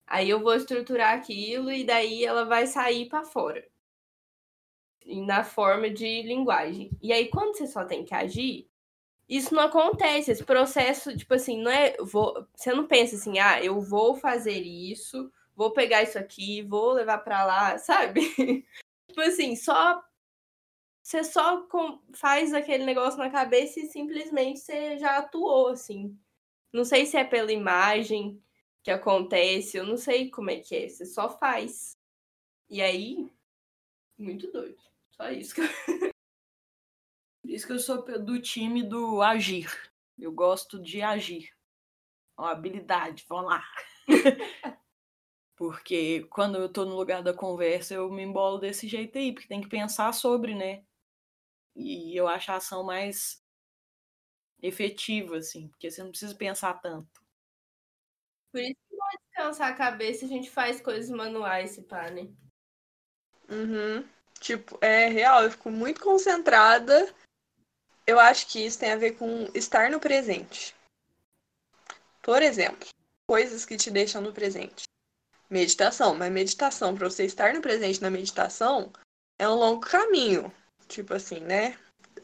Aí 0.06 0.30
eu 0.30 0.40
vou 0.40 0.54
estruturar 0.54 1.18
aquilo 1.18 1.72
e 1.72 1.84
daí 1.84 2.24
ela 2.24 2.46
vai 2.46 2.68
sair 2.68 3.10
para 3.10 3.24
fora. 3.24 3.68
Na 5.04 5.44
forma 5.44 5.90
de 5.90 6.22
linguagem. 6.22 6.92
E 7.02 7.12
aí, 7.12 7.28
quando 7.30 7.58
você 7.58 7.66
só 7.66 7.86
tem 7.86 8.06
que 8.06 8.14
agir, 8.14 8.70
isso 9.28 9.56
não 9.56 9.64
acontece. 9.64 10.30
Esse 10.30 10.44
processo, 10.44 11.18
tipo 11.18 11.34
assim, 11.34 11.60
não 11.60 11.72
é. 11.72 11.98
Vou, 11.98 12.48
você 12.56 12.72
não 12.72 12.86
pensa 12.86 13.16
assim, 13.16 13.40
ah, 13.40 13.64
eu 13.64 13.82
vou 13.82 14.16
fazer 14.16 14.60
isso, 14.60 15.32
vou 15.60 15.72
pegar 15.74 16.02
isso 16.02 16.18
aqui, 16.18 16.62
vou 16.62 16.94
levar 16.94 17.18
para 17.18 17.44
lá, 17.44 17.78
sabe? 17.78 18.22
tipo 19.10 19.20
assim, 19.20 19.58
só. 19.58 20.02
Você 21.04 21.22
só 21.22 21.68
faz 22.14 22.54
aquele 22.54 22.86
negócio 22.86 23.20
na 23.20 23.30
cabeça 23.30 23.82
e 23.82 23.88
simplesmente 23.88 24.60
você 24.62 24.98
já 24.98 25.18
atuou, 25.18 25.68
assim. 25.68 26.18
Não 26.72 26.86
sei 26.86 27.06
se 27.06 27.18
é 27.18 27.26
pela 27.26 27.52
imagem 27.52 28.42
que 28.82 28.90
acontece, 28.90 29.76
eu 29.76 29.86
não 29.86 29.98
sei 29.98 30.30
como 30.30 30.50
é 30.50 30.60
que 30.62 30.74
é, 30.74 30.88
você 30.88 31.06
só 31.06 31.30
faz. 31.30 31.98
E 32.70 32.82
aí, 32.82 33.30
muito 34.18 34.50
doido. 34.52 34.82
Só 35.12 35.30
isso 35.30 35.56
que. 35.56 35.62
Por 37.42 37.50
isso 37.52 37.68
que 37.68 37.74
eu 37.74 37.80
sou 37.80 38.02
do 38.24 38.42
time 38.42 38.82
do 38.82 39.22
agir. 39.22 39.70
Eu 40.18 40.32
gosto 40.32 40.82
de 40.82 41.02
agir. 41.02 41.50
Ó, 42.38 42.46
habilidade, 42.46 43.26
vamos 43.28 43.52
lá. 43.52 43.66
porque 45.60 46.26
quando 46.30 46.58
eu 46.58 46.72
tô 46.72 46.86
no 46.86 46.96
lugar 46.96 47.22
da 47.22 47.34
conversa, 47.34 47.94
eu 47.94 48.10
me 48.10 48.24
embolo 48.24 48.58
desse 48.58 48.88
jeito 48.88 49.18
aí, 49.18 49.34
porque 49.34 49.50
tem 49.50 49.60
que 49.60 49.68
pensar 49.68 50.14
sobre, 50.14 50.56
né? 50.56 50.86
E 51.76 52.16
eu 52.16 52.30
acho 52.30 52.50
a 52.50 52.56
ação 52.56 52.82
mais 52.82 53.44
efetiva, 54.62 55.36
assim, 55.36 55.68
porque 55.68 55.92
você 55.92 56.02
não 56.02 56.12
precisa 56.12 56.34
pensar 56.34 56.76
tanto. 56.76 57.22
Por 58.54 58.62
isso 58.62 58.74
que 58.90 58.96
pode 58.96 59.18
descansar 59.28 59.70
a 59.70 59.76
cabeça 59.76 60.26
a 60.26 60.30
gente 60.30 60.50
faz 60.50 60.80
coisas 60.80 61.10
manuais, 61.10 61.72
se 61.72 61.84
pá, 61.84 62.10
né? 62.10 62.32
Uhum. 63.50 64.08
Tipo, 64.40 64.80
é 64.82 65.10
real, 65.10 65.44
eu 65.44 65.52
fico 65.52 65.70
muito 65.70 66.00
concentrada 66.00 67.14
eu 68.10 68.20
acho 68.20 68.48
que 68.48 68.66
isso 68.66 68.80
tem 68.80 68.92
a 68.92 68.96
ver 68.96 69.12
com 69.12 69.48
estar 69.54 69.92
no 69.92 70.00
presente. 70.00 70.76
Por 72.24 72.42
exemplo, 72.42 72.90
coisas 73.28 73.66
que 73.66 73.78
te 73.78 73.92
deixam 73.92 74.20
no 74.20 74.34
presente. 74.34 74.89
Meditação, 75.50 76.16
mas 76.16 76.32
meditação, 76.32 76.96
para 76.96 77.10
você 77.10 77.26
estar 77.26 77.54
no 77.54 77.62
presente 77.62 78.02
na 78.02 78.10
meditação, 78.10 78.92
é 79.40 79.48
um 79.50 79.56
longo 79.56 79.82
caminho. 79.82 80.54
Tipo 80.88 81.16
assim, 81.16 81.40
né? 81.40 81.78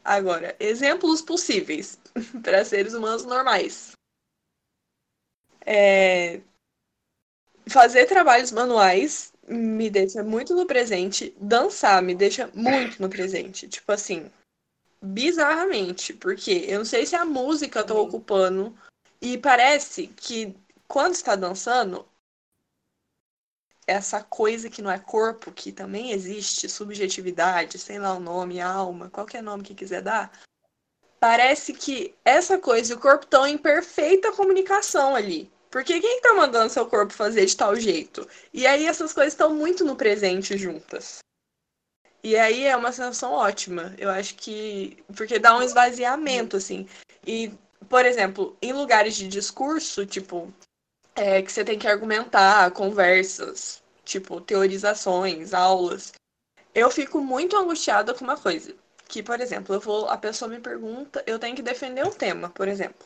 Agora, 0.03 0.55
exemplos 0.59 1.21
possíveis 1.21 1.99
para 2.43 2.63
seres 2.63 2.93
humanos 2.93 3.25
normais. 3.25 3.93
É... 5.65 6.41
Fazer 7.67 8.05
trabalhos 8.05 8.51
manuais 8.51 9.33
me 9.47 9.89
deixa 9.89 10.23
muito 10.23 10.55
no 10.55 10.67
presente. 10.67 11.35
Dançar 11.39 12.01
me 12.03 12.13
deixa 12.13 12.47
muito 12.53 13.01
no 13.01 13.09
presente. 13.09 13.67
Tipo 13.67 13.91
assim, 13.91 14.31
bizarramente, 15.01 16.13
porque 16.13 16.65
eu 16.67 16.79
não 16.79 16.85
sei 16.85 17.05
se 17.05 17.15
a 17.15 17.25
música 17.25 17.83
tá 17.83 17.93
ocupando. 17.93 18.77
E 19.21 19.37
parece 19.37 20.07
que 20.07 20.55
quando 20.87 21.13
está 21.13 21.35
dançando, 21.35 22.07
essa 23.87 24.23
coisa 24.23 24.69
que 24.69 24.81
não 24.81 24.91
é 24.91 24.97
corpo, 24.99 25.51
que 25.51 25.71
também 25.71 26.11
existe, 26.11 26.67
subjetividade, 26.67 27.77
sei 27.77 27.99
lá 27.99 28.13
o 28.13 28.19
nome, 28.19 28.61
alma, 28.61 29.09
qualquer 29.09 29.43
nome 29.43 29.63
que 29.63 29.75
quiser 29.75 30.01
dar, 30.01 30.31
parece 31.19 31.73
que 31.73 32.13
essa 32.23 32.57
coisa 32.57 32.93
e 32.93 32.95
o 32.95 32.99
corpo 32.99 33.25
estão 33.25 33.45
em 33.45 33.57
perfeita 33.57 34.31
comunicação 34.31 35.15
ali. 35.15 35.51
Porque 35.69 35.99
quem 35.99 36.21
tá 36.21 36.33
mandando 36.33 36.71
seu 36.71 36.85
corpo 36.85 37.11
fazer 37.11 37.45
de 37.45 37.57
tal 37.57 37.75
jeito? 37.75 38.27
E 38.53 38.65
aí 38.65 38.85
essas 38.85 39.11
coisas 39.11 39.33
estão 39.33 39.53
muito 39.53 39.83
no 39.83 39.95
presente 39.95 40.57
juntas. 40.57 41.19
E 42.23 42.37
aí 42.37 42.63
é 42.63 42.75
uma 42.75 42.91
sensação 42.91 43.33
ótima. 43.33 43.93
Eu 43.97 44.09
acho 44.09 44.35
que. 44.35 45.03
Porque 45.15 45.37
dá 45.37 45.55
um 45.55 45.61
esvaziamento, 45.61 46.57
assim. 46.57 46.87
E, 47.27 47.51
por 47.89 48.05
exemplo, 48.05 48.57
em 48.61 48.71
lugares 48.71 49.15
de 49.15 49.27
discurso, 49.27 50.05
tipo, 50.05 50.51
é, 51.15 51.41
que 51.41 51.51
você 51.51 51.63
tem 51.63 51.79
que 51.79 51.87
argumentar, 51.87 52.69
conversas, 52.71 53.81
tipo, 54.03 54.41
teorizações, 54.41 55.53
aulas. 55.53 56.11
Eu 56.73 56.91
fico 56.91 57.21
muito 57.21 57.57
angustiada 57.57 58.13
com 58.13 58.23
uma 58.23 58.37
coisa. 58.37 58.75
Que, 59.07 59.23
por 59.23 59.39
exemplo, 59.39 59.75
eu 59.75 59.79
vou, 59.79 60.09
a 60.09 60.17
pessoa 60.17 60.49
me 60.49 60.59
pergunta, 60.59 61.23
eu 61.25 61.39
tenho 61.39 61.55
que 61.55 61.61
defender 61.61 62.05
um 62.05 62.11
tema, 62.11 62.49
por 62.49 62.67
exemplo. 62.67 63.05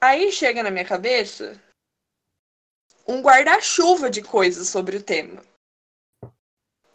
Aí 0.00 0.30
chega 0.32 0.62
na 0.62 0.70
minha 0.70 0.84
cabeça 0.84 1.60
um 3.06 3.20
guarda-chuva 3.20 4.08
de 4.08 4.22
coisas 4.22 4.68
sobre 4.68 4.96
o 4.96 5.02
tema. 5.02 5.42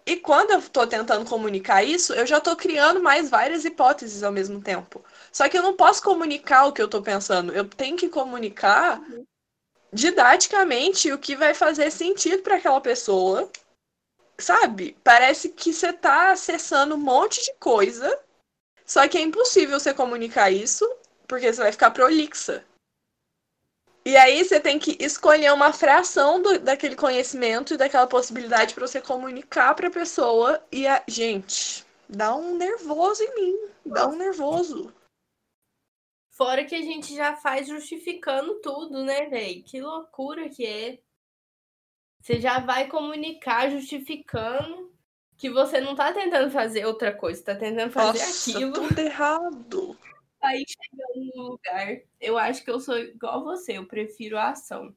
E 0.06 0.18
quando 0.18 0.52
eu 0.52 0.60
estou 0.60 0.88
tentando 0.88 1.30
comunicar 1.30 1.84
isso, 1.84 2.14
eu 2.14 2.26
já 2.26 2.40
estou 2.40 2.56
criando 2.56 3.00
mais 3.00 3.30
várias 3.30 3.64
hipóteses 3.64 4.24
ao 4.24 4.32
mesmo 4.32 4.60
tempo. 4.60 5.06
Só 5.32 5.48
que 5.48 5.56
eu 5.56 5.62
não 5.62 5.76
posso 5.76 6.02
comunicar 6.02 6.66
o 6.66 6.74
que 6.74 6.82
eu 6.82 6.86
estou 6.86 7.04
pensando. 7.04 7.54
Eu 7.54 7.64
tenho 7.66 7.96
que 7.96 8.10
comunicar 8.10 9.00
didaticamente 9.92 11.12
o 11.12 11.18
que 11.18 11.36
vai 11.36 11.54
fazer 11.54 11.92
sentido 11.92 12.42
para 12.44 12.58
aquela 12.58 12.82
pessoa. 12.82 13.50
Sabe? 14.38 14.98
Parece 15.04 15.50
que 15.50 15.74
você 15.74 15.92
tá 15.92 16.32
acessando 16.32 16.96
um 16.96 17.00
monte 17.00 17.44
de 17.44 17.54
coisa, 17.60 18.18
só 18.86 19.08
que 19.08 19.18
é 19.18 19.22
impossível 19.22 19.80
você 19.80 19.94
comunicar 19.94 20.50
isso, 20.50 20.90
porque 21.28 21.52
você 21.52 21.62
vai 21.62 21.72
ficar 21.72 21.92
prolixa. 21.92 22.64
E 24.06 24.16
aí 24.16 24.44
você 24.44 24.60
tem 24.60 24.80
que 24.80 24.98
escolher 25.00 25.54
uma 25.54 25.74
fração 25.74 26.42
do, 26.42 26.58
daquele 26.60 26.96
conhecimento 26.96 27.74
e 27.74 27.78
daquela 27.78 28.08
possibilidade 28.08 28.74
para 28.74 28.88
você 28.88 29.02
comunicar 29.02 29.76
para 29.76 29.88
a 29.88 29.92
pessoa 29.92 30.64
e 30.72 30.88
a 30.88 31.04
gente 31.08 31.86
dá 32.08 32.34
um 32.36 32.58
nervoso 32.58 33.22
em 33.22 33.36
mim, 33.36 33.60
dá 33.86 34.08
um 34.08 34.16
nervoso. 34.16 34.92
Fora 36.40 36.64
que 36.64 36.74
a 36.74 36.82
gente 36.82 37.14
já 37.14 37.36
faz 37.36 37.68
justificando 37.68 38.62
tudo, 38.62 39.04
né, 39.04 39.26
velho? 39.26 39.62
Que 39.62 39.82
loucura 39.82 40.48
que 40.48 40.66
é. 40.66 41.02
Você 42.22 42.40
já 42.40 42.60
vai 42.62 42.88
comunicar 42.88 43.70
justificando 43.70 44.90
que 45.36 45.50
você 45.50 45.82
não 45.82 45.98
tá 45.98 46.14
tentando 46.14 46.50
fazer 46.50 46.86
outra 46.86 47.14
coisa, 47.14 47.44
tá 47.44 47.56
tentando 47.58 47.92
fazer 47.92 48.20
Nossa, 48.20 48.52
aquilo. 48.52 48.72
tudo 48.72 49.00
errado. 49.00 50.00
Aí 50.42 50.64
chegando 50.66 51.36
no 51.36 51.44
lugar, 51.50 52.02
eu 52.22 52.38
acho 52.38 52.64
que 52.64 52.72
eu 52.72 52.80
sou 52.80 52.98
igual 52.98 53.44
você, 53.44 53.78
eu 53.78 53.86
prefiro 53.86 54.38
a 54.38 54.52
ação. 54.52 54.96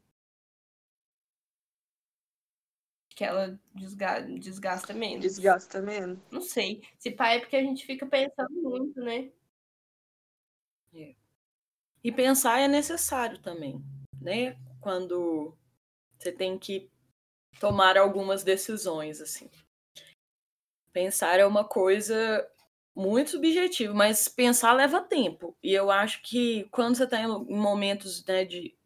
Que 3.17 3.25
ela 3.25 3.59
desga- 3.75 4.21
desgasta 4.21 4.95
menos. 4.95 5.23
Desgasta 5.23 5.83
menos. 5.83 6.21
Não 6.31 6.41
sei. 6.41 6.83
Se 7.01 7.11
pá 7.11 7.31
é 7.31 7.41
porque 7.41 7.57
a 7.57 7.63
gente 7.63 7.85
fica 7.85 8.07
pensando 8.07 8.63
muito, 8.63 9.01
né? 9.01 9.33
E 12.05 12.11
pensar 12.11 12.61
é 12.61 12.69
necessário 12.69 13.39
também, 13.39 13.83
né? 14.21 14.57
Quando 14.81 15.57
você 16.19 16.33
tem 16.33 16.59
que 16.59 16.91
tomar 17.61 17.97
algumas 17.97 18.43
decisões, 18.43 19.21
assim. 19.21 19.49
Pensar 20.93 21.39
é 21.39 21.47
uma 21.47 21.65
coisa 21.65 22.49
muito 22.95 23.31
subjetiva, 23.31 23.95
mas 23.95 24.29
pensar 24.29 24.73
leva 24.73 25.01
tempo. 25.01 25.57
E 25.63 25.73
eu 25.73 25.91
acho 25.91 26.23
que 26.23 26.65
quando 26.71 26.97
você 26.97 27.05
está 27.05 27.21
em 27.21 27.57
momentos 27.57 28.25
né, 28.25 28.45
de 28.45 28.77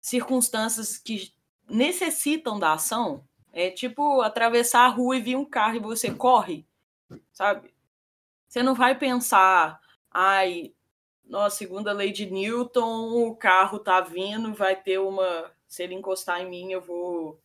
circunstâncias 0.00 0.98
que 0.98 1.32
necessitam 1.68 2.58
da 2.58 2.72
ação, 2.74 3.26
é 3.52 3.70
tipo 3.70 4.20
atravessar 4.20 4.86
a 4.86 4.88
rua 4.88 5.16
e 5.16 5.20
vir 5.20 5.36
um 5.36 5.44
carro 5.44 5.76
e 5.76 5.80
você 5.80 6.12
corre, 6.12 6.66
sabe? 7.32 7.74
Você 8.48 8.62
não 8.62 8.74
vai 8.74 8.98
pensar, 8.98 9.80
ai, 10.10 10.74
nossa, 11.26 11.56
segundo 11.56 11.88
a 11.88 11.92
lei 11.92 12.12
de 12.12 12.30
Newton, 12.30 13.26
o 13.26 13.34
carro 13.34 13.78
tá 13.78 14.00
vindo, 14.00 14.54
vai 14.54 14.76
ter 14.76 14.98
uma. 14.98 15.50
Se 15.66 15.82
ele 15.82 15.94
encostar 15.94 16.40
em 16.40 16.48
mim, 16.48 16.72
eu 16.72 16.80
vou 16.80 17.40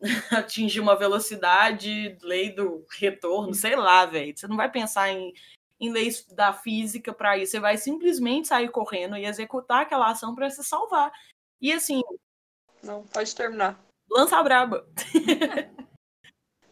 atingir 0.30 0.80
uma 0.80 0.94
velocidade, 0.96 2.16
lei 2.22 2.52
do 2.52 2.86
retorno, 2.98 3.52
sei 3.52 3.74
lá, 3.74 4.06
velho. 4.06 4.36
Você 4.36 4.46
não 4.46 4.56
vai 4.56 4.70
pensar 4.70 5.10
em, 5.10 5.34
em 5.80 5.90
leis 5.90 6.24
da 6.28 6.52
física 6.52 7.12
para 7.12 7.36
isso. 7.36 7.52
Você 7.52 7.60
vai 7.60 7.76
simplesmente 7.76 8.48
sair 8.48 8.68
correndo 8.70 9.16
e 9.16 9.26
executar 9.26 9.82
aquela 9.82 10.10
ação 10.10 10.34
para 10.34 10.48
se 10.48 10.62
salvar. 10.62 11.12
E 11.60 11.72
assim, 11.72 12.02
Não, 12.82 13.02
pode 13.02 13.34
terminar. 13.34 13.78
lança 14.08 14.38
a 14.38 14.42
braba. 14.42 14.86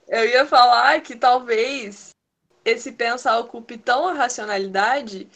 Eu 0.07 0.24
ia 0.24 0.47
falar 0.47 1.03
que 1.03 1.14
talvez 1.16 2.11
esse 2.64 2.93
pensar 2.93 3.39
ocupe 3.39 3.76
tão 3.76 4.09
a 4.09 4.14
racionalidade 4.14 5.28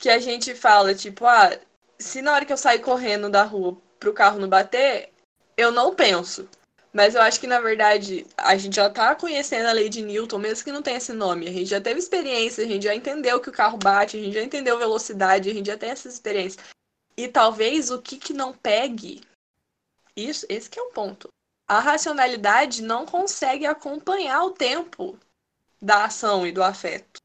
que 0.00 0.08
a 0.08 0.18
gente 0.18 0.54
fala, 0.54 0.94
tipo, 0.94 1.26
ah, 1.26 1.56
se 1.98 2.22
na 2.22 2.32
hora 2.32 2.46
que 2.46 2.52
eu 2.52 2.56
sair 2.56 2.80
correndo 2.80 3.28
da 3.28 3.44
rua 3.44 3.76
pro 3.98 4.14
carro 4.14 4.40
não 4.40 4.48
bater, 4.48 5.12
eu 5.56 5.70
não 5.70 5.94
penso. 5.94 6.48
Mas 6.90 7.14
eu 7.14 7.20
acho 7.20 7.38
que, 7.38 7.46
na 7.46 7.60
verdade, 7.60 8.26
a 8.36 8.56
gente 8.56 8.76
já 8.76 8.88
tá 8.88 9.14
conhecendo 9.14 9.68
a 9.68 9.72
lei 9.72 9.90
de 9.90 10.02
Newton, 10.02 10.38
mesmo 10.38 10.64
que 10.64 10.72
não 10.72 10.82
tenha 10.82 10.96
esse 10.96 11.12
nome. 11.12 11.46
A 11.46 11.52
gente 11.52 11.66
já 11.66 11.80
teve 11.80 12.00
experiência, 12.00 12.64
a 12.64 12.66
gente 12.66 12.82
já 12.82 12.94
entendeu 12.94 13.38
que 13.40 13.50
o 13.50 13.52
carro 13.52 13.76
bate, 13.76 14.16
a 14.16 14.20
gente 14.20 14.32
já 14.32 14.42
entendeu 14.42 14.78
velocidade, 14.78 15.50
a 15.50 15.54
gente 15.54 15.66
já 15.66 15.76
tem 15.76 15.90
essas 15.90 16.14
experiências. 16.14 16.64
E 17.14 17.28
talvez 17.28 17.90
o 17.90 18.00
que 18.00 18.16
que 18.16 18.32
não 18.32 18.54
pegue, 18.54 19.20
isso, 20.16 20.46
esse 20.48 20.68
que 20.68 20.80
é 20.80 20.82
um 20.82 20.92
ponto. 20.92 21.28
A 21.68 21.78
racionalidade 21.78 22.82
não 22.82 23.04
consegue 23.04 23.66
acompanhar 23.66 24.42
o 24.44 24.52
tempo 24.52 25.16
da 25.80 26.06
ação 26.06 26.46
e 26.46 26.50
do 26.50 26.62
afeto. 26.62 27.19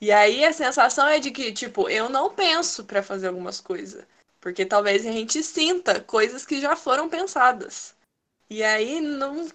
E 0.00 0.12
aí 0.12 0.44
a 0.44 0.52
sensação 0.52 1.06
é 1.08 1.18
de 1.18 1.30
que, 1.30 1.52
tipo, 1.52 1.88
eu 1.88 2.08
não 2.08 2.32
penso 2.32 2.84
para 2.84 3.02
fazer 3.02 3.28
algumas 3.28 3.60
coisas. 3.60 4.04
Porque 4.40 4.64
talvez 4.64 5.04
a 5.04 5.10
gente 5.10 5.42
sinta 5.42 6.00
coisas 6.00 6.46
que 6.46 6.60
já 6.60 6.76
foram 6.76 7.08
pensadas. 7.08 7.96
E 8.48 8.62
aí 8.62 9.00
não. 9.00 9.46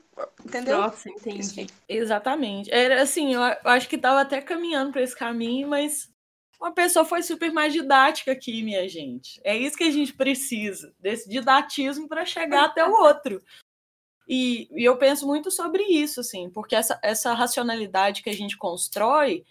Entendeu? 0.46 0.78
Nossa, 0.78 1.10
entendi. 1.10 1.68
Exatamente. 1.88 2.72
Era 2.72 3.02
assim, 3.02 3.34
eu 3.34 3.42
acho 3.42 3.90
que 3.90 3.98
tava 3.98 4.22
até 4.22 4.42
caminhando 4.42 4.92
para 4.92 5.02
esse 5.02 5.16
caminho, 5.16 5.70
mas 5.70 6.12
uma 6.60 6.72
pessoa 6.72 7.04
foi 7.04 7.24
super 7.24 7.52
mais 7.52 7.74
didática 7.74 8.32
aqui, 8.32 8.62
minha 8.62 8.88
gente. 8.88 9.42
É 9.44 9.58
isso 9.58 9.78
que 9.78 9.84
a 9.84 9.92
gente 9.92 10.14
precisa, 10.14 10.94
desse 11.00 11.28
didatismo 11.28 12.08
para 12.08 12.26
chegar 12.26 12.66
até 12.66 12.86
o 12.86 12.92
outro. 13.04 13.42
E, 14.28 14.70
e 14.72 14.84
eu 14.84 14.98
penso 14.98 15.26
muito 15.26 15.52
sobre 15.52 15.84
isso, 15.84 16.22
assim, 16.22 16.50
porque 16.50 16.76
essa, 16.76 16.98
essa 17.02 17.34
racionalidade 17.34 18.24
que 18.24 18.30
a 18.30 18.34
gente 18.34 18.56
constrói, 18.56 19.44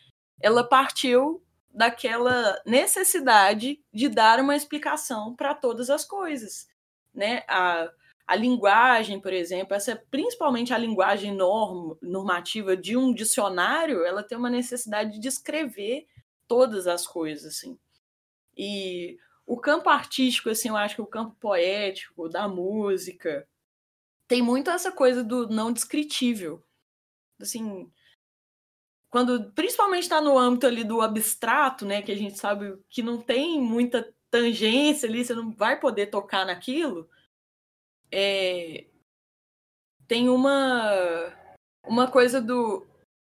ela 0.43 0.65
partiu 0.65 1.43
daquela 1.73 2.61
necessidade 2.67 3.81
de 3.93 4.09
dar 4.09 4.41
uma 4.41 4.57
explicação 4.57 5.35
para 5.35 5.55
todas 5.55 5.89
as 5.89 6.05
coisas, 6.05 6.69
né? 7.15 7.45
A, 7.49 7.91
a 8.27 8.37
linguagem, 8.37 9.21
por 9.21 9.33
exemplo, 9.33 9.75
essa 9.75 9.97
principalmente 10.11 10.75
a 10.75 10.79
linguagem 10.79 11.35
norm, 11.35 11.97
normativa 12.03 12.77
de 12.77 12.97
um 12.97 13.15
dicionário, 13.15 14.05
ela 14.05 14.23
tem 14.23 14.37
uma 14.37 14.51
necessidade 14.51 15.13
de 15.13 15.21
descrever 15.21 16.07
todas 16.47 16.87
as 16.87 17.07
coisas, 17.07 17.47
assim. 17.47 17.79
E 18.57 19.19
o 19.47 19.57
campo 19.57 19.89
artístico, 19.89 20.51
assim, 20.51 20.69
eu 20.69 20.77
acho 20.77 20.97
que 20.97 21.03
o 21.03 21.07
campo 21.07 21.35
poético, 21.41 22.29
da 22.29 22.47
música, 22.47 23.47
tem 24.29 24.43
muito 24.43 24.71
essa 24.71 24.93
coisa 24.93 25.25
do 25.25 25.49
não 25.49 25.73
descritível. 25.73 26.63
Assim, 27.41 27.91
quando 29.13 29.53
principalmente 29.53 30.05
está 30.05 30.23
no 30.23 30.39
âmbito 30.39 30.67
ali 30.67 30.83
do 30.83 31.03
abstrato, 31.03 31.85
né, 31.85 32.01
que 32.01 32.11
a 32.11 32.17
gente 32.17 32.39
sabe 32.39 32.79
que 32.89 33.03
não 33.03 33.21
tem 33.21 33.61
muita 33.61 34.11
tangência 34.31 35.07
ali, 35.07 35.23
você 35.23 35.35
não 35.35 35.53
vai 35.53 35.79
poder 35.79 36.07
tocar 36.07 36.47
naquilo, 36.47 37.07
é, 38.11 38.87
tem 40.09 40.31
uma 40.31 41.31
uma 41.87 42.11
coisa 42.11 42.41
do 42.41 42.87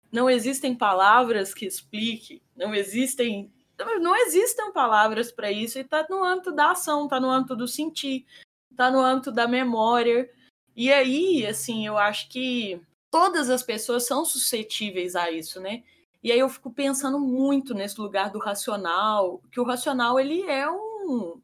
não 0.10 0.30
existem 0.30 0.74
palavras 0.74 1.54
que 1.54 1.66
explique, 1.66 2.42
não 2.56 2.74
existem 2.74 3.52
não 4.00 4.16
existem 4.16 4.72
palavras 4.72 5.34
para 5.34 5.52
isso 5.52 5.78
e 5.78 5.82
está 5.82 6.06
no 6.10 6.24
âmbito 6.24 6.54
da 6.54 6.72
ação, 6.72 7.04
está 7.04 7.20
no 7.20 7.30
âmbito 7.30 7.58
do 7.58 7.68
sentir, 7.68 8.26
está 8.72 8.90
no 8.90 9.02
âmbito 9.02 9.34
da 9.34 9.48
memória. 9.50 10.32
E 10.76 10.94
aí, 10.94 11.46
assim, 11.46 11.86
eu 11.86 11.98
acho 11.98 12.30
que 12.30 12.82
todas 13.14 13.48
as 13.52 13.62
pessoas 13.62 14.08
são 14.08 14.26
suscetíveis 14.26 15.16
a 15.16 15.30
isso, 15.30 15.62
né? 15.62 15.84
E 16.24 16.32
aí 16.32 16.40
eu 16.40 16.50
fico 16.50 16.72
pensando 16.72 17.20
muito 17.20 17.76
nesse 17.76 18.02
lugar 18.02 18.32
do 18.32 18.40
racional, 18.40 19.40
que 19.52 19.60
o 19.60 19.64
racional 19.64 20.20
ele 20.20 20.42
é 20.50 20.68
um 20.68 21.40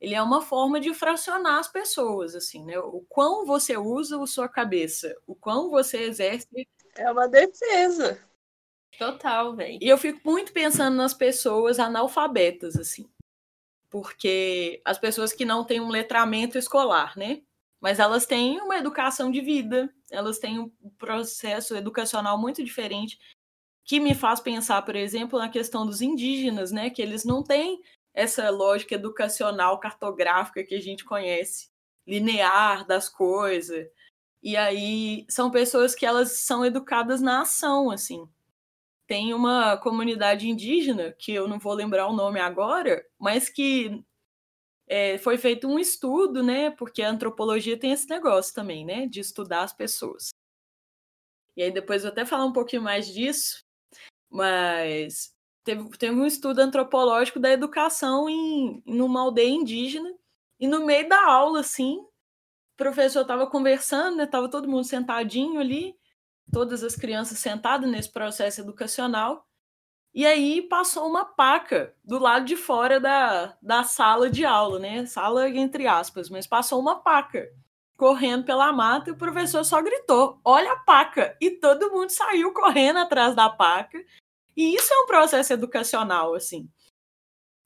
ele 0.00 0.14
é 0.14 0.22
uma 0.22 0.42
forma 0.42 0.80
de 0.80 0.92
fracionar 0.92 1.58
as 1.58 1.68
pessoas, 1.68 2.34
assim, 2.34 2.64
né? 2.64 2.76
O 2.80 3.04
quão 3.08 3.46
você 3.46 3.76
usa 3.76 4.20
a 4.20 4.26
sua 4.26 4.48
cabeça, 4.48 5.14
o 5.24 5.36
quão 5.36 5.70
você 5.70 5.98
exerce. 5.98 6.48
É 6.96 7.08
uma 7.12 7.28
defesa. 7.28 8.20
Total, 8.98 9.54
velho. 9.54 9.78
E 9.80 9.88
eu 9.88 9.98
fico 9.98 10.20
muito 10.24 10.52
pensando 10.52 10.96
nas 10.96 11.14
pessoas 11.14 11.78
analfabetas, 11.78 12.76
assim. 12.76 13.08
Porque 13.88 14.82
as 14.84 14.98
pessoas 14.98 15.32
que 15.32 15.44
não 15.44 15.64
têm 15.64 15.80
um 15.80 15.90
letramento 15.90 16.58
escolar, 16.58 17.16
né? 17.16 17.42
Mas 17.80 17.98
elas 17.98 18.26
têm 18.26 18.60
uma 18.60 18.76
educação 18.76 19.30
de 19.30 19.40
vida, 19.40 19.92
elas 20.10 20.38
têm 20.38 20.58
um 20.58 20.70
processo 20.98 21.76
educacional 21.76 22.36
muito 22.38 22.64
diferente, 22.64 23.18
que 23.84 24.00
me 24.00 24.14
faz 24.14 24.40
pensar, 24.40 24.82
por 24.82 24.96
exemplo, 24.96 25.38
na 25.38 25.48
questão 25.48 25.86
dos 25.86 26.02
indígenas, 26.02 26.72
né? 26.72 26.90
Que 26.90 27.00
eles 27.00 27.24
não 27.24 27.42
têm 27.42 27.80
essa 28.12 28.50
lógica 28.50 28.94
educacional 28.94 29.78
cartográfica 29.78 30.64
que 30.64 30.74
a 30.74 30.80
gente 30.80 31.04
conhece, 31.04 31.70
linear 32.06 32.86
das 32.86 33.08
coisas. 33.08 33.86
E 34.42 34.56
aí 34.56 35.24
são 35.28 35.50
pessoas 35.50 35.94
que 35.94 36.04
elas 36.04 36.40
são 36.40 36.64
educadas 36.64 37.20
na 37.20 37.42
ação, 37.42 37.90
assim. 37.90 38.28
Tem 39.06 39.32
uma 39.32 39.76
comunidade 39.78 40.48
indígena, 40.48 41.14
que 41.18 41.32
eu 41.32 41.48
não 41.48 41.58
vou 41.58 41.72
lembrar 41.72 42.08
o 42.08 42.12
nome 42.12 42.40
agora, 42.40 43.04
mas 43.18 43.48
que 43.48 44.04
é, 44.88 45.18
foi 45.18 45.36
feito 45.38 45.68
um 45.68 45.78
estudo, 45.78 46.42
né? 46.42 46.70
Porque 46.70 47.02
a 47.02 47.10
antropologia 47.10 47.78
tem 47.78 47.92
esse 47.92 48.08
negócio 48.08 48.54
também, 48.54 48.84
né? 48.84 49.06
De 49.06 49.20
estudar 49.20 49.62
as 49.62 49.72
pessoas. 49.72 50.30
E 51.56 51.62
aí 51.62 51.72
depois 51.72 52.04
eu 52.04 52.10
até 52.10 52.24
falar 52.24 52.44
um 52.44 52.52
pouquinho 52.52 52.82
mais 52.82 53.08
disso, 53.12 53.64
mas 54.30 55.34
teve, 55.64 55.88
teve 55.98 56.14
um 56.14 56.26
estudo 56.26 56.60
antropológico 56.60 57.40
da 57.40 57.50
educação 57.50 58.28
em, 58.28 58.82
em 58.86 59.00
uma 59.00 59.22
aldeia 59.22 59.50
indígena 59.50 60.14
E 60.60 60.68
no 60.68 60.86
meio 60.86 61.08
da 61.08 61.26
aula, 61.26 61.60
assim, 61.60 61.98
o 61.98 62.08
professor 62.76 63.22
estava 63.22 63.46
conversando, 63.48 64.18
né? 64.18 64.26
Tava 64.26 64.50
todo 64.50 64.68
mundo 64.68 64.84
sentadinho 64.84 65.60
ali, 65.60 65.96
todas 66.52 66.84
as 66.84 66.96
crianças 66.96 67.38
sentadas 67.40 67.90
nesse 67.90 68.12
processo 68.12 68.60
educacional. 68.60 69.47
E 70.18 70.26
aí 70.26 70.62
passou 70.62 71.06
uma 71.06 71.24
paca 71.24 71.94
do 72.04 72.18
lado 72.18 72.44
de 72.44 72.56
fora 72.56 72.98
da, 72.98 73.56
da 73.62 73.84
sala 73.84 74.28
de 74.28 74.44
aula, 74.44 74.80
né? 74.80 75.06
Sala 75.06 75.48
entre 75.48 75.86
aspas, 75.86 76.28
mas 76.28 76.44
passou 76.44 76.80
uma 76.80 76.96
paca 76.96 77.48
correndo 77.96 78.44
pela 78.44 78.72
mata 78.72 79.10
e 79.10 79.12
o 79.12 79.16
professor 79.16 79.62
só 79.64 79.80
gritou: 79.80 80.40
Olha 80.44 80.72
a 80.72 80.76
paca! 80.80 81.36
E 81.40 81.52
todo 81.52 81.92
mundo 81.92 82.10
saiu 82.10 82.52
correndo 82.52 82.98
atrás 82.98 83.36
da 83.36 83.48
paca. 83.48 83.96
E 84.56 84.74
isso 84.74 84.92
é 84.92 84.98
um 84.98 85.06
processo 85.06 85.52
educacional, 85.52 86.34
assim. 86.34 86.68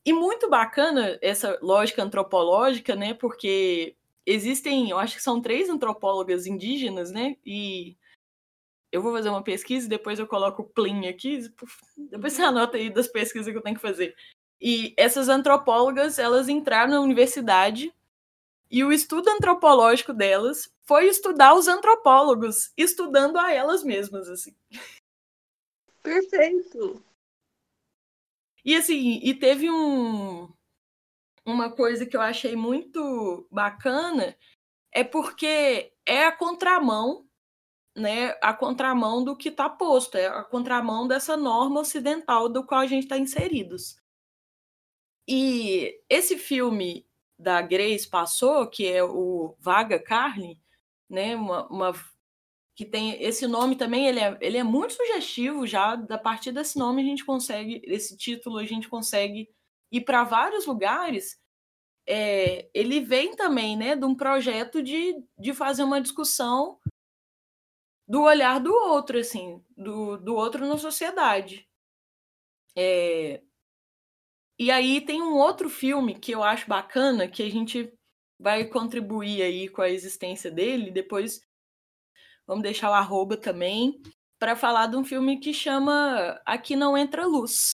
E 0.04 0.12
muito 0.12 0.50
bacana 0.50 1.18
essa 1.22 1.58
lógica 1.62 2.02
antropológica, 2.02 2.94
né? 2.94 3.14
Porque 3.14 3.96
existem, 4.26 4.90
eu 4.90 4.98
acho 4.98 5.16
que 5.16 5.22
são 5.22 5.40
três 5.40 5.70
antropólogas 5.70 6.46
indígenas, 6.46 7.12
né? 7.12 7.34
E 7.46 7.96
eu 8.92 9.00
vou 9.02 9.12
fazer 9.12 9.30
uma 9.30 9.42
pesquisa 9.42 9.86
e 9.86 9.88
depois 9.88 10.18
eu 10.18 10.26
coloco 10.26 10.62
o 10.62 10.68
plim 10.68 11.08
aqui. 11.08 11.40
Depois 11.96 12.34
você 12.34 12.42
anota 12.42 12.76
aí 12.76 12.90
das 12.90 13.08
pesquisas 13.08 13.50
que 13.50 13.56
eu 13.56 13.62
tenho 13.62 13.76
que 13.76 13.82
fazer. 13.82 14.14
E 14.60 14.94
essas 14.96 15.28
antropólogas, 15.28 16.18
elas 16.18 16.48
entraram 16.48 16.92
na 16.92 17.00
universidade 17.00 17.92
e 18.70 18.84
o 18.84 18.92
estudo 18.92 19.28
antropológico 19.28 20.12
delas 20.12 20.72
foi 20.84 21.06
estudar 21.06 21.54
os 21.54 21.68
antropólogos, 21.68 22.72
estudando 22.76 23.38
a 23.38 23.52
elas 23.52 23.82
mesmas, 23.82 24.28
assim. 24.28 24.54
Perfeito. 26.02 27.02
E 28.64 28.76
assim, 28.76 29.20
e 29.22 29.34
teve 29.34 29.70
um 29.70 30.52
uma 31.44 31.70
coisa 31.72 32.06
que 32.06 32.16
eu 32.16 32.20
achei 32.20 32.54
muito 32.54 33.46
bacana 33.50 34.36
é 34.92 35.02
porque 35.02 35.92
é 36.06 36.26
a 36.26 36.32
contramão, 36.32 37.26
né? 37.96 38.36
A 38.42 38.54
contramão 38.54 39.22
do 39.22 39.36
que 39.36 39.48
está 39.48 39.68
posto, 39.68 40.16
é 40.16 40.26
a 40.26 40.42
contramão 40.42 41.06
dessa 41.06 41.36
norma 41.36 41.80
ocidental 41.80 42.48
do 42.48 42.64
qual 42.64 42.80
a 42.80 42.86
gente 42.86 43.04
está 43.04 43.18
inseridos. 43.18 43.96
E 45.28 46.00
esse 46.08 46.38
filme 46.38 47.06
da 47.38 47.60
Grace 47.62 48.08
passou, 48.08 48.66
que 48.66 48.86
é 48.86 49.02
o 49.04 49.54
Vaga 49.58 49.98
Carne, 49.98 50.60
né? 51.08 51.36
Uma, 51.36 51.66
uma 51.68 51.92
que 52.74 52.86
tem 52.86 53.22
esse 53.22 53.46
nome 53.46 53.76
também, 53.76 54.06
ele 54.06 54.20
é, 54.20 54.38
ele 54.40 54.56
é 54.56 54.62
muito 54.62 54.94
sugestivo 54.94 55.66
já, 55.66 55.92
a 55.92 56.18
partir 56.18 56.52
desse 56.52 56.78
nome 56.78 57.02
a 57.02 57.04
gente 57.04 57.24
consegue, 57.24 57.82
esse 57.84 58.16
título 58.16 58.58
a 58.58 58.64
gente 58.64 58.88
consegue 58.88 59.48
ir 59.90 60.00
para 60.02 60.24
vários 60.24 60.66
lugares. 60.66 61.38
É, 62.06 62.68
ele 62.74 63.00
vem 63.00 63.36
também, 63.36 63.76
né, 63.76 63.94
de 63.94 64.04
um 64.04 64.14
projeto 64.14 64.82
de, 64.82 65.14
de 65.38 65.52
fazer 65.54 65.84
uma 65.84 66.00
discussão 66.00 66.78
do 68.12 68.22
olhar 68.24 68.60
do 68.60 68.70
outro, 68.74 69.18
assim, 69.18 69.64
do, 69.74 70.18
do 70.18 70.34
outro 70.34 70.66
na 70.66 70.76
sociedade. 70.76 71.66
É, 72.76 73.40
e 74.58 74.70
aí 74.70 75.00
tem 75.00 75.22
um 75.22 75.36
outro 75.36 75.70
filme 75.70 76.18
que 76.18 76.32
eu 76.32 76.42
acho 76.42 76.68
bacana, 76.68 77.26
que 77.26 77.42
a 77.42 77.50
gente 77.50 77.90
vai 78.38 78.66
contribuir 78.66 79.40
aí 79.40 79.66
com 79.66 79.80
a 79.80 79.88
existência 79.88 80.50
dele, 80.50 80.90
depois 80.90 81.40
Vamos 82.46 82.64
deixar 82.64 82.90
o 82.90 82.94
arroba 82.94 83.36
também 83.36 84.02
para 84.38 84.54
falar 84.54 84.88
de 84.88 84.96
um 84.96 85.04
filme 85.04 85.38
que 85.38 85.54
chama 85.54 86.38
Aqui 86.44 86.74
Não 86.74 86.98
Entra 86.98 87.24
Luz, 87.24 87.70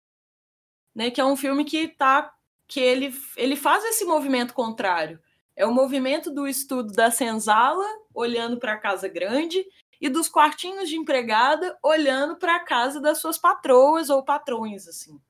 né? 0.95 1.11
Que 1.11 1.21
é 1.21 1.25
um 1.25 1.37
filme 1.37 1.65
que 1.65 1.89
tá 1.89 2.33
que 2.69 2.79
ele, 2.79 3.13
ele 3.37 3.57
faz 3.57 3.83
esse 3.87 4.05
movimento 4.05 4.53
contrário. 4.53 5.19
É 5.57 5.67
o 5.67 5.73
movimento 5.73 6.31
do 6.31 6.47
estudo 6.47 6.93
da 6.93 7.11
senzala 7.11 7.85
olhando 8.15 8.59
para 8.59 8.75
a 8.75 8.79
casa 8.79 9.09
grande 9.09 9.65
e 10.01 10.09
dos 10.09 10.29
quartinhos 10.29 10.89
de 10.89 10.97
empregada 10.97 11.77
olhando 11.83 12.37
para 12.37 12.57
a 12.57 12.61
casa 12.61 13.01
das 13.01 13.19
suas 13.19 13.39
patroas 13.39 14.11
ou 14.11 14.25
patrões 14.25 14.87
assim. 14.87 15.21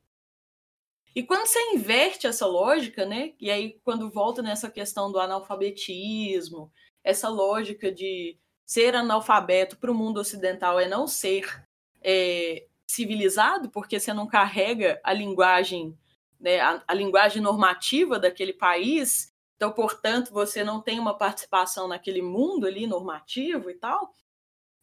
E 1.14 1.23
quando 1.23 1.47
você 1.47 1.59
inverte 1.73 2.27
essa 2.27 2.47
lógica, 2.47 3.05
né? 3.05 3.33
E 3.41 3.51
aí 3.51 3.81
quando 3.83 4.11
volta 4.11 4.43
nessa 4.43 4.71
questão 4.71 5.11
do 5.11 5.19
analfabetismo, 5.19 6.71
essa 7.03 7.29
lógica 7.29 7.91
de 7.91 8.39
ser 8.64 8.95
analfabeto 8.95 9.79
para 9.79 9.91
o 9.91 9.95
mundo 9.95 10.21
ocidental 10.21 10.79
é 10.79 10.87
não 10.87 11.07
ser 11.07 11.64
é, 12.03 12.66
civilizado, 12.87 13.71
porque 13.71 13.99
você 13.99 14.12
não 14.12 14.27
carrega 14.27 15.01
a 15.03 15.12
linguagem, 15.12 15.97
né, 16.39 16.61
a, 16.61 16.83
a 16.87 16.95
linguagem 16.95 17.43
normativa 17.43 18.19
daquele 18.19 18.53
país, 18.53 19.33
então, 19.59 19.73
portanto, 19.73 20.33
você 20.33 20.62
não 20.62 20.81
tem 20.81 21.01
uma 21.01 21.19
participação 21.19 21.89
naquele 21.89 22.23
mundo 22.23 22.64
ali 22.64 22.87
normativo 22.87 23.69
e 23.69 23.75
tal. 23.75 24.14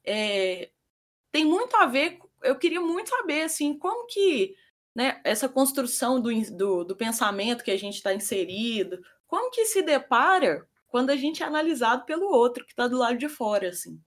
É, 0.05 0.69
tem 1.31 1.45
muito 1.45 1.75
a 1.75 1.85
ver, 1.85 2.19
eu 2.43 2.57
queria 2.57 2.79
muito 2.79 3.09
saber, 3.09 3.43
assim, 3.43 3.77
como 3.77 4.07
que 4.07 4.55
né, 4.95 5.19
essa 5.23 5.49
construção 5.49 6.21
do, 6.21 6.29
do, 6.55 6.83
do 6.85 6.95
pensamento 6.95 7.63
que 7.63 7.71
a 7.71 7.77
gente 7.77 7.95
está 7.95 8.13
inserido, 8.13 9.01
como 9.27 9.51
que 9.51 9.65
se 9.65 9.81
depara 9.81 10.65
quando 10.87 11.09
a 11.09 11.15
gente 11.17 11.43
é 11.43 11.45
analisado 11.45 12.05
pelo 12.05 12.27
outro 12.27 12.63
que 12.63 12.71
está 12.71 12.87
do 12.87 12.97
lado 12.97 13.17
de 13.17 13.27
fora, 13.27 13.69
assim. 13.69 13.99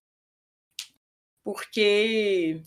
Porque 1.45 2.63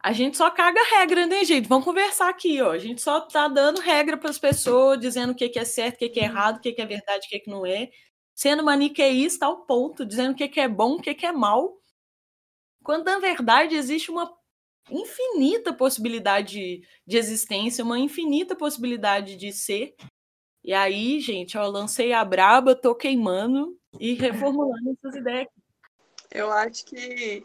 a 0.00 0.12
gente 0.12 0.36
só 0.36 0.50
caga 0.50 0.80
regra, 0.98 1.26
né, 1.26 1.44
gente? 1.44 1.66
Vamos 1.66 1.84
conversar 1.84 2.28
aqui, 2.28 2.60
ó. 2.60 2.70
A 2.70 2.78
gente 2.78 3.02
só 3.02 3.20
tá 3.20 3.48
dando 3.48 3.80
regra 3.80 4.16
para 4.16 4.30
as 4.30 4.38
pessoas, 4.38 5.00
dizendo 5.00 5.32
o 5.32 5.34
que, 5.34 5.48
que 5.48 5.58
é 5.58 5.64
certo, 5.64 5.96
o 5.96 5.98
que, 5.98 6.10
que 6.10 6.20
é 6.20 6.24
errado, 6.24 6.58
o 6.58 6.60
que, 6.60 6.72
que 6.72 6.82
é 6.82 6.86
verdade, 6.86 7.26
o 7.26 7.28
que, 7.28 7.40
que 7.40 7.50
não 7.50 7.66
é. 7.66 7.90
Sendo 8.34 8.62
maniqueísta 8.62 9.46
ao 9.46 9.64
ponto, 9.64 10.04
dizendo 10.04 10.32
o 10.32 10.34
que, 10.36 10.46
que 10.46 10.60
é 10.60 10.68
bom, 10.68 10.94
o 10.94 11.00
que, 11.00 11.14
que 11.14 11.26
é 11.26 11.32
mal. 11.32 11.76
Quando, 12.84 13.04
na 13.04 13.18
verdade, 13.18 13.74
existe 13.74 14.10
uma 14.10 14.30
infinita 14.90 15.72
possibilidade 15.72 16.82
de 17.06 17.16
existência, 17.16 17.82
uma 17.82 17.98
infinita 17.98 18.54
possibilidade 18.54 19.36
de 19.36 19.52
ser, 19.52 19.96
e 20.62 20.72
aí, 20.72 21.18
gente, 21.20 21.58
ó, 21.58 21.66
lancei 21.66 22.12
a 22.12 22.24
braba, 22.24 22.74
tô 22.74 22.94
queimando 22.94 23.76
e 23.98 24.14
reformulando 24.14 24.90
essas 24.98 25.16
ideias. 25.16 25.48
Eu 26.30 26.52
acho 26.52 26.84
que 26.84 27.44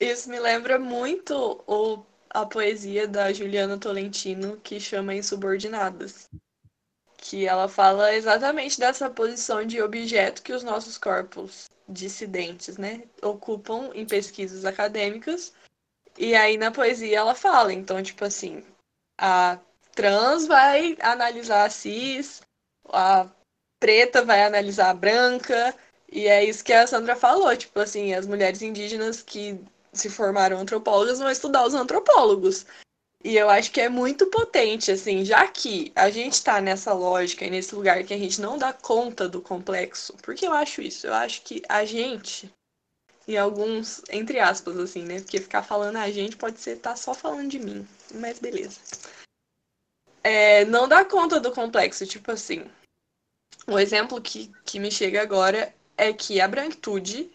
isso 0.00 0.30
me 0.30 0.38
lembra 0.38 0.78
muito 0.78 1.62
o, 1.66 2.04
a 2.30 2.46
poesia 2.46 3.08
da 3.08 3.32
Juliana 3.32 3.78
Tolentino, 3.78 4.56
que 4.58 4.78
chama 4.78 5.14
Insubordinadas. 5.14 6.28
Que 7.26 7.46
ela 7.48 7.68
fala 7.68 8.14
exatamente 8.14 8.78
dessa 8.78 9.08
posição 9.08 9.64
de 9.64 9.80
objeto 9.80 10.42
que 10.42 10.52
os 10.52 10.62
nossos 10.62 10.98
corpos 10.98 11.70
dissidentes, 11.88 12.76
né, 12.76 13.04
ocupam 13.22 13.90
em 13.94 14.04
pesquisas 14.04 14.66
acadêmicas. 14.66 15.54
E 16.18 16.34
aí 16.34 16.58
na 16.58 16.70
poesia 16.70 17.16
ela 17.16 17.34
fala, 17.34 17.72
então, 17.72 18.02
tipo 18.02 18.26
assim, 18.26 18.62
a 19.18 19.58
trans 19.94 20.46
vai 20.46 20.98
analisar 21.00 21.64
a 21.64 21.70
cis, 21.70 22.42
a 22.92 23.26
preta 23.80 24.22
vai 24.22 24.44
analisar 24.44 24.90
a 24.90 24.94
branca, 24.94 25.74
e 26.12 26.26
é 26.28 26.44
isso 26.44 26.62
que 26.62 26.74
a 26.74 26.86
Sandra 26.86 27.16
falou, 27.16 27.56
tipo 27.56 27.80
assim, 27.80 28.12
as 28.12 28.26
mulheres 28.26 28.60
indígenas 28.60 29.22
que 29.22 29.58
se 29.94 30.10
formaram 30.10 30.58
antropólogas 30.58 31.20
vão 31.20 31.30
estudar 31.30 31.66
os 31.66 31.72
antropólogos. 31.72 32.66
E 33.24 33.36
eu 33.36 33.48
acho 33.48 33.72
que 33.72 33.80
é 33.80 33.88
muito 33.88 34.26
potente, 34.26 34.92
assim, 34.92 35.24
já 35.24 35.48
que 35.48 35.90
a 35.96 36.10
gente 36.10 36.34
está 36.34 36.60
nessa 36.60 36.92
lógica 36.92 37.44
e 37.44 37.50
nesse 37.50 37.74
lugar 37.74 38.04
que 38.04 38.12
a 38.12 38.18
gente 38.18 38.40
não 38.40 38.58
dá 38.58 38.72
conta 38.72 39.26
do 39.26 39.40
complexo. 39.40 40.14
Porque 40.22 40.46
eu 40.46 40.52
acho 40.52 40.82
isso? 40.82 41.06
Eu 41.06 41.14
acho 41.14 41.40
que 41.40 41.62
a 41.66 41.86
gente, 41.86 42.52
e 43.26 43.36
alguns, 43.36 44.02
entre 44.10 44.38
aspas, 44.38 44.76
assim, 44.78 45.04
né? 45.04 45.20
Porque 45.20 45.40
ficar 45.40 45.62
falando 45.62 45.96
a 45.96 46.10
gente 46.10 46.36
pode 46.36 46.60
ser 46.60 46.76
tá 46.76 46.94
só 46.94 47.14
falando 47.14 47.48
de 47.48 47.58
mim. 47.58 47.88
Mas 48.12 48.38
beleza 48.38 48.78
é, 50.24 50.64
não 50.64 50.88
dá 50.88 51.04
conta 51.04 51.38
do 51.38 51.52
complexo. 51.52 52.06
Tipo 52.06 52.32
assim, 52.32 52.64
o 53.68 53.78
exemplo 53.78 54.20
que, 54.20 54.50
que 54.64 54.80
me 54.80 54.90
chega 54.90 55.20
agora 55.20 55.72
é 55.96 56.12
que 56.12 56.40
a 56.40 56.48
branquitude, 56.48 57.30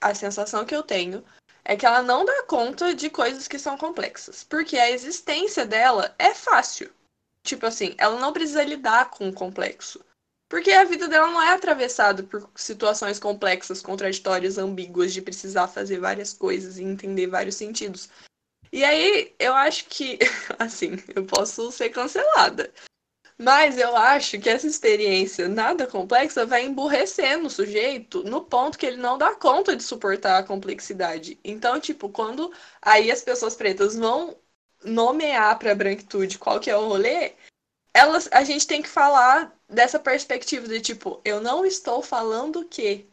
a 0.00 0.14
sensação 0.14 0.64
que 0.66 0.76
eu 0.76 0.82
tenho, 0.82 1.24
é 1.70 1.76
que 1.76 1.86
ela 1.86 2.02
não 2.02 2.24
dá 2.24 2.42
conta 2.42 2.92
de 2.92 3.08
coisas 3.08 3.46
que 3.46 3.56
são 3.56 3.78
complexas. 3.78 4.42
Porque 4.42 4.76
a 4.76 4.90
existência 4.90 5.64
dela 5.64 6.12
é 6.18 6.34
fácil. 6.34 6.92
Tipo 7.46 7.64
assim, 7.64 7.94
ela 7.96 8.18
não 8.18 8.32
precisa 8.32 8.64
lidar 8.64 9.08
com 9.10 9.28
o 9.28 9.32
complexo. 9.32 10.04
Porque 10.48 10.72
a 10.72 10.82
vida 10.82 11.06
dela 11.06 11.28
não 11.30 11.40
é 11.40 11.52
atravessada 11.52 12.24
por 12.24 12.50
situações 12.56 13.20
complexas, 13.20 13.80
contraditórias, 13.80 14.58
ambíguas, 14.58 15.12
de 15.12 15.22
precisar 15.22 15.68
fazer 15.68 16.00
várias 16.00 16.32
coisas 16.32 16.76
e 16.76 16.82
entender 16.82 17.28
vários 17.28 17.54
sentidos. 17.54 18.08
E 18.72 18.82
aí, 18.82 19.32
eu 19.38 19.54
acho 19.54 19.84
que, 19.84 20.18
assim, 20.58 20.96
eu 21.14 21.24
posso 21.24 21.70
ser 21.70 21.90
cancelada. 21.90 22.72
Mas 23.42 23.78
eu 23.78 23.96
acho 23.96 24.38
que 24.38 24.50
essa 24.50 24.66
experiência 24.66 25.48
nada 25.48 25.86
complexa 25.86 26.44
vai 26.44 26.66
emburrecendo 26.66 27.46
o 27.46 27.50
sujeito 27.50 28.22
no 28.22 28.44
ponto 28.44 28.76
que 28.76 28.84
ele 28.84 28.98
não 28.98 29.16
dá 29.16 29.34
conta 29.34 29.74
de 29.74 29.82
suportar 29.82 30.38
a 30.38 30.42
complexidade. 30.42 31.38
Então, 31.42 31.80
tipo, 31.80 32.10
quando 32.10 32.52
aí 32.82 33.10
as 33.10 33.22
pessoas 33.22 33.56
pretas 33.56 33.96
vão 33.96 34.36
nomear 34.84 35.58
para 35.58 35.72
a 35.72 35.74
branquitude 35.74 36.38
qual 36.38 36.60
que 36.60 36.70
é 36.70 36.76
o 36.76 36.86
rolê, 36.86 37.32
elas, 37.94 38.28
a 38.30 38.44
gente 38.44 38.66
tem 38.66 38.82
que 38.82 38.88
falar 38.90 39.50
dessa 39.66 39.98
perspectiva 39.98 40.68
de 40.68 40.78
tipo, 40.78 41.18
eu 41.24 41.40
não 41.40 41.64
estou 41.64 42.02
falando 42.02 42.62
que. 42.66 43.08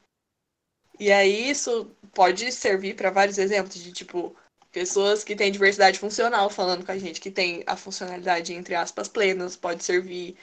E 0.99 1.09
aí 1.09 1.49
isso 1.49 1.89
pode 2.13 2.51
servir 2.51 2.97
para 2.97 3.11
vários 3.11 3.38
exemplos 3.38 3.75
de 3.75 3.93
tipo 3.93 4.36
pessoas 4.78 5.23
que 5.23 5.36
têm 5.36 5.51
diversidade 5.51 5.97
funcional 5.97 6.51
falando 6.51 6.86
com 6.86 6.91
a 6.91 6.97
gente 6.99 7.19
que 7.19 7.32
tem 7.32 7.63
a 7.65 7.75
funcionalidade 7.75 8.53
entre 8.53 8.75
aspas 8.75 9.07
plenas, 9.07 9.55
pode 9.55 9.84
servir 9.84 10.38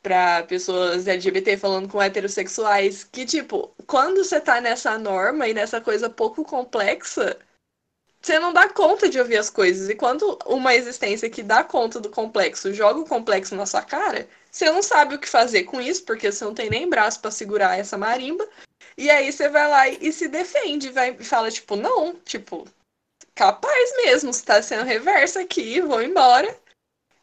para 0.00 0.44
pessoas 0.44 1.08
LGBT 1.08 1.56
falando 1.56 1.88
com 1.88 2.00
heterossexuais, 2.00 3.02
que 3.02 3.26
tipo, 3.26 3.74
quando 3.84 4.22
você 4.22 4.40
tá 4.40 4.60
nessa 4.60 4.96
norma 4.96 5.48
e 5.48 5.54
nessa 5.54 5.80
coisa 5.80 6.08
pouco 6.08 6.44
complexa, 6.44 7.36
você 8.20 8.38
não 8.38 8.52
dá 8.52 8.68
conta 8.68 9.08
de 9.08 9.18
ouvir 9.18 9.36
as 9.36 9.50
coisas. 9.50 9.88
E 9.88 9.96
quando 9.96 10.38
uma 10.46 10.76
existência 10.76 11.28
que 11.28 11.42
dá 11.42 11.64
conta 11.64 11.98
do 11.98 12.08
complexo 12.08 12.72
joga 12.72 13.00
o 13.00 13.08
complexo 13.08 13.56
na 13.56 13.66
sua 13.66 13.82
cara, 13.82 14.28
você 14.48 14.70
não 14.70 14.80
sabe 14.80 15.16
o 15.16 15.18
que 15.18 15.28
fazer 15.28 15.64
com 15.64 15.80
isso, 15.80 16.04
porque 16.04 16.30
você 16.30 16.44
não 16.44 16.54
tem 16.54 16.70
nem 16.70 16.88
braço 16.88 17.20
para 17.20 17.32
segurar 17.32 17.76
essa 17.76 17.98
marimba. 17.98 18.48
E 18.96 19.10
aí 19.10 19.32
você 19.32 19.48
vai 19.48 19.68
lá 19.68 19.88
e, 19.88 20.12
se 20.12 20.28
defende, 20.28 20.90
vai 20.90 21.16
e 21.18 21.24
fala, 21.24 21.50
tipo, 21.50 21.74
não, 21.74 22.14
tipo, 22.24 22.64
capaz 23.34 23.96
mesmo, 24.04 24.32
você 24.32 24.44
tá 24.44 24.62
sendo 24.62 24.84
reverso 24.84 25.38
aqui, 25.38 25.80
vou 25.80 26.02
embora. 26.02 26.58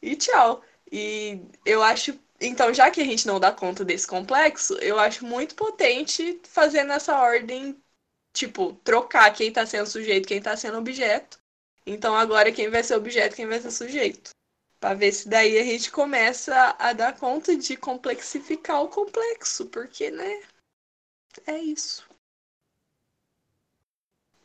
E 0.02 0.16
tchau. 0.16 0.64
E 0.92 1.42
eu 1.66 1.84
acho. 1.84 2.20
Então, 2.42 2.74
já 2.74 2.92
que 2.92 3.02
a 3.02 3.06
gente 3.06 3.28
não 3.28 3.40
dá 3.40 3.52
conta 3.52 3.86
desse 3.86 4.08
complexo, 4.08 4.76
eu 4.80 5.00
acho 5.00 5.26
muito 5.26 5.56
potente 5.56 6.40
fazer 6.46 6.84
nessa 6.84 7.20
ordem 7.20 7.78
tipo, 8.34 8.74
trocar 8.84 9.34
quem 9.34 9.52
tá 9.52 9.66
sendo 9.66 9.88
sujeito, 9.88 10.28
quem 10.28 10.42
tá 10.42 10.56
sendo 10.56 10.78
objeto. 10.78 11.40
Então 11.86 12.16
agora 12.16 12.52
quem 12.52 12.70
vai 12.70 12.84
ser 12.84 12.96
objeto, 12.96 13.36
quem 13.36 13.48
vai 13.48 13.60
ser 13.60 13.72
sujeito. 13.72 14.32
Pra 14.80 14.94
ver 14.94 15.12
se 15.12 15.28
daí 15.28 15.58
a 15.60 15.64
gente 15.64 15.92
começa 15.92 16.76
a 16.80 16.94
dar 16.94 17.18
conta 17.18 17.56
de 17.58 17.76
complexificar 17.76 18.82
o 18.82 18.90
complexo, 18.90 19.66
porque, 19.68 20.10
né? 20.10 20.42
É 21.46 21.58
isso. 21.58 22.09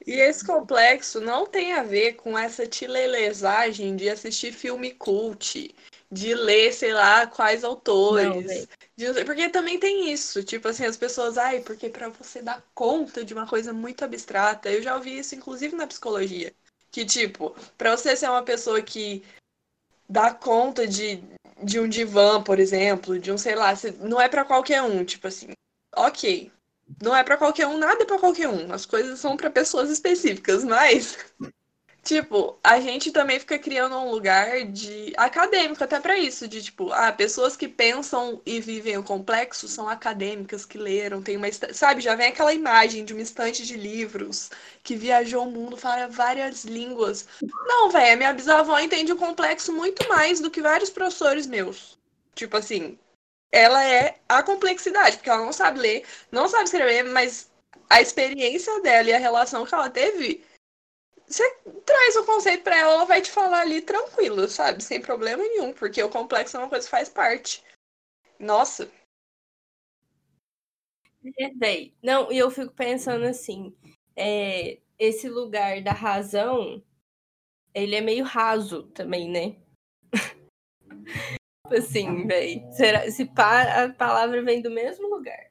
E 0.06 0.12
esse 0.12 0.44
complexo 0.44 1.20
não 1.20 1.46
tem 1.46 1.72
a 1.72 1.82
ver 1.82 2.14
com 2.14 2.38
essa 2.38 2.66
tilelezagem 2.66 3.96
de 3.96 4.08
assistir 4.08 4.52
filme 4.52 4.92
cult, 4.92 5.74
de 6.12 6.34
ler, 6.34 6.72
sei 6.72 6.92
lá, 6.92 7.26
quais 7.26 7.64
autores. 7.64 8.66
Não, 8.96 9.12
de, 9.14 9.24
porque 9.24 9.48
também 9.48 9.78
tem 9.78 10.12
isso, 10.12 10.44
tipo 10.44 10.68
assim, 10.68 10.84
as 10.84 10.96
pessoas, 10.96 11.38
ai, 11.38 11.60
porque 11.60 11.88
para 11.88 12.10
você 12.10 12.42
dar 12.42 12.62
conta 12.74 13.24
de 13.24 13.34
uma 13.34 13.46
coisa 13.46 13.72
muito 13.72 14.04
abstrata, 14.04 14.70
eu 14.70 14.82
já 14.82 14.94
ouvi 14.94 15.18
isso 15.18 15.34
inclusive 15.34 15.74
na 15.74 15.86
psicologia, 15.86 16.54
que 16.92 17.04
tipo, 17.04 17.56
para 17.76 17.96
você 17.96 18.14
ser 18.14 18.28
uma 18.28 18.42
pessoa 18.42 18.80
que 18.80 19.24
dá 20.08 20.32
conta 20.32 20.86
de, 20.86 21.22
de 21.62 21.80
um 21.80 21.88
divã, 21.88 22.42
por 22.42 22.60
exemplo, 22.60 23.18
de 23.18 23.32
um, 23.32 23.38
sei 23.38 23.54
lá, 23.56 23.72
não 24.00 24.20
é 24.20 24.28
para 24.28 24.44
qualquer 24.44 24.82
um, 24.82 25.04
tipo 25.04 25.26
assim, 25.26 25.48
ok, 25.96 26.52
não 27.02 27.14
é 27.16 27.24
para 27.24 27.36
qualquer 27.36 27.66
um, 27.66 27.78
nada 27.78 28.02
é 28.02 28.06
para 28.06 28.18
qualquer 28.18 28.48
um. 28.48 28.72
As 28.72 28.86
coisas 28.86 29.18
são 29.18 29.36
para 29.36 29.50
pessoas 29.50 29.90
específicas, 29.90 30.64
mas 30.64 31.16
Tipo, 32.04 32.58
a 32.62 32.78
gente 32.80 33.10
também 33.10 33.40
fica 33.40 33.58
criando 33.58 33.96
um 33.96 34.10
lugar 34.10 34.66
de 34.66 35.14
acadêmico 35.16 35.82
até 35.82 35.98
para 35.98 36.18
isso, 36.18 36.46
de 36.46 36.62
tipo, 36.62 36.92
ah, 36.92 37.10
pessoas 37.10 37.56
que 37.56 37.66
pensam 37.66 38.42
e 38.44 38.60
vivem 38.60 38.98
o 38.98 39.02
complexo 39.02 39.66
são 39.66 39.88
acadêmicas 39.88 40.66
que 40.66 40.76
leram, 40.76 41.22
tem 41.22 41.38
uma, 41.38 41.46
sabe, 41.72 42.02
já 42.02 42.14
vem 42.14 42.26
aquela 42.26 42.52
imagem 42.52 43.06
de 43.06 43.14
uma 43.14 43.22
estante 43.22 43.64
de 43.64 43.74
livros 43.78 44.50
que 44.82 44.96
viajou 44.96 45.48
o 45.48 45.50
mundo, 45.50 45.78
fala 45.78 46.06
várias 46.06 46.64
línguas. 46.64 47.26
Não, 47.42 47.88
velho, 47.88 48.12
a 48.12 48.16
minha 48.16 48.34
bisavó 48.34 48.78
entende 48.78 49.10
o 49.10 49.16
complexo 49.16 49.72
muito 49.72 50.06
mais 50.06 50.40
do 50.40 50.50
que 50.50 50.60
vários 50.60 50.90
professores 50.90 51.46
meus. 51.46 51.98
Tipo 52.34 52.58
assim, 52.58 52.98
ela 53.54 53.84
é 53.84 54.18
a 54.28 54.42
complexidade, 54.42 55.16
porque 55.16 55.30
ela 55.30 55.44
não 55.44 55.52
sabe 55.52 55.78
ler, 55.80 56.06
não 56.32 56.48
sabe 56.48 56.64
escrever, 56.64 57.04
mas 57.04 57.50
a 57.88 58.00
experiência 58.00 58.80
dela 58.80 59.10
e 59.10 59.12
a 59.14 59.18
relação 59.18 59.64
que 59.64 59.74
ela 59.74 59.88
teve 59.90 60.44
você 61.26 61.42
traz 61.86 62.16
o 62.16 62.24
conceito 62.24 62.62
para 62.62 62.76
ela, 62.78 62.92
ela 62.94 63.04
vai 63.06 63.20
te 63.22 63.30
falar 63.30 63.60
ali 63.60 63.80
tranquilo, 63.80 64.46
sabe? 64.48 64.82
Sem 64.82 65.00
problema 65.00 65.42
nenhum, 65.42 65.72
porque 65.72 66.02
o 66.02 66.10
complexo 66.10 66.56
é 66.56 66.60
uma 66.60 66.68
coisa 66.68 66.84
que 66.84 66.90
faz 66.90 67.08
parte. 67.08 67.62
Nossa. 68.38 68.90
É. 71.38 71.90
Não, 72.02 72.30
e 72.30 72.38
eu 72.38 72.50
fico 72.50 72.72
pensando 72.74 73.24
assim, 73.24 73.74
é, 74.14 74.78
esse 74.98 75.28
lugar 75.28 75.82
da 75.82 75.92
razão, 75.92 76.82
ele 77.74 77.96
é 77.96 78.00
meio 78.00 78.24
raso 78.24 78.84
também, 78.88 79.30
né? 79.30 79.56
assim, 81.70 82.26
véi. 82.26 82.64
Será, 82.72 83.10
se 83.10 83.22
a 83.22 83.88
palavra 83.92 84.42
vem 84.42 84.60
do 84.60 84.70
mesmo 84.70 85.08
lugar. 85.08 85.50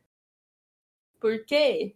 Por 1.19 1.45
quê? 1.45 1.95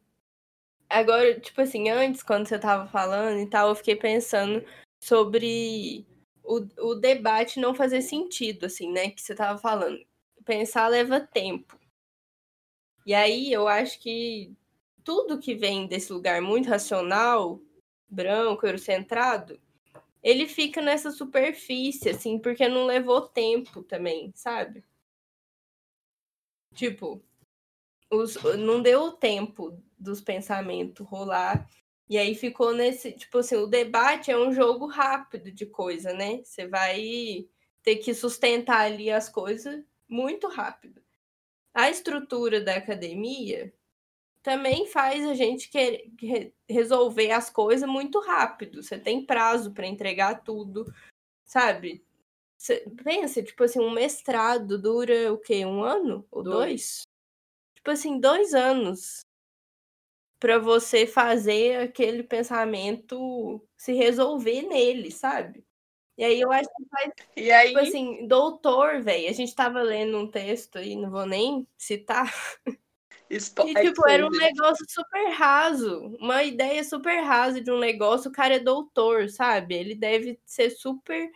Agora, 0.89 1.39
tipo 1.39 1.61
assim, 1.61 1.89
antes, 1.89 2.23
quando 2.23 2.47
você 2.47 2.57
tava 2.57 2.87
falando 2.87 3.39
e 3.39 3.49
tal, 3.49 3.69
eu 3.69 3.75
fiquei 3.75 3.95
pensando 3.95 4.63
sobre 4.99 6.05
o, 6.43 6.65
o 6.79 6.95
debate 6.95 7.59
não 7.59 7.75
fazer 7.75 8.01
sentido, 8.01 8.65
assim, 8.65 8.91
né? 8.91 9.09
Que 9.11 9.21
você 9.21 9.35
tava 9.35 9.59
falando. 9.59 9.99
Pensar 10.45 10.87
leva 10.87 11.19
tempo. 11.19 11.77
E 13.05 13.13
aí 13.13 13.51
eu 13.51 13.67
acho 13.67 13.99
que 13.99 14.53
tudo 15.03 15.39
que 15.39 15.55
vem 15.55 15.87
desse 15.87 16.11
lugar 16.11 16.41
muito 16.41 16.69
racional, 16.69 17.61
branco, 18.09 18.65
eurocentrado, 18.65 19.59
ele 20.23 20.47
fica 20.47 20.81
nessa 20.81 21.11
superfície, 21.11 22.09
assim, 22.09 22.39
porque 22.39 22.67
não 22.67 22.85
levou 22.85 23.21
tempo 23.21 23.83
também, 23.83 24.31
sabe? 24.35 24.83
Tipo, 26.73 27.23
os, 28.09 28.35
não 28.57 28.81
deu 28.81 29.11
tempo 29.11 29.81
dos 29.97 30.21
pensamentos 30.21 31.05
rolar. 31.07 31.69
E 32.09 32.17
aí 32.17 32.35
ficou 32.35 32.73
nesse, 32.73 33.11
tipo 33.11 33.39
assim, 33.39 33.55
o 33.55 33.67
debate 33.67 34.31
é 34.31 34.37
um 34.37 34.53
jogo 34.53 34.85
rápido 34.87 35.51
de 35.51 35.65
coisa, 35.65 36.13
né? 36.13 36.41
Você 36.43 36.67
vai 36.67 37.47
ter 37.83 37.97
que 37.97 38.13
sustentar 38.13 38.81
ali 38.81 39.09
as 39.09 39.29
coisas 39.29 39.83
muito 40.07 40.47
rápido. 40.47 41.01
A 41.73 41.89
estrutura 41.89 42.61
da 42.61 42.75
academia 42.75 43.73
também 44.47 44.87
faz 44.87 45.27
a 45.27 45.33
gente 45.33 45.67
querer 45.67 46.09
resolver 46.69 47.31
as 47.31 47.49
coisas 47.49 47.87
muito 47.87 48.17
rápido. 48.21 48.81
Você 48.81 48.97
tem 48.97 49.25
prazo 49.25 49.73
para 49.73 49.85
entregar 49.85 50.41
tudo, 50.41 50.85
sabe? 51.43 52.01
Você 52.57 52.89
pensa, 53.03 53.43
tipo 53.43 53.65
assim, 53.65 53.81
um 53.81 53.91
mestrado 53.91 54.81
dura 54.81 55.33
o 55.33 55.37
quê? 55.37 55.65
Um 55.65 55.83
ano 55.83 56.25
ou 56.31 56.43
dois? 56.43 56.55
dois? 56.55 57.01
Tipo 57.75 57.91
assim, 57.91 58.21
dois 58.21 58.53
anos 58.53 59.19
para 60.39 60.57
você 60.57 61.05
fazer 61.05 61.81
aquele 61.81 62.23
pensamento 62.23 63.61
se 63.75 63.91
resolver 63.91 64.61
nele, 64.61 65.11
sabe? 65.11 65.61
E 66.17 66.23
aí 66.23 66.39
eu 66.39 66.53
acho 66.53 66.69
que 66.69 66.85
faz. 66.89 67.11
E 67.35 67.51
aí? 67.51 67.67
Tipo 67.67 67.79
assim, 67.79 68.27
doutor, 68.29 69.01
velho. 69.01 69.29
A 69.29 69.33
gente 69.33 69.53
tava 69.53 69.81
lendo 69.81 70.17
um 70.17 70.31
texto 70.31 70.77
aí, 70.77 70.95
não 70.95 71.11
vou 71.11 71.25
nem 71.25 71.67
citar. 71.77 72.33
E, 73.29 73.89
tipo, 73.89 74.07
era 74.07 74.25
um 74.25 74.29
negócio 74.29 74.85
super 74.87 75.29
raso. 75.31 76.15
Uma 76.19 76.43
ideia 76.43 76.83
super 76.83 77.21
rasa 77.21 77.61
de 77.61 77.71
um 77.71 77.79
negócio. 77.79 78.29
O 78.29 78.33
cara 78.33 78.55
é 78.55 78.59
doutor, 78.59 79.29
sabe? 79.29 79.75
Ele 79.75 79.95
deve 79.95 80.39
ser 80.45 80.69
super. 80.69 81.29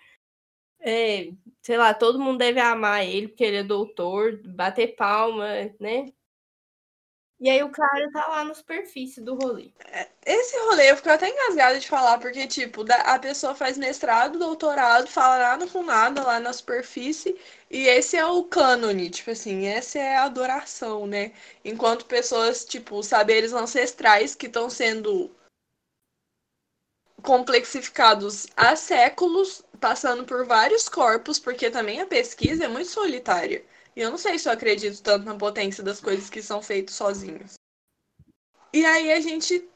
É, 0.79 1.31
sei 1.61 1.77
lá, 1.77 1.93
todo 1.93 2.19
mundo 2.19 2.39
deve 2.39 2.59
amar 2.59 3.05
ele 3.05 3.27
porque 3.27 3.43
ele 3.43 3.57
é 3.57 3.63
doutor, 3.63 4.41
bater 4.43 4.95
palma, 4.95 5.47
né? 5.79 6.11
E 7.41 7.49
aí 7.49 7.63
o 7.63 7.71
cara 7.71 8.07
tá 8.11 8.27
lá 8.27 8.43
na 8.43 8.53
superfície 8.53 9.19
do 9.19 9.33
rolê. 9.33 9.71
É, 9.85 10.07
esse 10.23 10.55
rolê 10.59 10.91
eu 10.91 10.95
fico 10.95 11.09
até 11.09 11.27
engasgada 11.27 11.79
de 11.79 11.87
falar, 11.87 12.19
porque, 12.19 12.45
tipo, 12.45 12.85
a 12.87 13.17
pessoa 13.17 13.55
faz 13.55 13.79
mestrado, 13.79 14.37
doutorado, 14.37 15.07
fala 15.07 15.39
nada 15.39 15.65
com 15.67 15.81
nada 15.81 16.21
lá 16.21 16.39
na 16.39 16.53
superfície, 16.53 17.35
e 17.67 17.87
esse 17.87 18.15
é 18.15 18.23
o 18.23 18.43
cânone, 18.43 19.09
tipo 19.09 19.31
assim, 19.31 19.65
essa 19.65 19.97
é 19.97 20.17
a 20.17 20.25
adoração, 20.25 21.07
né? 21.07 21.31
Enquanto 21.65 22.05
pessoas, 22.05 22.63
tipo, 22.63 23.01
saberes 23.01 23.53
ancestrais 23.53 24.35
que 24.35 24.45
estão 24.45 24.69
sendo 24.69 25.35
complexificados 27.23 28.45
há 28.55 28.75
séculos, 28.75 29.63
passando 29.79 30.25
por 30.25 30.45
vários 30.45 30.87
corpos, 30.87 31.39
porque 31.39 31.71
também 31.71 32.01
a 32.01 32.05
pesquisa 32.05 32.65
é 32.65 32.67
muito 32.67 32.89
solitária. 32.89 33.63
E 33.95 34.01
eu 34.01 34.09
não 34.09 34.17
sei 34.17 34.39
se 34.39 34.47
eu 34.47 34.53
acredito 34.53 35.01
tanto 35.01 35.25
na 35.25 35.35
potência 35.35 35.83
das 35.83 35.99
coisas 35.99 36.29
que 36.29 36.41
são 36.41 36.61
feitas 36.61 36.95
sozinhos. 36.95 37.55
E 38.73 38.85
aí 38.85 39.11
a 39.11 39.19
gente. 39.19 39.67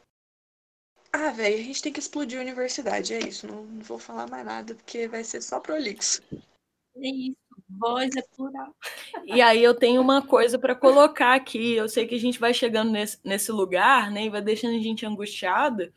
Ah, 1.12 1.32
velho, 1.32 1.56
a 1.56 1.64
gente 1.64 1.82
tem 1.82 1.94
que 1.94 2.00
explodir 2.00 2.38
a 2.38 2.42
universidade, 2.42 3.14
é 3.14 3.20
isso. 3.20 3.48
Não, 3.48 3.64
não 3.64 3.82
vou 3.82 4.00
falar 4.00 4.28
mais 4.28 4.46
nada, 4.46 4.76
porque 4.76 5.08
vai 5.08 5.24
ser 5.24 5.42
só 5.42 5.60
prolixo. 5.60 6.22
É 6.98 7.08
isso, 7.10 7.38
voz 7.70 8.16
é 8.16 8.22
plural. 8.36 8.74
E 9.26 9.42
aí 9.42 9.62
eu 9.62 9.74
tenho 9.74 10.02
uma 10.02 10.26
coisa 10.26 10.58
para 10.58 10.76
colocar 10.76 11.36
aqui. 11.36 11.74
Eu 11.74 11.90
sei 11.90 12.08
que 12.08 12.16
a 12.16 12.20
gente 12.20 12.40
vai 12.40 12.54
chegando 12.54 12.92
nesse, 12.92 13.20
nesse 13.24 13.52
lugar, 13.52 14.12
né? 14.12 14.26
E 14.26 14.30
vai 14.30 14.42
deixando 14.42 14.76
a 14.76 14.82
gente 14.82 15.06
angustiada. 15.06 15.94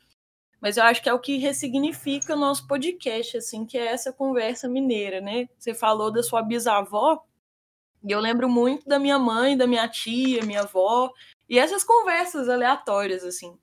Mas 0.61 0.77
eu 0.77 0.83
acho 0.83 1.03
que 1.03 1.09
é 1.09 1.15
o 1.15 1.21
que 1.21 1.37
ressignifica 1.37 2.35
o 2.35 2.39
nosso 2.39 2.67
podcast, 2.67 3.37
assim, 3.37 3.65
que 3.65 3.79
é 3.79 3.87
essa 3.87 4.13
conversa 4.13 4.69
mineira, 4.69 5.21
né? 5.21 5.49
Você 5.57 5.73
falou 5.73 6.11
da 6.11 6.23
sua 6.23 6.43
bisavó, 6.43 7.25
E 8.05 8.13
eu 8.13 8.21
lembro 8.21 8.49
muito 8.49 8.89
da 8.89 8.99
minha 8.99 9.19
mãe, 9.19 9.57
da 9.57 9.67
minha 9.67 9.89
tia, 9.89 10.45
minha 10.45 10.63
avó, 10.63 11.13
e 11.49 11.59
essas 11.59 11.83
conversas 11.83 12.49
aleatórias, 12.49 13.25
assim. 13.25 13.59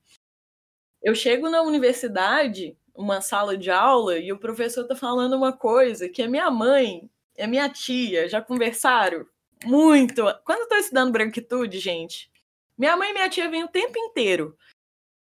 Eu 1.02 1.16
chego 1.16 1.50
na 1.50 1.62
universidade, 1.62 2.78
uma 2.94 3.22
sala 3.22 3.58
de 3.58 3.70
aula, 3.70 4.18
e 4.18 4.32
o 4.32 4.40
professor 4.40 4.86
tá 4.86 4.96
falando 4.96 5.36
uma 5.36 5.54
coisa 5.54 6.10
que 6.10 6.22
a 6.22 6.28
minha 6.28 6.50
mãe 6.50 7.10
e 7.38 7.42
a 7.42 7.48
minha 7.48 7.70
tia 7.70 8.28
já 8.28 8.42
conversaram 8.42 9.26
muito. 9.64 10.24
Quando 10.44 10.62
eu 10.62 10.70
tô 10.70 10.76
estudando 10.76 11.12
branquitude, 11.12 11.80
gente, 11.80 12.32
minha 12.78 12.96
mãe 12.98 13.12
e 13.12 13.14
minha 13.14 13.30
tia 13.30 13.50
vêm 13.50 13.64
o 13.64 13.70
tempo 13.70 13.98
inteiro. 13.98 14.58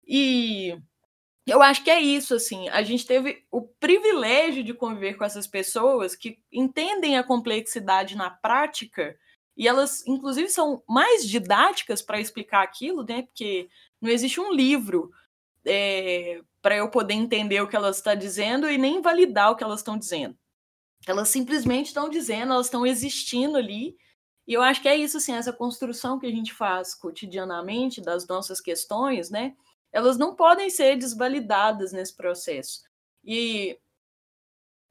E 0.06 0.78
eu 1.46 1.62
acho 1.62 1.84
que 1.84 1.90
é 1.90 2.00
isso, 2.00 2.34
assim. 2.34 2.68
A 2.70 2.82
gente 2.82 3.06
teve 3.06 3.44
o 3.50 3.62
privilégio 3.62 4.64
de 4.64 4.72
conviver 4.72 5.14
com 5.14 5.24
essas 5.24 5.46
pessoas 5.46 6.16
que 6.16 6.38
entendem 6.52 7.18
a 7.18 7.24
complexidade 7.24 8.16
na 8.16 8.30
prática 8.30 9.16
e 9.56 9.68
elas, 9.68 10.04
inclusive, 10.06 10.48
são 10.48 10.82
mais 10.88 11.28
didáticas 11.28 12.02
para 12.02 12.20
explicar 12.20 12.62
aquilo, 12.62 13.04
né? 13.04 13.22
Porque 13.22 13.68
não 14.00 14.10
existe 14.10 14.40
um 14.40 14.52
livro 14.52 15.10
é, 15.64 16.42
para 16.60 16.76
eu 16.76 16.90
poder 16.90 17.14
entender 17.14 17.60
o 17.60 17.68
que 17.68 17.76
elas 17.76 17.96
estão 17.96 18.16
dizendo 18.16 18.68
e 18.68 18.76
nem 18.76 19.00
validar 19.00 19.52
o 19.52 19.56
que 19.56 19.62
elas 19.62 19.80
estão 19.80 19.96
dizendo. 19.96 20.36
Elas 21.06 21.28
simplesmente 21.28 21.86
estão 21.86 22.08
dizendo, 22.08 22.52
elas 22.52 22.66
estão 22.66 22.86
existindo 22.86 23.56
ali. 23.56 23.96
E 24.46 24.54
eu 24.54 24.62
acho 24.62 24.82
que 24.82 24.88
é 24.88 24.96
isso, 24.96 25.18
assim, 25.18 25.34
essa 25.34 25.52
construção 25.52 26.18
que 26.18 26.26
a 26.26 26.30
gente 26.30 26.52
faz 26.52 26.94
cotidianamente 26.94 28.00
das 28.00 28.26
nossas 28.26 28.60
questões, 28.60 29.30
né? 29.30 29.54
Elas 29.94 30.18
não 30.18 30.34
podem 30.34 30.68
ser 30.68 30.96
desvalidadas 30.96 31.92
nesse 31.92 32.16
processo. 32.16 32.82
E, 33.22 33.78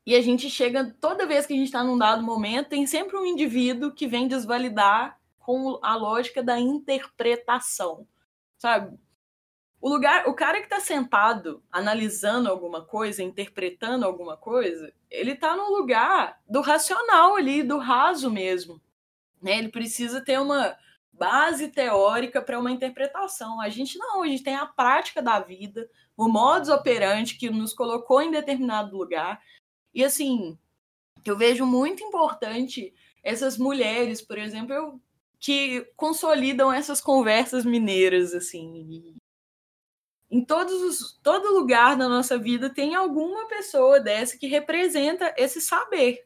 e 0.05 0.15
a 0.15 0.21
gente 0.21 0.49
chega, 0.49 0.95
toda 1.01 1.25
vez 1.25 1.45
que 1.45 1.51
a 1.51 1.57
gente 1.57 1.65
está 1.65 1.83
num 1.83 1.97
dado 1.97 2.23
momento, 2.23 2.69
tem 2.69 2.87
sempre 2.87 3.17
um 3.17 3.25
indivíduo 3.25 3.91
que 3.91 4.07
vem 4.07 4.29
desvalidar 4.29 5.19
com 5.37 5.77
a 5.83 5.97
lógica 5.97 6.41
da 6.41 6.57
interpretação, 6.57 8.07
sabe? 8.57 8.97
O 9.81 9.89
lugar, 9.89 10.25
o 10.29 10.33
cara 10.33 10.59
que 10.59 10.67
está 10.67 10.79
sentado 10.79 11.61
analisando 11.69 12.49
alguma 12.49 12.85
coisa, 12.85 13.21
interpretando 13.21 14.05
alguma 14.05 14.37
coisa, 14.37 14.93
ele 15.11 15.33
está 15.33 15.53
no 15.53 15.69
lugar 15.69 16.41
do 16.49 16.61
racional 16.61 17.35
ali, 17.35 17.61
do 17.61 17.77
raso 17.77 18.31
mesmo. 18.31 18.81
Né? 19.41 19.57
Ele 19.57 19.67
precisa 19.67 20.23
ter 20.23 20.39
uma, 20.39 20.77
base 21.13 21.69
teórica 21.69 22.41
para 22.41 22.59
uma 22.59 22.71
interpretação. 22.71 23.61
A 23.61 23.69
gente 23.69 23.97
não, 23.97 24.23
a 24.23 24.27
gente 24.27 24.43
tem 24.43 24.55
a 24.55 24.65
prática 24.65 25.21
da 25.21 25.39
vida, 25.39 25.89
o 26.17 26.27
modus 26.27 26.69
operandi 26.69 27.35
que 27.35 27.49
nos 27.49 27.73
colocou 27.73 28.21
em 28.21 28.31
determinado 28.31 28.97
lugar. 28.97 29.41
E 29.93 30.03
assim, 30.03 30.57
eu 31.23 31.37
vejo 31.37 31.65
muito 31.65 32.03
importante 32.03 32.93
essas 33.23 33.57
mulheres, 33.57 34.21
por 34.21 34.37
exemplo, 34.37 34.99
que 35.39 35.87
consolidam 35.95 36.71
essas 36.71 36.99
conversas 36.99 37.63
mineiras 37.63 38.33
assim. 38.33 39.15
Em 40.29 40.43
todos 40.43 40.73
os, 40.81 41.19
todo 41.21 41.53
lugar 41.53 41.95
da 41.95 42.09
nossa 42.09 42.37
vida 42.39 42.73
tem 42.73 42.95
alguma 42.95 43.47
pessoa 43.47 43.99
dessa 43.99 44.37
que 44.37 44.47
representa 44.47 45.33
esse 45.37 45.61
saber. 45.61 46.25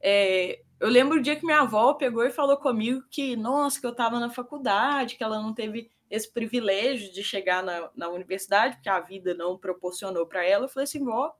É, 0.00 0.62
eu 0.84 0.90
lembro 0.90 1.16
o 1.16 1.22
dia 1.22 1.34
que 1.34 1.46
minha 1.46 1.60
avó 1.60 1.94
pegou 1.94 2.22
e 2.24 2.30
falou 2.30 2.58
comigo 2.58 3.02
que, 3.10 3.34
nossa, 3.36 3.80
que 3.80 3.86
eu 3.86 3.92
estava 3.92 4.20
na 4.20 4.28
faculdade, 4.28 5.16
que 5.16 5.24
ela 5.24 5.40
não 5.40 5.54
teve 5.54 5.90
esse 6.10 6.30
privilégio 6.30 7.10
de 7.10 7.24
chegar 7.24 7.62
na, 7.62 7.90
na 7.96 8.10
universidade, 8.10 8.76
porque 8.76 8.90
a 8.90 9.00
vida 9.00 9.32
não 9.32 9.56
proporcionou 9.56 10.26
para 10.26 10.44
ela. 10.44 10.66
Eu 10.66 10.68
falei 10.68 10.84
assim, 10.84 11.02
vó, 11.02 11.34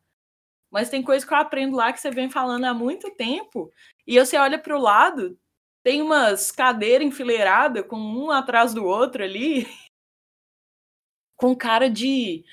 mas 0.70 0.88
tem 0.88 1.02
coisa 1.02 1.26
que 1.26 1.34
eu 1.34 1.36
aprendo 1.36 1.76
lá 1.76 1.92
que 1.92 2.00
você 2.00 2.10
vem 2.10 2.30
falando 2.30 2.64
há 2.64 2.72
muito 2.72 3.10
tempo. 3.16 3.70
E 4.06 4.18
você 4.18 4.38
olha 4.38 4.58
para 4.58 4.74
o 4.74 4.80
lado, 4.80 5.38
tem 5.82 6.00
umas 6.00 6.50
cadeiras 6.50 7.06
enfileiradas 7.06 7.86
com 7.86 7.98
um 7.98 8.30
atrás 8.30 8.72
do 8.72 8.86
outro 8.86 9.22
ali, 9.22 9.68
com 11.36 11.54
cara 11.54 11.90
de 11.90 12.46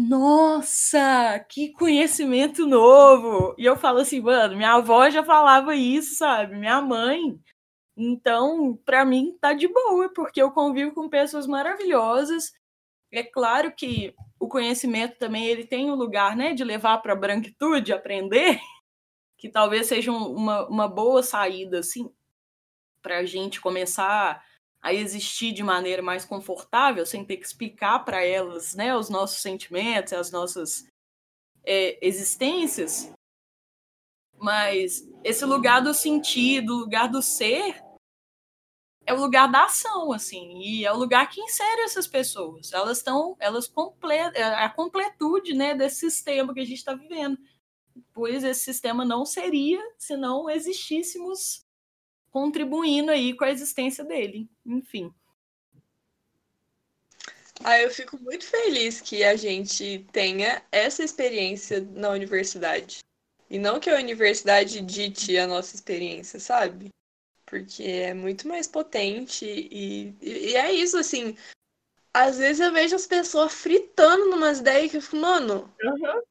nossa, 0.00 1.44
que 1.48 1.72
conhecimento 1.72 2.64
novo! 2.64 3.52
E 3.58 3.64
eu 3.64 3.76
falo 3.76 3.98
assim, 3.98 4.20
mano, 4.20 4.56
minha 4.56 4.74
avó 4.74 5.10
já 5.10 5.24
falava 5.24 5.74
isso, 5.74 6.14
sabe? 6.14 6.54
Minha 6.56 6.80
mãe. 6.80 7.36
Então, 7.96 8.78
para 8.84 9.04
mim, 9.04 9.36
tá 9.40 9.52
de 9.52 9.66
boa, 9.66 10.08
porque 10.14 10.40
eu 10.40 10.52
convivo 10.52 10.92
com 10.94 11.08
pessoas 11.08 11.48
maravilhosas. 11.48 12.52
É 13.12 13.24
claro 13.24 13.72
que 13.74 14.14
o 14.38 14.46
conhecimento 14.48 15.18
também 15.18 15.46
ele 15.46 15.66
tem 15.66 15.90
um 15.90 15.96
lugar, 15.96 16.36
né, 16.36 16.54
de 16.54 16.62
levar 16.62 16.98
para 16.98 17.14
a 17.14 17.16
branquitude, 17.16 17.92
aprender, 17.92 18.60
que 19.36 19.48
talvez 19.48 19.88
seja 19.88 20.12
uma, 20.12 20.68
uma 20.68 20.88
boa 20.88 21.24
saída, 21.24 21.80
assim, 21.80 22.08
para 23.02 23.18
a 23.18 23.24
gente 23.24 23.60
começar 23.60 24.44
a 24.80 24.94
existir 24.94 25.52
de 25.52 25.62
maneira 25.62 26.02
mais 26.02 26.24
confortável, 26.24 27.04
sem 27.04 27.24
ter 27.24 27.36
que 27.36 27.46
explicar 27.46 28.04
para 28.04 28.24
elas 28.24 28.74
né, 28.74 28.96
os 28.96 29.08
nossos 29.08 29.40
sentimentos, 29.42 30.12
as 30.12 30.30
nossas 30.30 30.86
é, 31.64 31.98
existências. 32.06 33.12
Mas 34.36 35.02
esse 35.24 35.44
lugar 35.44 35.82
do 35.82 35.92
sentido, 35.92 36.76
lugar 36.76 37.08
do 37.08 37.20
ser, 37.20 37.82
é 39.04 39.12
o 39.12 39.20
lugar 39.20 39.50
da 39.50 39.64
ação, 39.64 40.12
assim, 40.12 40.58
e 40.60 40.84
é 40.84 40.92
o 40.92 40.96
lugar 40.96 41.28
que 41.30 41.40
insere 41.40 41.80
essas 41.80 42.06
pessoas. 42.06 42.72
Elas 42.72 42.98
estão, 42.98 43.36
elas 43.40 43.66
completam 43.66 44.40
é 44.40 44.64
a 44.64 44.68
completude, 44.68 45.54
né, 45.54 45.74
desse 45.74 46.10
sistema 46.10 46.52
que 46.52 46.60
a 46.60 46.64
gente 46.64 46.78
está 46.78 46.94
vivendo. 46.94 47.38
Pois 48.12 48.44
esse 48.44 48.64
sistema 48.64 49.04
não 49.04 49.24
seria 49.24 49.80
se 49.96 50.16
não 50.16 50.48
existíssemos 50.48 51.66
contribuindo 52.38 53.10
aí 53.10 53.34
com 53.34 53.44
a 53.44 53.50
existência 53.50 54.04
dele. 54.04 54.48
Enfim. 54.64 55.12
Ah, 57.64 57.80
eu 57.80 57.90
fico 57.90 58.16
muito 58.22 58.46
feliz 58.46 59.00
que 59.00 59.24
a 59.24 59.34
gente 59.34 60.06
tenha 60.12 60.62
essa 60.70 61.02
experiência 61.02 61.80
na 61.80 62.10
universidade. 62.10 63.00
E 63.50 63.58
não 63.58 63.80
que 63.80 63.90
a 63.90 63.96
universidade 63.96 64.80
dite 64.80 65.36
a 65.36 65.48
nossa 65.48 65.74
experiência, 65.74 66.38
sabe? 66.38 66.90
Porque 67.44 67.82
é 67.82 68.14
muito 68.14 68.46
mais 68.46 68.68
potente 68.68 69.44
e, 69.44 70.14
e, 70.22 70.50
e 70.50 70.56
é 70.56 70.72
isso, 70.72 70.96
assim. 70.96 71.36
Às 72.14 72.38
vezes 72.38 72.60
eu 72.60 72.72
vejo 72.72 72.94
as 72.94 73.06
pessoas 73.06 73.52
fritando 73.52 74.30
numas 74.30 74.60
ideias 74.60 74.92
que 74.92 74.98
eu 74.98 75.02
fico, 75.02 75.16
mano, 75.16 75.74
uhum. 75.82 76.22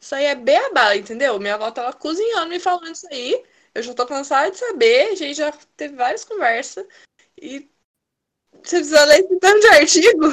isso 0.00 0.14
aí 0.14 0.26
é 0.26 0.36
beabá, 0.36 0.94
entendeu? 0.94 1.40
Minha 1.40 1.54
avó 1.54 1.68
tava 1.72 1.92
cozinhando 1.94 2.54
e 2.54 2.60
falando 2.60 2.94
isso 2.94 3.08
aí. 3.10 3.44
Eu 3.78 3.82
já 3.84 3.94
tô 3.94 4.04
cansada 4.04 4.50
de 4.50 4.56
saber, 4.56 5.10
a 5.10 5.14
gente 5.14 5.34
já 5.36 5.52
teve 5.76 5.94
várias 5.94 6.24
conversas. 6.24 6.84
E 7.40 7.70
você 8.54 8.78
precisa 8.80 9.04
ler 9.04 9.20
esse 9.20 9.38
tanto 9.38 9.60
de 9.60 9.68
artigo? 9.68 10.26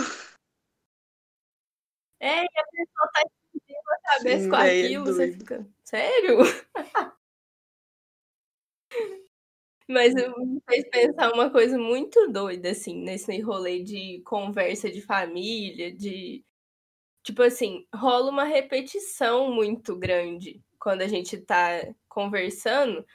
É, 2.20 2.42
e 2.42 2.46
a 2.46 2.66
pessoa 2.72 3.12
tá 3.14 3.22
explodindo 3.22 3.92
a 3.92 4.00
cabeça 4.02 4.44
Sim, 4.44 4.50
com 4.50 4.56
é 4.56 4.72
aquilo, 4.72 5.10
é 5.10 5.14
você 5.14 5.32
fica. 5.32 5.68
Sério? 5.84 6.38
Mas 9.88 10.16
me 10.16 10.60
fez 10.68 10.90
pensar 10.90 11.32
uma 11.32 11.52
coisa 11.52 11.78
muito 11.78 12.28
doida, 12.32 12.72
assim, 12.72 12.96
nesse 13.04 13.40
rolê 13.42 13.84
de 13.84 14.24
conversa 14.26 14.90
de 14.90 15.02
família, 15.02 15.96
de. 15.96 16.44
Tipo 17.22 17.44
assim, 17.44 17.86
rola 17.94 18.32
uma 18.32 18.44
repetição 18.44 19.52
muito 19.52 19.96
grande 19.96 20.64
quando 20.80 21.04
a 21.04 21.08
gente 21.08 21.38
tá 21.38 21.94
conversando, 22.08 23.06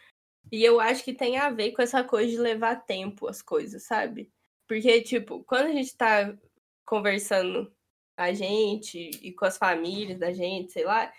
e 0.51 0.65
eu 0.65 0.81
acho 0.81 1.05
que 1.05 1.13
tem 1.13 1.39
a 1.39 1.51
ver 1.51 1.73
com 1.73 1.83
essa 1.83 2.03
coisa 2.03 2.31
de 2.31 2.39
levar 2.39 2.85
tempo 2.85 3.29
as 3.29 3.41
coisas, 3.41 3.85
sabe? 3.85 4.31
Porque, 4.67 5.01
tipo, 5.03 5.45
quando 5.45 5.67
a 5.67 5.73
gente 5.73 5.97
tá 5.97 6.37
conversando 6.85 7.73
a 8.17 8.33
gente 8.33 9.11
e 9.23 9.33
com 9.33 9.45
as 9.45 9.57
famílias 9.57 10.19
da 10.19 10.33
gente, 10.33 10.73
sei 10.73 10.85
lá, 10.85 11.13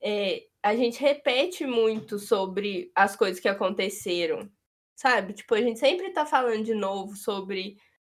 é, 0.00 0.44
a 0.62 0.74
gente 0.74 1.00
repete 1.00 1.66
muito 1.66 2.18
sobre 2.18 2.90
as 2.94 3.14
coisas 3.14 3.40
que 3.40 3.48
aconteceram, 3.48 4.50
sabe? 4.96 5.34
Tipo, 5.34 5.54
a 5.54 5.62
gente 5.62 5.78
sempre 5.78 6.10
tá 6.10 6.26
falando 6.26 6.64
de 6.64 6.74
novo 6.74 7.14
sobre 7.14 7.78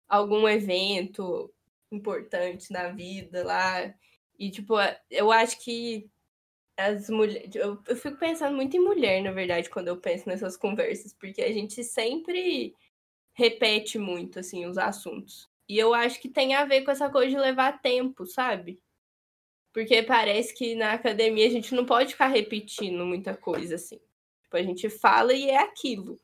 algum 0.09 0.49
evento 0.49 1.53
importante 1.91 2.73
na 2.73 2.89
vida 2.89 3.45
lá. 3.45 3.95
E, 4.39 4.51
tipo, 4.51 4.75
eu 5.11 5.33
acho 5.33 5.59
que 5.63 6.09
as 6.79 7.11
mulheres. 7.11 7.55
Eu, 7.55 7.83
eu 7.87 7.97
fico 7.97 8.17
pensando 8.17 8.55
muito 8.55 8.77
em 8.77 8.81
mulher, 8.81 9.21
na 9.23 9.33
verdade, 9.33 9.69
quando 9.69 9.89
eu 9.89 9.97
penso 9.97 10.29
nessas 10.29 10.57
conversas, 10.57 11.13
porque 11.13 11.43
a 11.43 11.53
gente 11.53 11.83
sempre 11.83 12.73
repete 13.35 13.99
muito, 13.99 14.39
assim, 14.39 14.65
os 14.65 14.79
assuntos. 14.79 15.49
E 15.69 15.77
eu 15.77 15.93
acho 15.93 16.21
que 16.21 16.29
tem 16.29 16.55
a 16.55 16.65
ver 16.65 16.83
com 16.83 16.91
essa 16.91 17.11
coisa 17.11 17.31
de 17.31 17.39
levar 17.39 17.83
tempo, 17.83 18.25
sabe? 18.27 18.81
Porque 19.73 20.03
parece 20.03 20.55
que 20.55 20.75
na 20.75 20.93
academia 20.93 21.47
a 21.47 21.51
gente 21.51 21.75
não 21.75 21.85
pode 21.85 22.13
ficar 22.13 22.29
repetindo 22.29 23.05
muita 23.05 23.37
coisa, 23.37 23.75
assim. 23.75 24.01
Tipo, 24.43 24.57
a 24.57 24.63
gente 24.63 24.89
fala 24.89 25.35
e 25.35 25.51
é 25.51 25.59
aquilo. 25.59 26.19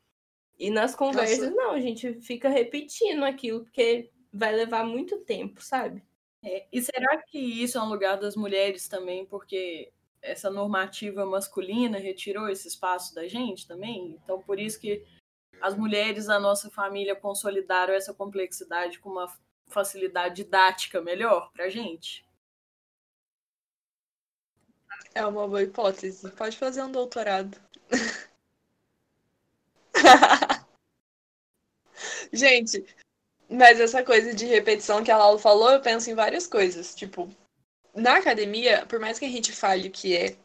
E 0.57 0.69
nas 0.69 0.95
conversas, 0.95 1.51
Nossa. 1.51 1.55
não, 1.55 1.71
a 1.71 1.81
gente 1.81 2.13
fica 2.21 2.49
repetindo 2.49 3.23
aquilo, 3.23 3.63
porque 3.63 4.09
vai 4.33 4.55
levar 4.55 4.85
muito 4.85 5.17
tempo, 5.19 5.61
sabe? 5.61 6.01
É, 6.41 6.65
e 6.71 6.81
será 6.81 7.21
que 7.23 7.37
isso 7.37 7.77
é 7.77 7.81
um 7.81 7.89
lugar 7.89 8.17
das 8.17 8.35
mulheres 8.35 8.87
também? 8.87 9.25
Porque 9.25 9.91
essa 10.25 10.49
normativa 10.49 11.25
masculina 11.25 11.97
retirou 11.97 12.49
esse 12.49 12.67
espaço 12.67 13.13
da 13.13 13.27
gente 13.27 13.67
também. 13.67 14.19
Então, 14.23 14.41
por 14.41 14.59
isso 14.59 14.79
que 14.79 15.05
as 15.61 15.75
mulheres 15.75 16.25
da 16.25 16.39
nossa 16.39 16.69
família 16.69 17.15
consolidaram 17.15 17.93
essa 17.93 18.13
complexidade 18.13 18.99
com 18.99 19.09
uma 19.09 19.31
facilidade 19.67 20.35
didática 20.35 21.01
melhor 21.01 21.51
para 21.53 21.69
gente? 21.69 22.25
É 25.13 25.25
uma 25.25 25.47
boa 25.47 25.63
hipótese. 25.63 26.29
Pode 26.31 26.57
fazer 26.57 26.83
um 26.83 26.91
doutorado. 26.91 27.57
gente, 32.33 32.85
mas 33.49 33.79
essa 33.79 34.03
coisa 34.03 34.33
de 34.33 34.45
repetição 34.45 35.03
que 35.03 35.11
a 35.11 35.17
Laura 35.17 35.39
falou, 35.39 35.71
eu 35.71 35.81
penso 35.81 36.09
em 36.09 36.15
várias 36.15 36.47
coisas. 36.47 36.93
Tipo, 36.95 37.29
na 37.95 38.17
academia, 38.17 38.85
por 38.87 38.99
mais 38.99 39.17
que 39.17 39.25
a 39.25 39.29
gente 39.29 39.51
fale 39.51 39.89
que 39.89 40.15
é 40.15 40.35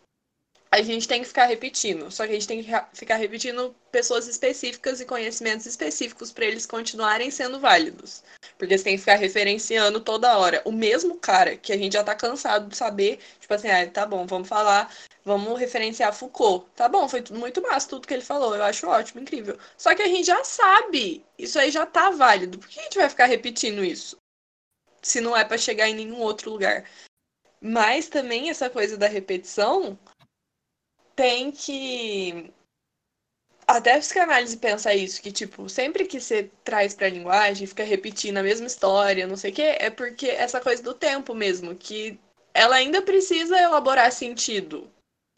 a 0.72 0.82
gente 0.82 1.08
tem 1.08 1.20
que 1.20 1.26
ficar 1.26 1.46
repetindo. 1.46 2.10
Só 2.12 2.24
que 2.24 2.30
a 2.30 2.34
gente 2.34 2.46
tem 2.46 2.62
que 2.62 2.70
ficar 2.94 3.16
repetindo 3.16 3.74
pessoas 3.90 4.28
específicas 4.28 5.00
e 5.00 5.04
conhecimentos 5.04 5.66
específicos 5.66 6.30
para 6.30 6.44
eles 6.44 6.64
continuarem 6.64 7.30
sendo 7.30 7.58
válidos. 7.58 8.22
Porque 8.56 8.78
você 8.78 8.84
tem 8.84 8.94
que 8.94 9.00
ficar 9.00 9.16
referenciando 9.16 10.00
toda 10.00 10.38
hora. 10.38 10.62
O 10.64 10.70
mesmo 10.70 11.16
cara 11.16 11.56
que 11.56 11.72
a 11.72 11.76
gente 11.76 11.94
já 11.94 12.04
tá 12.04 12.14
cansado 12.14 12.68
de 12.68 12.76
saber, 12.76 13.18
tipo 13.40 13.52
assim, 13.52 13.68
ah, 13.68 13.90
tá 13.90 14.06
bom, 14.06 14.24
vamos 14.26 14.48
falar, 14.48 14.94
vamos 15.24 15.58
referenciar 15.58 16.14
Foucault. 16.14 16.66
Tá 16.76 16.88
bom, 16.88 17.08
foi 17.08 17.24
muito 17.32 17.60
massa 17.60 17.88
tudo 17.88 18.06
que 18.06 18.14
ele 18.14 18.22
falou. 18.22 18.54
Eu 18.54 18.62
acho 18.62 18.86
ótimo, 18.86 19.20
incrível. 19.22 19.58
Só 19.76 19.92
que 19.92 20.02
a 20.02 20.08
gente 20.08 20.24
já 20.24 20.44
sabe. 20.44 21.24
Isso 21.36 21.58
aí 21.58 21.72
já 21.72 21.84
tá 21.84 22.10
válido. 22.10 22.58
Por 22.58 22.68
que 22.68 22.78
a 22.78 22.82
gente 22.84 22.98
vai 22.98 23.08
ficar 23.08 23.26
repetindo 23.26 23.84
isso? 23.84 24.16
Se 25.02 25.20
não 25.20 25.36
é 25.36 25.44
para 25.44 25.58
chegar 25.58 25.88
em 25.88 25.94
nenhum 25.94 26.20
outro 26.20 26.50
lugar. 26.50 26.84
Mas 27.60 28.08
também 28.08 28.48
essa 28.48 28.70
coisa 28.70 28.96
da 28.96 29.06
repetição 29.06 29.98
tem 31.14 31.52
que. 31.52 32.50
Até 33.66 33.94
a 33.94 33.98
psicanálise 33.98 34.56
pensa 34.56 34.92
isso, 34.94 35.22
que, 35.22 35.30
tipo, 35.30 35.68
sempre 35.68 36.04
que 36.04 36.20
você 36.20 36.50
traz 36.64 36.92
pra 36.94 37.08
linguagem, 37.08 37.66
fica 37.66 37.84
repetindo 37.84 38.38
a 38.38 38.42
mesma 38.42 38.66
história, 38.66 39.28
não 39.28 39.36
sei 39.36 39.52
o 39.52 39.54
quê, 39.54 39.76
é 39.78 39.90
porque 39.90 40.26
essa 40.26 40.60
coisa 40.60 40.82
do 40.82 40.92
tempo 40.92 41.34
mesmo, 41.34 41.76
que 41.76 42.18
ela 42.52 42.76
ainda 42.76 43.00
precisa 43.00 43.56
elaborar 43.60 44.10
sentido. 44.10 44.90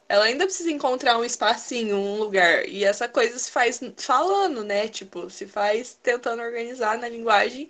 Ela 0.08 0.26
ainda 0.26 0.44
precisa 0.44 0.70
encontrar 0.70 1.18
um 1.18 1.24
espacinho, 1.24 1.96
um 1.96 2.18
lugar. 2.18 2.66
E 2.68 2.84
essa 2.84 3.08
coisa 3.08 3.38
se 3.38 3.50
faz 3.50 3.80
falando, 3.96 4.62
né? 4.64 4.88
Tipo, 4.88 5.28
se 5.30 5.46
faz 5.46 5.94
tentando 6.02 6.42
organizar 6.42 6.98
na 6.98 7.08
linguagem. 7.08 7.68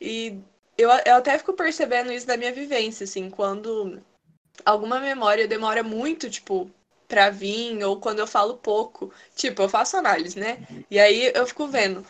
E 0.00 0.38
eu, 0.76 0.90
eu 1.04 1.16
até 1.16 1.38
fico 1.38 1.52
percebendo 1.52 2.12
isso 2.12 2.26
da 2.26 2.36
minha 2.36 2.52
vivência, 2.52 3.04
assim, 3.04 3.30
quando 3.30 4.02
alguma 4.64 5.00
memória 5.00 5.48
demora 5.48 5.82
muito, 5.82 6.30
tipo, 6.30 6.70
pra 7.08 7.30
vir, 7.30 7.82
ou 7.84 8.00
quando 8.00 8.18
eu 8.18 8.26
falo 8.26 8.56
pouco. 8.56 9.12
Tipo, 9.34 9.62
eu 9.62 9.68
faço 9.68 9.96
análise, 9.96 10.38
né? 10.38 10.58
E 10.90 10.98
aí 10.98 11.32
eu 11.34 11.46
fico 11.46 11.66
vendo. 11.68 12.04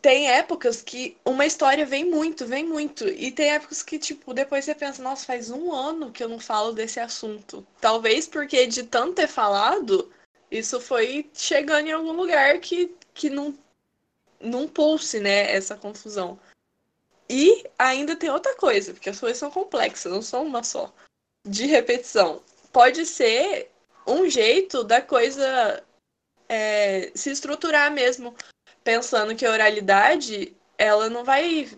Tem 0.00 0.30
épocas 0.30 0.82
que 0.82 1.16
uma 1.24 1.46
história 1.46 1.84
vem 1.84 2.04
muito, 2.04 2.46
vem 2.46 2.64
muito. 2.64 3.08
E 3.08 3.30
tem 3.30 3.52
épocas 3.52 3.82
que, 3.82 3.98
tipo, 3.98 4.34
depois 4.34 4.64
você 4.64 4.74
pensa, 4.74 5.02
nossa, 5.02 5.26
faz 5.26 5.50
um 5.50 5.72
ano 5.72 6.12
que 6.12 6.22
eu 6.22 6.28
não 6.28 6.38
falo 6.38 6.72
desse 6.72 7.00
assunto. 7.00 7.66
Talvez 7.80 8.26
porque 8.26 8.66
de 8.66 8.84
tanto 8.84 9.14
ter 9.14 9.28
falado, 9.28 10.12
isso 10.50 10.80
foi 10.80 11.28
chegando 11.34 11.88
em 11.88 11.92
algum 11.92 12.12
lugar 12.12 12.58
que, 12.60 12.94
que 13.14 13.28
não, 13.28 13.56
não 14.40 14.68
pulse, 14.68 15.18
né, 15.18 15.52
essa 15.52 15.76
confusão. 15.76 16.38
E 17.28 17.64
ainda 17.78 18.14
tem 18.16 18.30
outra 18.30 18.54
coisa, 18.56 18.92
porque 18.92 19.10
as 19.10 19.18
coisas 19.18 19.38
são 19.38 19.50
complexas, 19.50 20.12
não 20.12 20.22
são 20.22 20.44
uma 20.44 20.62
só. 20.62 20.92
De 21.44 21.66
repetição. 21.66 22.42
Pode 22.72 23.04
ser 23.06 23.70
um 24.06 24.28
jeito 24.28 24.84
da 24.84 25.00
coisa 25.00 25.82
é, 26.48 27.10
se 27.14 27.30
estruturar 27.30 27.90
mesmo, 27.90 28.34
pensando 28.84 29.34
que 29.34 29.44
a 29.44 29.50
oralidade 29.50 30.56
ela 30.78 31.08
não 31.08 31.24
vai 31.24 31.68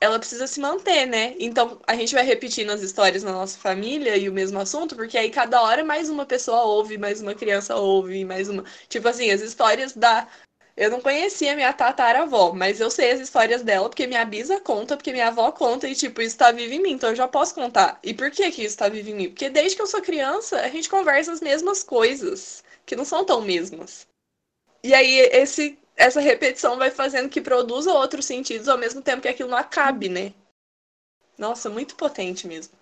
ela 0.00 0.18
precisa 0.18 0.46
se 0.46 0.60
manter, 0.60 1.06
né? 1.06 1.34
Então 1.38 1.80
a 1.86 1.96
gente 1.96 2.14
vai 2.14 2.24
repetindo 2.24 2.70
as 2.70 2.82
histórias 2.82 3.22
na 3.22 3.32
nossa 3.32 3.58
família 3.58 4.16
e 4.16 4.28
o 4.28 4.32
mesmo 4.32 4.58
assunto, 4.58 4.94
porque 4.94 5.18
aí 5.18 5.30
cada 5.30 5.60
hora 5.60 5.82
mais 5.84 6.08
uma 6.08 6.24
pessoa 6.24 6.62
ouve, 6.62 6.96
mais 6.96 7.20
uma 7.20 7.34
criança 7.34 7.74
ouve, 7.76 8.24
mais 8.24 8.48
uma. 8.48 8.64
Tipo 8.88 9.08
assim, 9.08 9.30
as 9.30 9.40
histórias 9.40 9.94
da 9.94 10.28
eu 10.78 10.90
não 10.90 11.00
conhecia 11.00 11.56
minha 11.56 11.72
tataravó, 11.72 12.52
mas 12.52 12.78
eu 12.80 12.88
sei 12.88 13.10
as 13.10 13.20
histórias 13.20 13.62
dela 13.64 13.88
porque 13.88 14.06
minha 14.06 14.24
bisa 14.24 14.60
conta, 14.60 14.96
porque 14.96 15.10
minha 15.10 15.26
avó 15.26 15.50
conta 15.50 15.88
e, 15.88 15.94
tipo, 15.94 16.22
isso 16.22 16.38
tá 16.38 16.52
vivo 16.52 16.72
em 16.72 16.80
mim, 16.80 16.92
então 16.92 17.10
eu 17.10 17.16
já 17.16 17.26
posso 17.26 17.52
contar. 17.52 17.98
E 18.00 18.14
por 18.14 18.30
que 18.30 18.48
que 18.52 18.62
isso 18.64 18.76
tá 18.78 18.88
vivo 18.88 19.10
em 19.10 19.14
mim? 19.14 19.28
Porque 19.28 19.50
desde 19.50 19.74
que 19.74 19.82
eu 19.82 19.88
sou 19.88 20.00
criança, 20.00 20.60
a 20.60 20.68
gente 20.68 20.88
conversa 20.88 21.32
as 21.32 21.40
mesmas 21.40 21.82
coisas, 21.82 22.62
que 22.86 22.94
não 22.94 23.04
são 23.04 23.24
tão 23.24 23.40
mesmas. 23.40 24.06
E 24.84 24.94
aí 24.94 25.18
esse, 25.32 25.76
essa 25.96 26.20
repetição 26.20 26.76
vai 26.78 26.92
fazendo 26.92 27.28
que 27.28 27.40
produza 27.40 27.92
outros 27.92 28.24
sentidos 28.24 28.68
ao 28.68 28.78
mesmo 28.78 29.02
tempo 29.02 29.22
que 29.22 29.28
aquilo 29.28 29.50
não 29.50 29.58
acabe, 29.58 30.08
né? 30.08 30.32
Nossa, 31.36 31.68
muito 31.68 31.96
potente 31.96 32.46
mesmo. 32.46 32.77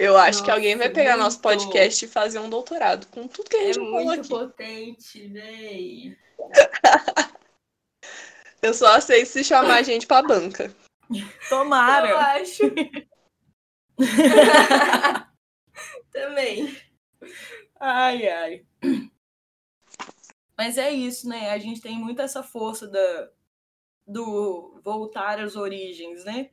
Eu 0.00 0.16
acho 0.16 0.38
Nossa, 0.38 0.44
que 0.44 0.50
alguém 0.50 0.76
vai 0.76 0.88
pegar 0.88 1.10
muito... 1.10 1.24
nosso 1.24 1.42
podcast 1.42 2.02
e 2.02 2.08
fazer 2.08 2.38
um 2.38 2.48
doutorado 2.48 3.06
com 3.08 3.28
tudo 3.28 3.50
que 3.50 3.56
a 3.56 3.64
gente 3.66 3.78
é 3.78 3.82
falou 3.82 4.04
muito 4.06 4.28
potente, 4.30 5.28
véi. 5.28 6.16
Eu 8.62 8.72
só 8.72 8.94
aceito 8.94 9.26
se 9.26 9.44
chamar 9.44 9.74
a 9.76 9.82
gente 9.82 10.06
pra 10.06 10.22
banca. 10.22 10.74
Tomara. 11.50 12.08
Eu 12.08 12.18
acho. 12.18 12.62
Também. 16.10 16.74
Ai, 17.78 18.26
ai. 18.26 18.66
Mas 20.56 20.78
é 20.78 20.90
isso, 20.90 21.28
né? 21.28 21.50
A 21.50 21.58
gente 21.58 21.82
tem 21.82 21.98
muito 21.98 22.22
essa 22.22 22.42
força 22.42 22.88
da, 22.88 23.30
do 24.06 24.80
voltar 24.82 25.38
às 25.40 25.56
origens, 25.56 26.24
né? 26.24 26.48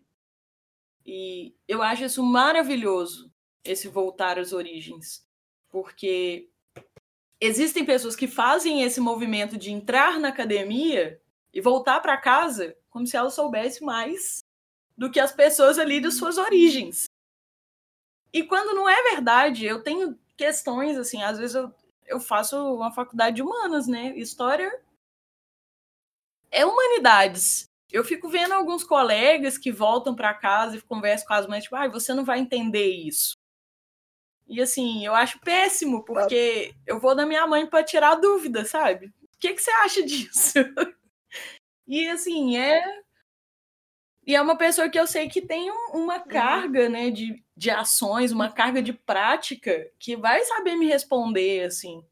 E 1.06 1.56
eu 1.66 1.82
acho 1.82 2.04
isso 2.04 2.22
maravilhoso 2.22 3.32
esse 3.68 3.88
voltar 3.88 4.40
às 4.40 4.54
origens. 4.54 5.26
Porque 5.70 6.50
existem 7.40 7.86
pessoas 7.86 8.16
que 8.16 8.28
fazem 8.28 8.84
esse 8.84 9.00
movimento 9.00 9.58
de 9.58 9.72
entrar 9.72 10.20
na 10.20 10.30
academia 10.30 11.22
e 11.54 11.62
voltar 11.62 12.00
para 12.02 12.18
casa 12.18 12.76
como 12.90 13.06
se 13.06 13.16
ela 13.16 13.30
soubesse 13.30 13.84
mais 13.84 14.44
do 14.98 15.12
que 15.12 15.20
as 15.20 15.32
pessoas 15.32 15.78
ali 15.78 16.00
de 16.00 16.12
suas 16.12 16.38
origens. 16.38 17.06
E 18.34 18.44
quando 18.44 18.76
não 18.76 18.90
é 18.90 19.04
verdade, 19.12 19.66
eu 19.66 19.84
tenho 19.84 20.18
questões 20.36 20.98
assim, 20.98 21.22
às 21.22 21.38
vezes 21.38 21.56
eu, 21.56 21.74
eu 22.06 22.20
faço 22.20 22.58
uma 22.76 22.92
faculdade 22.92 23.38
de 23.38 23.42
humanas, 23.42 23.88
né? 23.88 24.18
História 24.18 24.82
é 26.52 26.66
humanidades. 26.66 27.66
Eu 27.92 28.04
fico 28.04 28.28
vendo 28.28 28.54
alguns 28.54 28.84
colegas 28.84 29.58
que 29.58 29.72
voltam 29.72 30.16
para 30.16 30.34
casa 30.34 30.78
e 30.78 30.82
conversam 30.82 31.28
com 31.28 31.34
as 31.34 31.48
mães, 31.48 31.64
tipo, 31.64 31.76
ah, 31.76 31.88
você 31.88 32.14
não 32.14 32.26
vai 32.26 32.40
entender 32.40 32.90
isso. 32.90 33.38
E 34.48 34.62
assim, 34.62 35.06
eu 35.06 35.14
acho 35.14 35.40
péssimo, 35.40 36.04
porque 36.04 36.74
eu 36.86 37.00
vou 37.00 37.14
da 37.14 37.26
minha 37.26 37.46
mãe 37.46 37.68
para 37.68 37.84
tirar 37.84 38.16
dúvida, 38.16 38.64
sabe? 38.64 39.08
O 39.08 39.40
que, 39.40 39.54
que 39.54 39.62
você 39.62 39.72
acha 39.72 40.04
disso? 40.04 40.54
e 41.86 42.08
assim, 42.10 42.58
é. 42.58 42.82
E 44.26 44.36
é 44.36 44.42
uma 44.42 44.58
pessoa 44.58 44.90
que 44.90 45.00
eu 45.00 45.08
sei 45.08 45.30
que 45.30 45.42
tem 45.42 45.70
uma 45.94 46.18
uhum. 46.18 46.28
carga, 46.28 46.90
né, 46.90 47.10
de, 47.10 47.44
de 47.56 47.70
ações, 47.70 48.32
uma 48.32 48.52
carga 48.52 48.82
de 48.82 48.94
prática, 48.94 49.90
que 50.00 50.16
vai 50.16 50.44
saber 50.44 50.76
me 50.76 50.86
responder, 50.86 51.66
assim. 51.66 52.06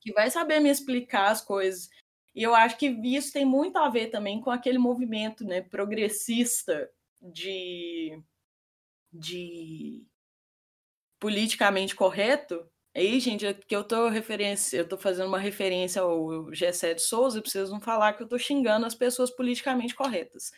Que 0.00 0.12
vai 0.12 0.30
saber 0.30 0.60
me 0.60 0.70
explicar 0.70 1.30
as 1.30 1.40
coisas. 1.40 1.90
E 2.34 2.42
eu 2.42 2.54
acho 2.54 2.76
que 2.76 2.86
isso 2.86 3.32
tem 3.32 3.46
muito 3.46 3.78
a 3.78 3.88
ver 3.88 4.08
também 4.08 4.40
com 4.40 4.50
aquele 4.50 4.78
movimento 4.78 5.42
né, 5.42 5.62
progressista 5.62 6.90
de, 7.20 8.22
de 9.10 10.06
politicamente 11.18 11.94
correto, 11.94 12.66
aí, 12.94 13.18
gente, 13.20 13.46
é 13.46 13.54
que 13.54 13.74
eu 13.74 13.84
tô 13.84 14.08
referência, 14.08 14.78
eu 14.78 14.88
tô 14.88 14.96
fazendo 14.96 15.28
uma 15.28 15.38
referência 15.38 16.02
ao 16.02 16.52
Gessé 16.52 16.94
de 16.94 17.02
Souza, 17.02 17.42
preciso 17.42 17.72
não 17.72 17.80
falar 17.80 18.14
que 18.14 18.22
eu 18.22 18.28
tô 18.28 18.38
xingando 18.38 18.86
as 18.86 18.94
pessoas 18.94 19.30
politicamente 19.30 19.94
corretas. 19.94 20.52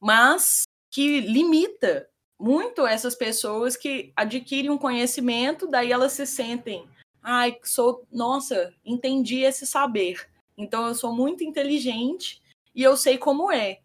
Mas 0.00 0.62
que 0.90 1.20
limita 1.20 2.08
muito 2.38 2.86
essas 2.86 3.14
pessoas 3.14 3.76
que 3.76 4.12
adquirem 4.14 4.70
um 4.70 4.78
conhecimento, 4.78 5.66
daí 5.66 5.90
elas 5.90 6.12
se 6.12 6.26
sentem, 6.26 6.86
ai, 7.22 7.58
sou, 7.62 8.06
nossa, 8.12 8.74
entendi 8.84 9.40
esse 9.40 9.66
saber. 9.66 10.28
Então 10.56 10.86
eu 10.86 10.94
sou 10.94 11.14
muito 11.14 11.42
inteligente 11.44 12.42
e 12.74 12.82
eu 12.82 12.96
sei 12.96 13.18
como 13.18 13.50
é 13.50 13.80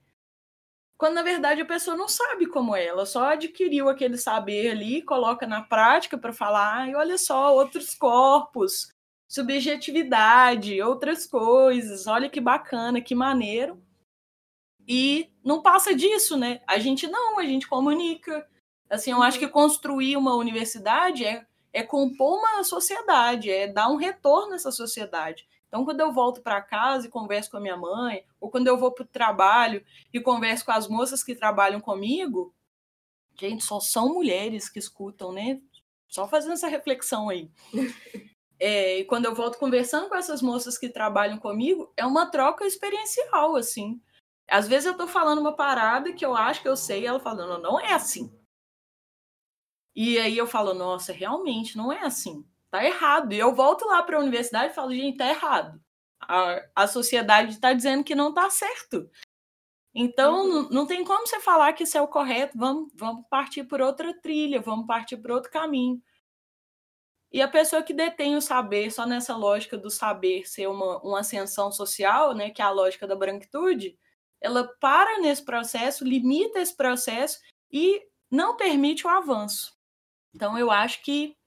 quando 1.02 1.16
na 1.16 1.24
verdade 1.24 1.60
a 1.60 1.66
pessoa 1.66 1.98
não 1.98 2.08
sabe 2.08 2.46
como 2.46 2.76
é, 2.76 2.86
ela 2.86 3.08
só 3.08 3.32
adquiriu 3.32 3.90
aquele 3.90 4.20
saber 4.20 4.70
ali, 4.70 5.02
coloca 5.02 5.48
na 5.48 5.64
prática 5.64 6.16
para 6.16 6.32
falar, 6.32 6.88
e 6.88 6.94
olha 6.94 7.18
só, 7.18 7.56
outros 7.56 7.96
corpos, 7.96 8.94
subjetividade, 9.28 10.80
outras 10.80 11.26
coisas, 11.26 12.06
olha 12.06 12.30
que 12.30 12.40
bacana, 12.40 13.02
que 13.02 13.16
maneiro. 13.16 13.84
E 14.88 15.32
não 15.44 15.64
passa 15.64 15.96
disso, 15.96 16.38
né? 16.38 16.62
A 16.68 16.78
gente 16.78 17.08
não, 17.08 17.40
a 17.40 17.46
gente 17.46 17.68
comunica. 17.68 18.48
Assim, 18.88 19.10
eu 19.10 19.24
acho 19.24 19.40
que 19.40 19.48
construir 19.48 20.16
uma 20.18 20.36
universidade 20.36 21.26
é 21.26 21.48
é 21.74 21.82
compor 21.82 22.38
uma 22.38 22.64
sociedade, 22.64 23.50
é 23.50 23.68
dar 23.68 23.90
um 23.90 23.96
retorno 23.96 24.54
a 24.54 24.56
essa 24.56 24.72
sociedade. 24.72 25.48
Então, 25.72 25.86
quando 25.86 26.02
eu 26.02 26.12
volto 26.12 26.42
para 26.42 26.62
casa 26.62 27.08
e 27.08 27.10
converso 27.10 27.50
com 27.50 27.56
a 27.56 27.62
minha 27.62 27.78
mãe, 27.78 28.26
ou 28.42 28.52
quando 28.52 28.68
eu 28.68 28.78
vou 28.78 28.92
para 28.92 29.04
o 29.04 29.08
trabalho 29.08 29.82
e 30.12 30.20
converso 30.20 30.66
com 30.66 30.74
as 30.74 30.86
moças 30.86 31.24
que 31.24 31.34
trabalham 31.34 31.80
comigo, 31.80 32.54
gente, 33.40 33.64
só 33.64 33.80
são 33.80 34.14
mulheres 34.14 34.68
que 34.68 34.80
escutam, 34.80 35.32
né? 35.32 35.62
Só 36.10 36.28
fazendo 36.28 36.52
essa 36.52 36.68
reflexão 36.68 37.30
aí. 37.30 37.50
É, 38.64 39.00
e 39.00 39.06
quando 39.06 39.26
eu 39.26 39.34
volto 39.34 39.58
conversando 39.58 40.08
com 40.08 40.14
essas 40.14 40.40
moças 40.40 40.78
que 40.78 40.88
trabalham 40.88 41.40
comigo, 41.40 41.92
é 41.98 42.06
uma 42.06 42.28
troca 42.30 42.64
experiencial, 42.64 43.56
assim. 43.56 44.00
Às 44.48 44.68
vezes 44.68 44.86
eu 44.86 44.92
estou 44.92 45.08
falando 45.08 45.40
uma 45.40 45.56
parada 45.56 46.14
que 46.14 46.24
eu 46.24 46.36
acho 46.36 46.62
que 46.62 46.68
eu 46.68 46.78
sei, 46.78 47.02
e 47.02 47.06
ela 47.08 47.20
fala, 47.20 47.48
não, 47.48 47.60
não 47.60 47.80
é 47.80 47.92
assim. 47.92 48.32
E 49.96 50.20
aí 50.20 50.38
eu 50.38 50.46
falo, 50.46 50.76
nossa, 50.76 51.12
realmente 51.12 51.76
não 51.76 51.92
é 51.92 52.02
assim. 52.02 52.46
Tá 52.72 52.84
errado. 52.86 53.34
E 53.34 53.40
eu 53.40 53.54
volto 53.54 53.86
lá 53.86 54.02
para 54.02 54.18
a 54.18 54.22
universidade 54.22 54.72
e 54.72 54.76
falo, 54.76 54.96
gente, 54.96 55.18
tá 55.18 55.28
errado. 55.28 55.80
A, 56.22 56.62
a 56.76 56.88
sociedade 56.88 57.52
está 57.52 57.74
dizendo 57.74 58.04
que 58.04 58.16
não 58.16 58.34
tá 58.34 58.50
certo. 58.50 59.10
Então, 59.94 60.46
uhum. 60.46 60.48
não, 60.48 60.70
não 60.70 60.88
tem 60.88 61.04
como 61.04 61.28
você 61.28 61.42
falar 61.42 61.74
que 61.74 61.84
isso 61.84 61.98
é 61.98 62.02
o 62.02 62.08
correto. 62.08 62.58
Vamos, 62.58 62.90
vamos 62.96 63.26
partir 63.30 63.66
por 63.66 63.82
outra 63.82 64.14
trilha, 64.22 64.62
vamos 64.62 64.88
partir 64.88 65.18
por 65.18 65.32
outro 65.32 65.52
caminho. 65.52 66.02
E 67.30 67.42
a 67.42 67.48
pessoa 67.48 67.84
que 67.84 67.94
detém 67.94 68.36
o 68.36 68.42
saber, 68.42 68.92
só 68.92 69.06
nessa 69.06 69.36
lógica 69.36 69.78
do 69.78 69.90
saber 69.90 70.48
ser 70.48 70.68
uma, 70.68 70.98
uma 71.02 71.20
ascensão 71.20 71.72
social, 71.72 72.34
né, 72.34 72.50
que 72.50 72.62
é 72.62 72.66
a 72.66 72.72
lógica 72.72 73.08
da 73.08 73.16
branquitude, 73.16 73.98
ela 74.40 74.68
para 74.80 75.20
nesse 75.20 75.44
processo, 75.44 76.04
limita 76.04 76.60
esse 76.60 76.76
processo 76.76 77.40
e 77.72 78.02
não 78.30 78.58
permite 78.58 79.06
o 79.06 79.10
avanço. 79.10 79.78
Então, 80.34 80.58
eu 80.58 80.72
acho 80.72 81.02
que 81.04 81.38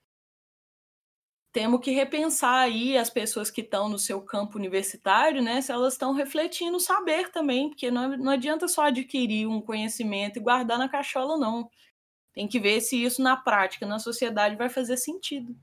temos 1.55 1.80
que 1.80 1.90
repensar 1.90 2.64
aí 2.64 2.98
as 2.98 3.09
pessoas 3.09 3.50
que 3.50 3.62
estão 3.62 3.88
no 3.88 3.98
seu 3.98 4.20
campo 4.20 4.59
universitário, 4.59 5.40
né, 5.40 5.62
se 5.62 5.72
elas 5.72 5.94
estão 5.94 6.12
refletindo 6.12 6.76
o 6.76 6.80
saber 6.80 7.30
também, 7.30 7.70
porque 7.70 7.90
não, 7.90 8.14
não 8.18 8.32
adianta 8.32 8.68
só 8.68 8.82
adquirir 8.82 9.46
um 9.46 9.62
conhecimento 9.62 10.36
e 10.38 10.42
guardar 10.42 10.78
na 10.78 10.88
cachola, 10.88 11.38
não. 11.38 11.70
Tem 12.34 12.46
que 12.46 12.61
ver 12.61 12.82
se 12.82 13.02
isso 13.02 13.22
na 13.22 13.36
prática, 13.36 13.86
na 13.86 13.98
sociedade, 13.98 14.57
vai 14.57 14.68
fazer 14.68 14.98
sentido 14.98 15.57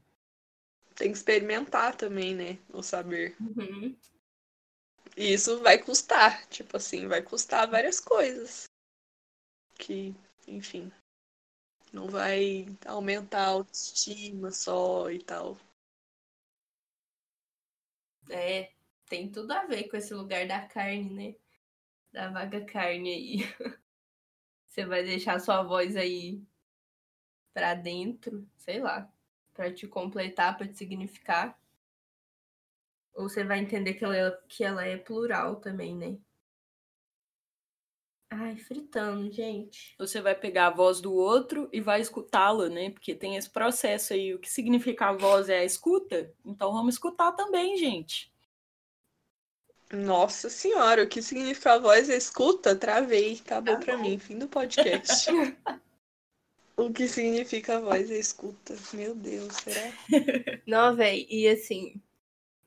tem 1.02 1.12
que 1.12 1.18
experimentar 1.18 1.96
também, 1.96 2.36
né? 2.36 2.60
O 2.70 2.84
saber. 2.84 3.36
Uhum. 3.40 3.96
E 5.18 5.34
isso 5.34 5.60
vai 5.60 5.78
custar, 5.80 6.46
tipo 6.48 6.78
assim, 6.78 7.08
vai 7.08 7.24
custar 7.24 7.70
várias 7.70 8.00
coisas. 8.00 8.66
Que, 9.80 10.16
enfim, 10.48 10.92
não 11.92 12.08
vai 12.08 12.68
aumentar 12.86 13.46
a 13.46 13.50
autoestima 13.50 14.52
só 14.52 15.10
e 15.10 15.18
tal. 15.20 15.58
É, 18.32 18.72
tem 19.08 19.30
tudo 19.32 19.52
a 19.52 19.66
ver 19.66 19.90
com 19.90 19.98
esse 19.98 20.14
lugar 20.14 20.48
da 20.48 20.62
carne, 20.68 21.10
né? 21.10 21.36
Da 22.12 22.30
vaga 22.30 22.66
carne 22.66 23.10
aí. 23.14 23.38
Você 24.68 24.86
vai 24.86 25.04
deixar 25.04 25.40
sua 25.40 25.64
voz 25.64 25.96
aí 25.98 26.42
pra 27.54 27.76
dentro, 27.76 28.48
sei 28.58 28.80
lá 28.80 29.12
para 29.54 29.72
te 29.74 29.88
completar, 29.88 30.58
para 30.58 30.68
te 30.68 30.78
significar. 30.78 31.60
Ou 33.14 33.30
você 33.30 33.44
vai 33.44 33.60
entender 33.60 33.94
que 33.94 34.04
ela, 34.04 34.18
é, 34.18 34.32
que 34.48 34.64
ela 34.64 34.86
é 34.86 34.98
plural 34.98 35.58
também, 35.58 35.96
né? 35.96 36.18
Ai, 38.34 38.56
fritando, 38.56 39.30
gente. 39.30 39.94
Você 40.00 40.22
vai 40.22 40.34
pegar 40.34 40.68
a 40.68 40.72
voz 40.72 41.02
do 41.02 41.14
outro 41.14 41.68
e 41.74 41.82
vai 41.82 42.00
escutá-la, 42.00 42.70
né? 42.70 42.90
Porque 42.90 43.14
tem 43.14 43.36
esse 43.36 43.50
processo 43.50 44.14
aí. 44.14 44.34
O 44.34 44.40
que 44.40 44.50
significa 44.50 45.08
a 45.08 45.14
voz 45.14 45.50
é 45.50 45.60
a 45.60 45.66
escuta? 45.66 46.34
Então 46.46 46.72
vamos 46.72 46.96
escutar 46.96 47.34
também, 47.34 47.78
gente. 47.78 48.32
Nossa 49.92 50.50
senhora, 50.50 51.04
o 51.04 51.08
que 51.08 51.22
significa 51.22 51.74
a 51.74 51.80
voz 51.80 52.10
é 52.10 52.16
escuta? 52.16 52.74
Travei. 52.74 53.42
Acabou 53.46 53.76
tá 53.76 53.82
pra 53.82 53.98
mim. 53.98 54.18
Fim 54.18 54.40
do 54.40 54.48
podcast. 54.48 55.30
O 56.78 56.92
que 56.92 57.08
significa 57.08 57.78
a 57.78 57.80
voz 57.80 58.10
e 58.10 58.14
a 58.14 58.18
escuta? 58.18 58.76
Meu 58.94 59.14
Deus, 59.14 59.54
será? 59.58 59.94
Não, 60.66 60.96
velho, 60.96 61.28
e 61.30 61.48
assim, 61.48 62.02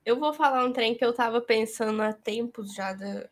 eu 0.05 0.21
vou 0.21 0.33
falar 0.33 0.65
um 0.65 0.73
trem 0.73 0.95
que 0.95 1.05
eu 1.05 1.13
tava 1.13 1.41
pensando 1.41 2.01
há 2.01 2.13
tempos 2.13 2.73
já 2.75 2.93
da, 2.93 3.29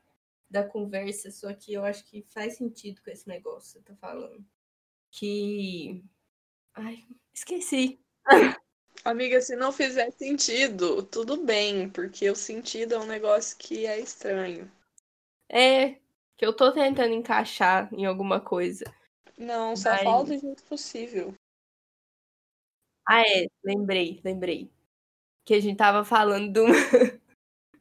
da 0.53 0.63
conversa, 0.63 1.31
só 1.31 1.53
que 1.55 1.73
eu 1.73 1.85
acho 1.85 2.05
que 2.05 2.23
faz 2.29 2.59
sentido 2.59 3.01
com 3.03 3.11
esse 3.11 3.27
negócio 3.27 3.81
que 3.81 3.89
você 3.89 3.95
tá 3.95 3.97
falando. 3.97 4.45
Que. 5.11 6.05
Ai, 6.75 7.05
esqueci. 7.33 7.99
Amiga, 9.05 9.41
se 9.41 9.57
não 9.57 9.73
fizer 9.73 10.13
sentido, 10.13 11.03
tudo 11.03 11.43
bem, 11.43 11.89
porque 11.89 12.31
o 12.31 12.37
sentido 12.37 12.95
é 12.95 12.99
um 12.99 13.07
negócio 13.07 13.57
que 13.57 13.87
é 13.87 13.99
estranho. 13.99 14.71
É, 15.49 15.97
que 16.37 16.47
eu 16.47 16.55
tô 16.55 16.71
tentando 16.73 17.15
encaixar 17.15 17.93
em 17.93 18.05
alguma 18.05 18.39
coisa. 18.41 18.85
Não, 19.37 19.75
só 19.75 19.91
Mas... 19.91 20.03
fala 20.03 20.25
do 20.25 20.39
jeito 20.39 20.63
possível. 20.65 21.35
Ah, 23.09 23.23
é, 23.23 23.49
lembrei, 23.65 24.21
lembrei. 24.23 24.71
Que 25.45 25.55
a 25.55 25.61
gente 25.61 25.77
tava 25.77 26.05
falando 26.05 26.53
do, 26.53 26.65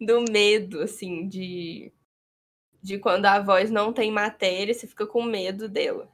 do 0.02 0.26
medo, 0.32 0.82
assim, 0.82 1.28
de, 1.28 1.94
de 2.82 2.98
quando 2.98 3.26
a 3.26 3.40
voz 3.40 3.70
não 3.70 3.94
tem 3.94 4.12
matéria, 4.12 4.74
você 4.74 4.88
fica 4.88 5.06
com 5.06 5.24
medo 5.24 5.70
dela. 5.70 6.10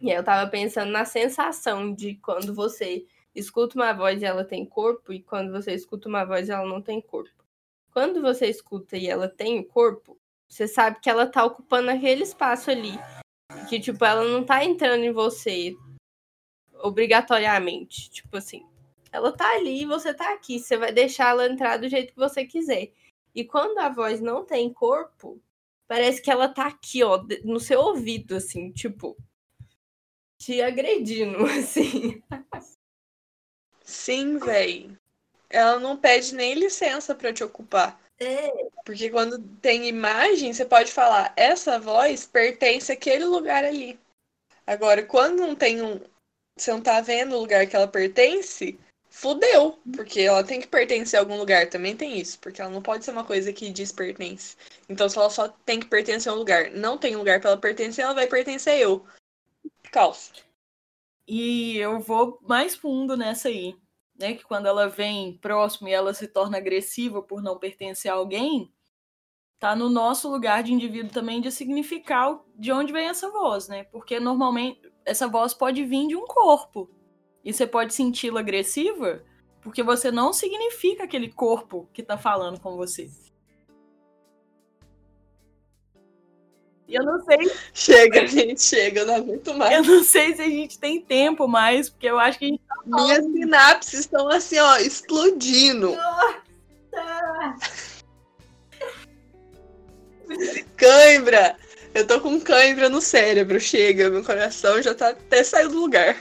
E 0.00 0.10
aí 0.10 0.16
eu 0.16 0.24
tava 0.24 0.50
pensando 0.50 0.90
na 0.90 1.04
sensação 1.04 1.94
de 1.94 2.16
quando 2.16 2.54
você 2.54 3.06
escuta 3.34 3.76
uma 3.76 3.92
voz 3.92 4.20
e 4.20 4.24
ela 4.24 4.44
tem 4.44 4.64
corpo, 4.66 5.12
e 5.12 5.22
quando 5.22 5.52
você 5.52 5.72
escuta 5.72 6.08
uma 6.08 6.24
voz 6.24 6.48
e 6.48 6.52
ela 6.52 6.68
não 6.68 6.82
tem 6.82 7.00
corpo. 7.00 7.44
Quando 7.92 8.20
você 8.20 8.46
escuta 8.46 8.96
e 8.96 9.06
ela 9.06 9.28
tem 9.28 9.60
o 9.60 9.64
corpo, 9.64 10.18
você 10.48 10.66
sabe 10.66 10.98
que 11.00 11.08
ela 11.08 11.26
tá 11.26 11.44
ocupando 11.44 11.90
aquele 11.90 12.24
espaço 12.24 12.70
ali 12.70 12.98
que, 13.68 13.78
tipo, 13.80 14.04
ela 14.04 14.24
não 14.24 14.44
tá 14.44 14.64
entrando 14.64 15.04
em 15.04 15.12
você 15.12 15.74
obrigatoriamente. 16.82 18.10
Tipo 18.10 18.36
assim, 18.36 18.66
ela 19.10 19.32
tá 19.32 19.48
ali 19.54 19.82
e 19.82 19.86
você 19.86 20.12
tá 20.12 20.32
aqui. 20.32 20.58
Você 20.58 20.76
vai 20.76 20.92
deixar 20.92 21.30
ela 21.30 21.46
entrar 21.46 21.76
do 21.78 21.88
jeito 21.88 22.12
que 22.12 22.18
você 22.18 22.44
quiser. 22.44 22.92
E 23.34 23.44
quando 23.44 23.78
a 23.78 23.88
voz 23.88 24.20
não 24.20 24.44
tem 24.44 24.72
corpo, 24.72 25.40
parece 25.86 26.20
que 26.22 26.30
ela 26.30 26.48
tá 26.48 26.66
aqui, 26.66 27.02
ó, 27.02 27.22
no 27.44 27.60
seu 27.60 27.80
ouvido, 27.80 28.36
assim, 28.36 28.72
tipo, 28.72 29.16
te 30.38 30.60
agredindo, 30.60 31.44
assim. 31.46 32.22
Sim, 33.84 34.38
véi. 34.38 34.90
Ela 35.48 35.78
não 35.78 35.96
pede 35.96 36.34
nem 36.34 36.54
licença 36.54 37.14
para 37.14 37.32
te 37.32 37.44
ocupar. 37.44 38.00
É. 38.18 38.50
Porque 38.84 39.10
quando 39.10 39.38
tem 39.60 39.86
imagem, 39.88 40.52
você 40.52 40.64
pode 40.64 40.90
falar, 40.90 41.32
essa 41.36 41.78
voz 41.78 42.26
pertence 42.26 42.90
àquele 42.90 43.24
lugar 43.24 43.64
ali. 43.64 43.98
Agora, 44.66 45.02
quando 45.04 45.40
não 45.40 45.54
tem 45.54 45.82
um. 45.82 46.00
Você 46.56 46.70
não 46.70 46.80
tá 46.80 47.00
vendo 47.00 47.34
o 47.34 47.40
lugar 47.40 47.66
que 47.66 47.74
ela 47.74 47.88
pertence, 47.88 48.78
fudeu. 49.12 49.78
Porque 49.94 50.20
ela 50.20 50.42
tem 50.42 50.60
que 50.60 50.66
pertencer 50.66 51.18
a 51.18 51.22
algum 51.22 51.38
lugar. 51.38 51.68
Também 51.70 51.96
tem 51.96 52.18
isso. 52.18 52.38
Porque 52.40 52.60
ela 52.60 52.70
não 52.70 52.82
pode 52.82 53.04
ser 53.04 53.12
uma 53.12 53.24
coisa 53.24 53.52
que 53.52 53.70
diz 53.70 53.92
pertence. 53.92 54.56
Então, 54.88 55.08
se 55.08 55.18
ela 55.18 55.30
só 55.30 55.48
tem 55.48 55.78
que 55.78 55.86
pertencer 55.86 56.32
a 56.32 56.34
um 56.34 56.38
lugar, 56.38 56.70
não 56.72 56.98
tem 56.98 57.14
lugar 57.16 57.40
para 57.40 57.50
ela 57.50 57.60
pertencer, 57.60 58.04
ela 58.04 58.14
vai 58.14 58.26
pertencer 58.26 58.72
a 58.74 58.78
eu. 58.78 59.04
Calça. 59.92 60.32
E 61.28 61.76
eu 61.76 62.00
vou 62.00 62.38
mais 62.42 62.74
fundo 62.74 63.16
nessa 63.16 63.48
aí 63.48 63.76
né, 64.22 64.34
que 64.34 64.44
quando 64.44 64.66
ela 64.66 64.88
vem 64.88 65.36
próximo 65.38 65.88
e 65.88 65.92
ela 65.92 66.14
se 66.14 66.28
torna 66.28 66.58
agressiva 66.58 67.22
por 67.22 67.42
não 67.42 67.58
pertencer 67.58 68.10
a 68.10 68.14
alguém, 68.14 68.72
tá 69.58 69.74
no 69.74 69.88
nosso 69.88 70.30
lugar 70.30 70.62
de 70.62 70.72
indivíduo 70.72 71.12
também 71.12 71.40
de 71.40 71.50
significar 71.50 72.40
de 72.56 72.72
onde 72.72 72.92
vem 72.92 73.08
essa 73.08 73.30
voz, 73.30 73.68
né? 73.68 73.84
Porque 73.84 74.18
normalmente 74.18 74.80
essa 75.04 75.26
voz 75.26 75.52
pode 75.54 75.84
vir 75.84 76.08
de 76.08 76.16
um 76.16 76.24
corpo. 76.24 76.88
E 77.44 77.52
você 77.52 77.66
pode 77.66 77.92
senti-la 77.92 78.40
agressiva 78.40 79.22
porque 79.62 79.82
você 79.82 80.10
não 80.10 80.32
significa 80.32 81.04
aquele 81.04 81.30
corpo 81.30 81.88
que 81.92 82.02
tá 82.02 82.18
falando 82.18 82.58
com 82.60 82.76
você. 82.76 83.08
E 86.88 86.94
eu 86.94 87.04
não 87.04 87.24
sei. 87.24 87.50
Chega, 87.72 88.26
gente, 88.26 88.60
chega, 88.60 89.00
eu 89.00 89.06
não 89.06 89.14
aguento 89.14 89.54
mais. 89.54 89.72
Eu 89.72 89.84
não 89.84 90.04
sei 90.04 90.34
se 90.34 90.42
a 90.42 90.48
gente 90.48 90.78
tem 90.78 91.00
tempo 91.00 91.48
mais, 91.48 91.88
porque 91.88 92.06
eu 92.06 92.18
acho 92.18 92.38
que 92.38 92.44
a 92.44 92.48
gente 92.48 92.60
tá 92.68 92.74
Minhas 92.84 93.24
sinapses 93.24 94.00
estão 94.00 94.28
assim, 94.28 94.58
ó, 94.58 94.76
explodindo. 94.76 95.94
Nossa! 95.94 96.42
Cãibra! 100.76 101.56
Eu 101.94 102.06
tô 102.06 102.20
com 102.20 102.40
cãibra 102.40 102.88
no 102.88 103.00
cérebro, 103.00 103.60
chega, 103.60 104.10
meu 104.10 104.24
coração 104.24 104.82
já 104.82 104.94
tá 104.94 105.10
até 105.10 105.44
saindo 105.44 105.72
do 105.72 105.80
lugar. 105.80 106.16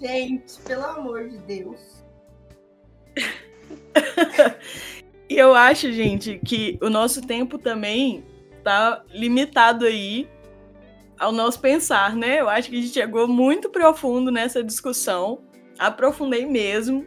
Gente, 0.00 0.58
pelo 0.64 0.86
amor 0.86 1.28
de 1.28 1.36
Deus. 1.38 2.02
e 5.28 5.36
eu 5.36 5.54
acho, 5.54 5.92
gente, 5.92 6.40
que 6.42 6.78
o 6.80 6.88
nosso 6.88 7.20
tempo 7.20 7.58
também 7.58 8.24
tá 8.64 9.04
limitado 9.10 9.84
aí 9.84 10.26
ao 11.18 11.30
nosso 11.30 11.60
pensar, 11.60 12.16
né? 12.16 12.40
Eu 12.40 12.48
acho 12.48 12.70
que 12.70 12.78
a 12.78 12.80
gente 12.80 12.94
chegou 12.94 13.28
muito 13.28 13.68
profundo 13.68 14.30
nessa 14.30 14.64
discussão. 14.64 15.42
aprofundei 15.78 16.46
mesmo. 16.46 17.04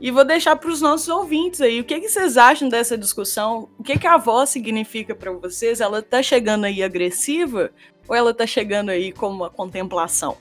E 0.00 0.10
vou 0.10 0.24
deixar 0.24 0.56
para 0.56 0.70
os 0.70 0.80
nossos 0.80 1.08
ouvintes 1.08 1.60
aí, 1.60 1.80
o 1.80 1.84
que, 1.84 2.00
que 2.00 2.08
vocês 2.08 2.38
acham 2.38 2.68
dessa 2.68 2.96
discussão? 2.96 3.68
O 3.78 3.82
que, 3.82 3.98
que 3.98 4.06
a 4.06 4.16
voz 4.16 4.48
significa 4.48 5.14
para 5.14 5.30
vocês? 5.32 5.82
Ela 5.82 5.98
está 5.98 6.22
chegando 6.22 6.64
aí 6.64 6.82
agressiva 6.82 7.70
ou 8.08 8.16
ela 8.16 8.30
está 8.30 8.46
chegando 8.46 8.88
aí 8.88 9.12
como 9.12 9.36
uma 9.36 9.50
contemplação? 9.50 10.38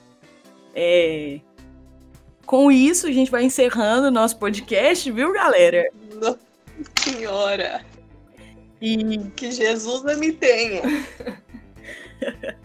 É... 0.74 1.42
Com 2.52 2.70
isso, 2.70 3.08
a 3.08 3.12
gente 3.14 3.32
vai 3.32 3.46
encerrando 3.46 4.10
o 4.10 4.12
nosso 4.12 4.38
podcast, 4.38 5.10
viu, 5.10 5.32
galera? 5.32 5.90
Nossa 6.22 6.38
senhora! 7.00 7.86
E 8.82 9.20
Que 9.38 9.54
Jesus 9.54 10.20
me 10.20 10.34
tenha. 10.34 10.82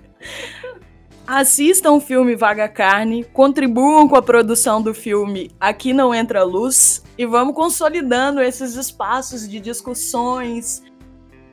assistam 1.24 1.92
o 1.92 2.00
filme 2.00 2.34
Vaga 2.34 2.68
Carne, 2.68 3.22
contribuam 3.22 4.08
com 4.08 4.16
a 4.16 4.22
produção 4.22 4.82
do 4.82 4.92
filme 4.92 5.52
Aqui 5.60 5.92
Não 5.92 6.12
Entra 6.12 6.42
Luz 6.42 7.04
e 7.16 7.24
vamos 7.24 7.54
consolidando 7.54 8.40
esses 8.40 8.74
espaços 8.74 9.48
de 9.48 9.60
discussões 9.60 10.82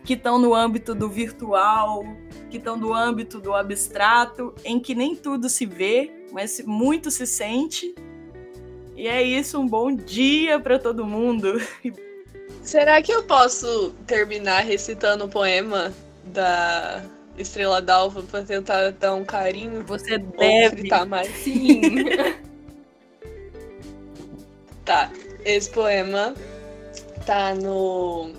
que 0.04 0.14
estão 0.14 0.40
no 0.40 0.56
âmbito 0.56 0.96
do 0.96 1.08
virtual, 1.08 2.04
que 2.50 2.58
estão 2.58 2.78
no 2.78 2.96
âmbito 2.96 3.40
do 3.40 3.54
abstrato, 3.54 4.56
em 4.66 4.80
que 4.80 4.96
nem 4.96 5.16
tudo 5.16 5.48
se 5.48 5.68
vê, 5.68 6.26
mas 6.32 6.64
muito 6.66 7.12
se 7.12 7.28
sente. 7.28 7.94
E 8.95 9.07
é 9.07 9.22
isso, 9.22 9.60
um 9.60 9.68
bom 9.68 9.95
dia 9.95 10.60
para 10.60 10.78
todo 10.78 11.06
mundo. 11.06 11.60
Será 12.61 13.02
que 13.02 13.11
eu 13.11 13.24
posso 13.24 13.91
terminar 14.06 14.64
recitando 14.64 15.26
o 15.26 15.30
poema 15.30 15.91
da 16.26 17.03
Estrela 17.38 17.82
d'Alva 17.82 18.24
pra 18.24 18.44
tentar 18.44 18.91
dar 18.91 19.15
um 19.15 19.26
carinho? 19.26 19.84
Você 19.84 20.18
deve. 20.18 20.76
gritar 20.78 21.06
mais? 21.06 21.30
Sim. 21.30 21.82
Tá, 24.86 25.10
esse 25.45 25.70
poema 25.70 26.34
tá 27.26 27.56
no 27.56 28.34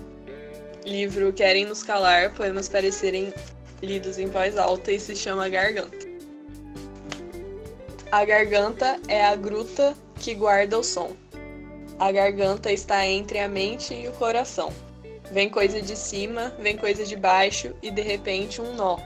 livro 0.85 1.33
Querem 1.33 1.65
Nos 1.65 1.81
Calar, 1.81 2.35
poemas 2.35 2.69
para 2.69 2.91
serem 2.91 3.33
lidos 3.81 4.19
em 4.19 4.27
voz 4.27 4.55
alta 4.55 4.91
e 4.91 4.99
se 4.99 5.15
chama 5.15 5.49
Garganta. 5.49 6.05
A 8.11 8.23
garganta 8.23 8.99
é 9.07 9.25
a 9.25 9.35
gruta 9.35 9.95
que 10.19 10.33
guarda 10.33 10.77
o 10.77 10.83
som. 10.83 11.11
A 11.97 12.11
garganta 12.11 12.71
está 12.71 13.05
entre 13.05 13.39
a 13.39 13.47
mente 13.47 13.93
e 13.93 14.07
o 14.07 14.11
coração. 14.13 14.71
Vem 15.31 15.49
coisa 15.49 15.81
de 15.81 15.95
cima, 15.95 16.53
vem 16.59 16.77
coisa 16.77 17.05
de 17.05 17.15
baixo 17.15 17.73
e 17.81 17.89
de 17.89 18.01
repente 18.01 18.61
um 18.61 18.73
nó. 18.75 18.97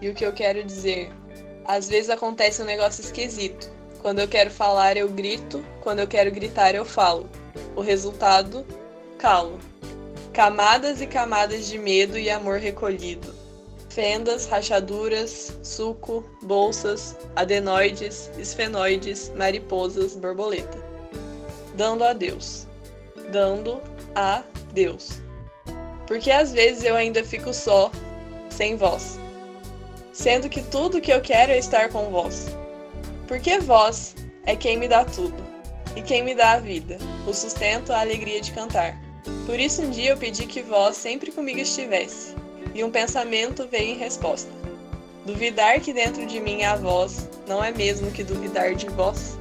E 0.00 0.08
o 0.08 0.14
que 0.14 0.24
eu 0.24 0.32
quero 0.32 0.64
dizer? 0.64 1.10
Às 1.64 1.88
vezes 1.88 2.08
acontece 2.08 2.62
um 2.62 2.64
negócio 2.64 3.02
esquisito. 3.02 3.70
Quando 4.00 4.20
eu 4.20 4.28
quero 4.28 4.50
falar, 4.50 4.96
eu 4.96 5.08
grito, 5.08 5.64
quando 5.82 5.98
eu 5.98 6.06
quero 6.06 6.30
gritar, 6.30 6.74
eu 6.74 6.84
falo. 6.84 7.28
O 7.74 7.80
resultado, 7.80 8.64
calo. 9.18 9.58
Camadas 10.32 11.00
e 11.00 11.06
camadas 11.06 11.66
de 11.66 11.76
medo 11.76 12.16
e 12.16 12.30
amor 12.30 12.58
recolhido. 12.58 13.37
Fendas, 13.98 14.46
rachaduras, 14.46 15.58
suco, 15.60 16.24
bolsas, 16.42 17.16
adenoides, 17.34 18.30
esfenoides, 18.38 19.32
mariposas, 19.34 20.14
borboleta. 20.14 20.78
Dando 21.74 22.04
a 22.04 22.12
Deus. 22.12 22.64
Dando 23.32 23.82
a 24.14 24.44
Deus. 24.72 25.20
Porque 26.06 26.30
às 26.30 26.52
vezes 26.52 26.84
eu 26.84 26.94
ainda 26.94 27.24
fico 27.24 27.52
só, 27.52 27.90
sem 28.48 28.76
voz. 28.76 29.18
Sendo 30.12 30.48
que 30.48 30.62
tudo 30.62 31.00
que 31.00 31.12
eu 31.12 31.20
quero 31.20 31.50
é 31.50 31.58
estar 31.58 31.88
com 31.88 32.08
vós. 32.08 32.46
Porque 33.26 33.58
vós 33.58 34.14
é 34.46 34.54
quem 34.54 34.76
me 34.76 34.86
dá 34.86 35.04
tudo, 35.04 35.44
e 35.96 36.02
quem 36.02 36.22
me 36.22 36.36
dá 36.36 36.52
a 36.52 36.60
vida, 36.60 36.98
o 37.26 37.34
sustento, 37.34 37.92
a 37.92 37.98
alegria 37.98 38.40
de 38.40 38.52
cantar. 38.52 38.96
Por 39.44 39.58
isso 39.58 39.82
um 39.82 39.90
dia 39.90 40.10
eu 40.10 40.16
pedi 40.16 40.46
que 40.46 40.62
vós 40.62 40.96
sempre 40.96 41.32
comigo 41.32 41.58
estivesse, 41.58 42.36
e 42.78 42.84
um 42.84 42.90
pensamento 42.92 43.66
veio 43.68 43.94
em 43.94 43.98
resposta. 43.98 44.48
Duvidar 45.26 45.80
que 45.80 45.92
dentro 45.92 46.24
de 46.24 46.38
mim 46.38 46.62
há 46.62 46.76
voz, 46.76 47.28
não 47.48 47.62
é 47.62 47.72
mesmo 47.72 48.08
que 48.12 48.22
duvidar 48.22 48.76
de 48.76 48.88
vós? 48.90 49.36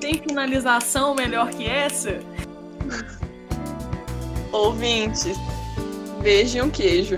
Tem 0.00 0.22
finalização 0.22 1.16
melhor 1.16 1.50
que 1.50 1.66
essa? 1.66 2.20
Ouvintes, 4.52 5.36
veja 6.22 6.62
um 6.62 6.70
queijo. 6.70 7.16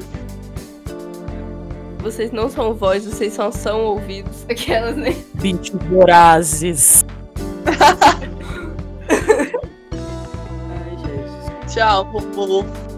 Vocês 1.98 2.32
não 2.32 2.48
são 2.48 2.72
voz, 2.72 3.04
vocês 3.04 3.34
só 3.34 3.50
são 3.50 3.84
ouvidos. 3.84 4.46
Aquelas, 4.48 4.96
né? 4.96 5.14
Bichos 5.34 5.78
vorazes. 5.90 7.04
Tchau, 11.68 12.10
povo. 12.34 12.89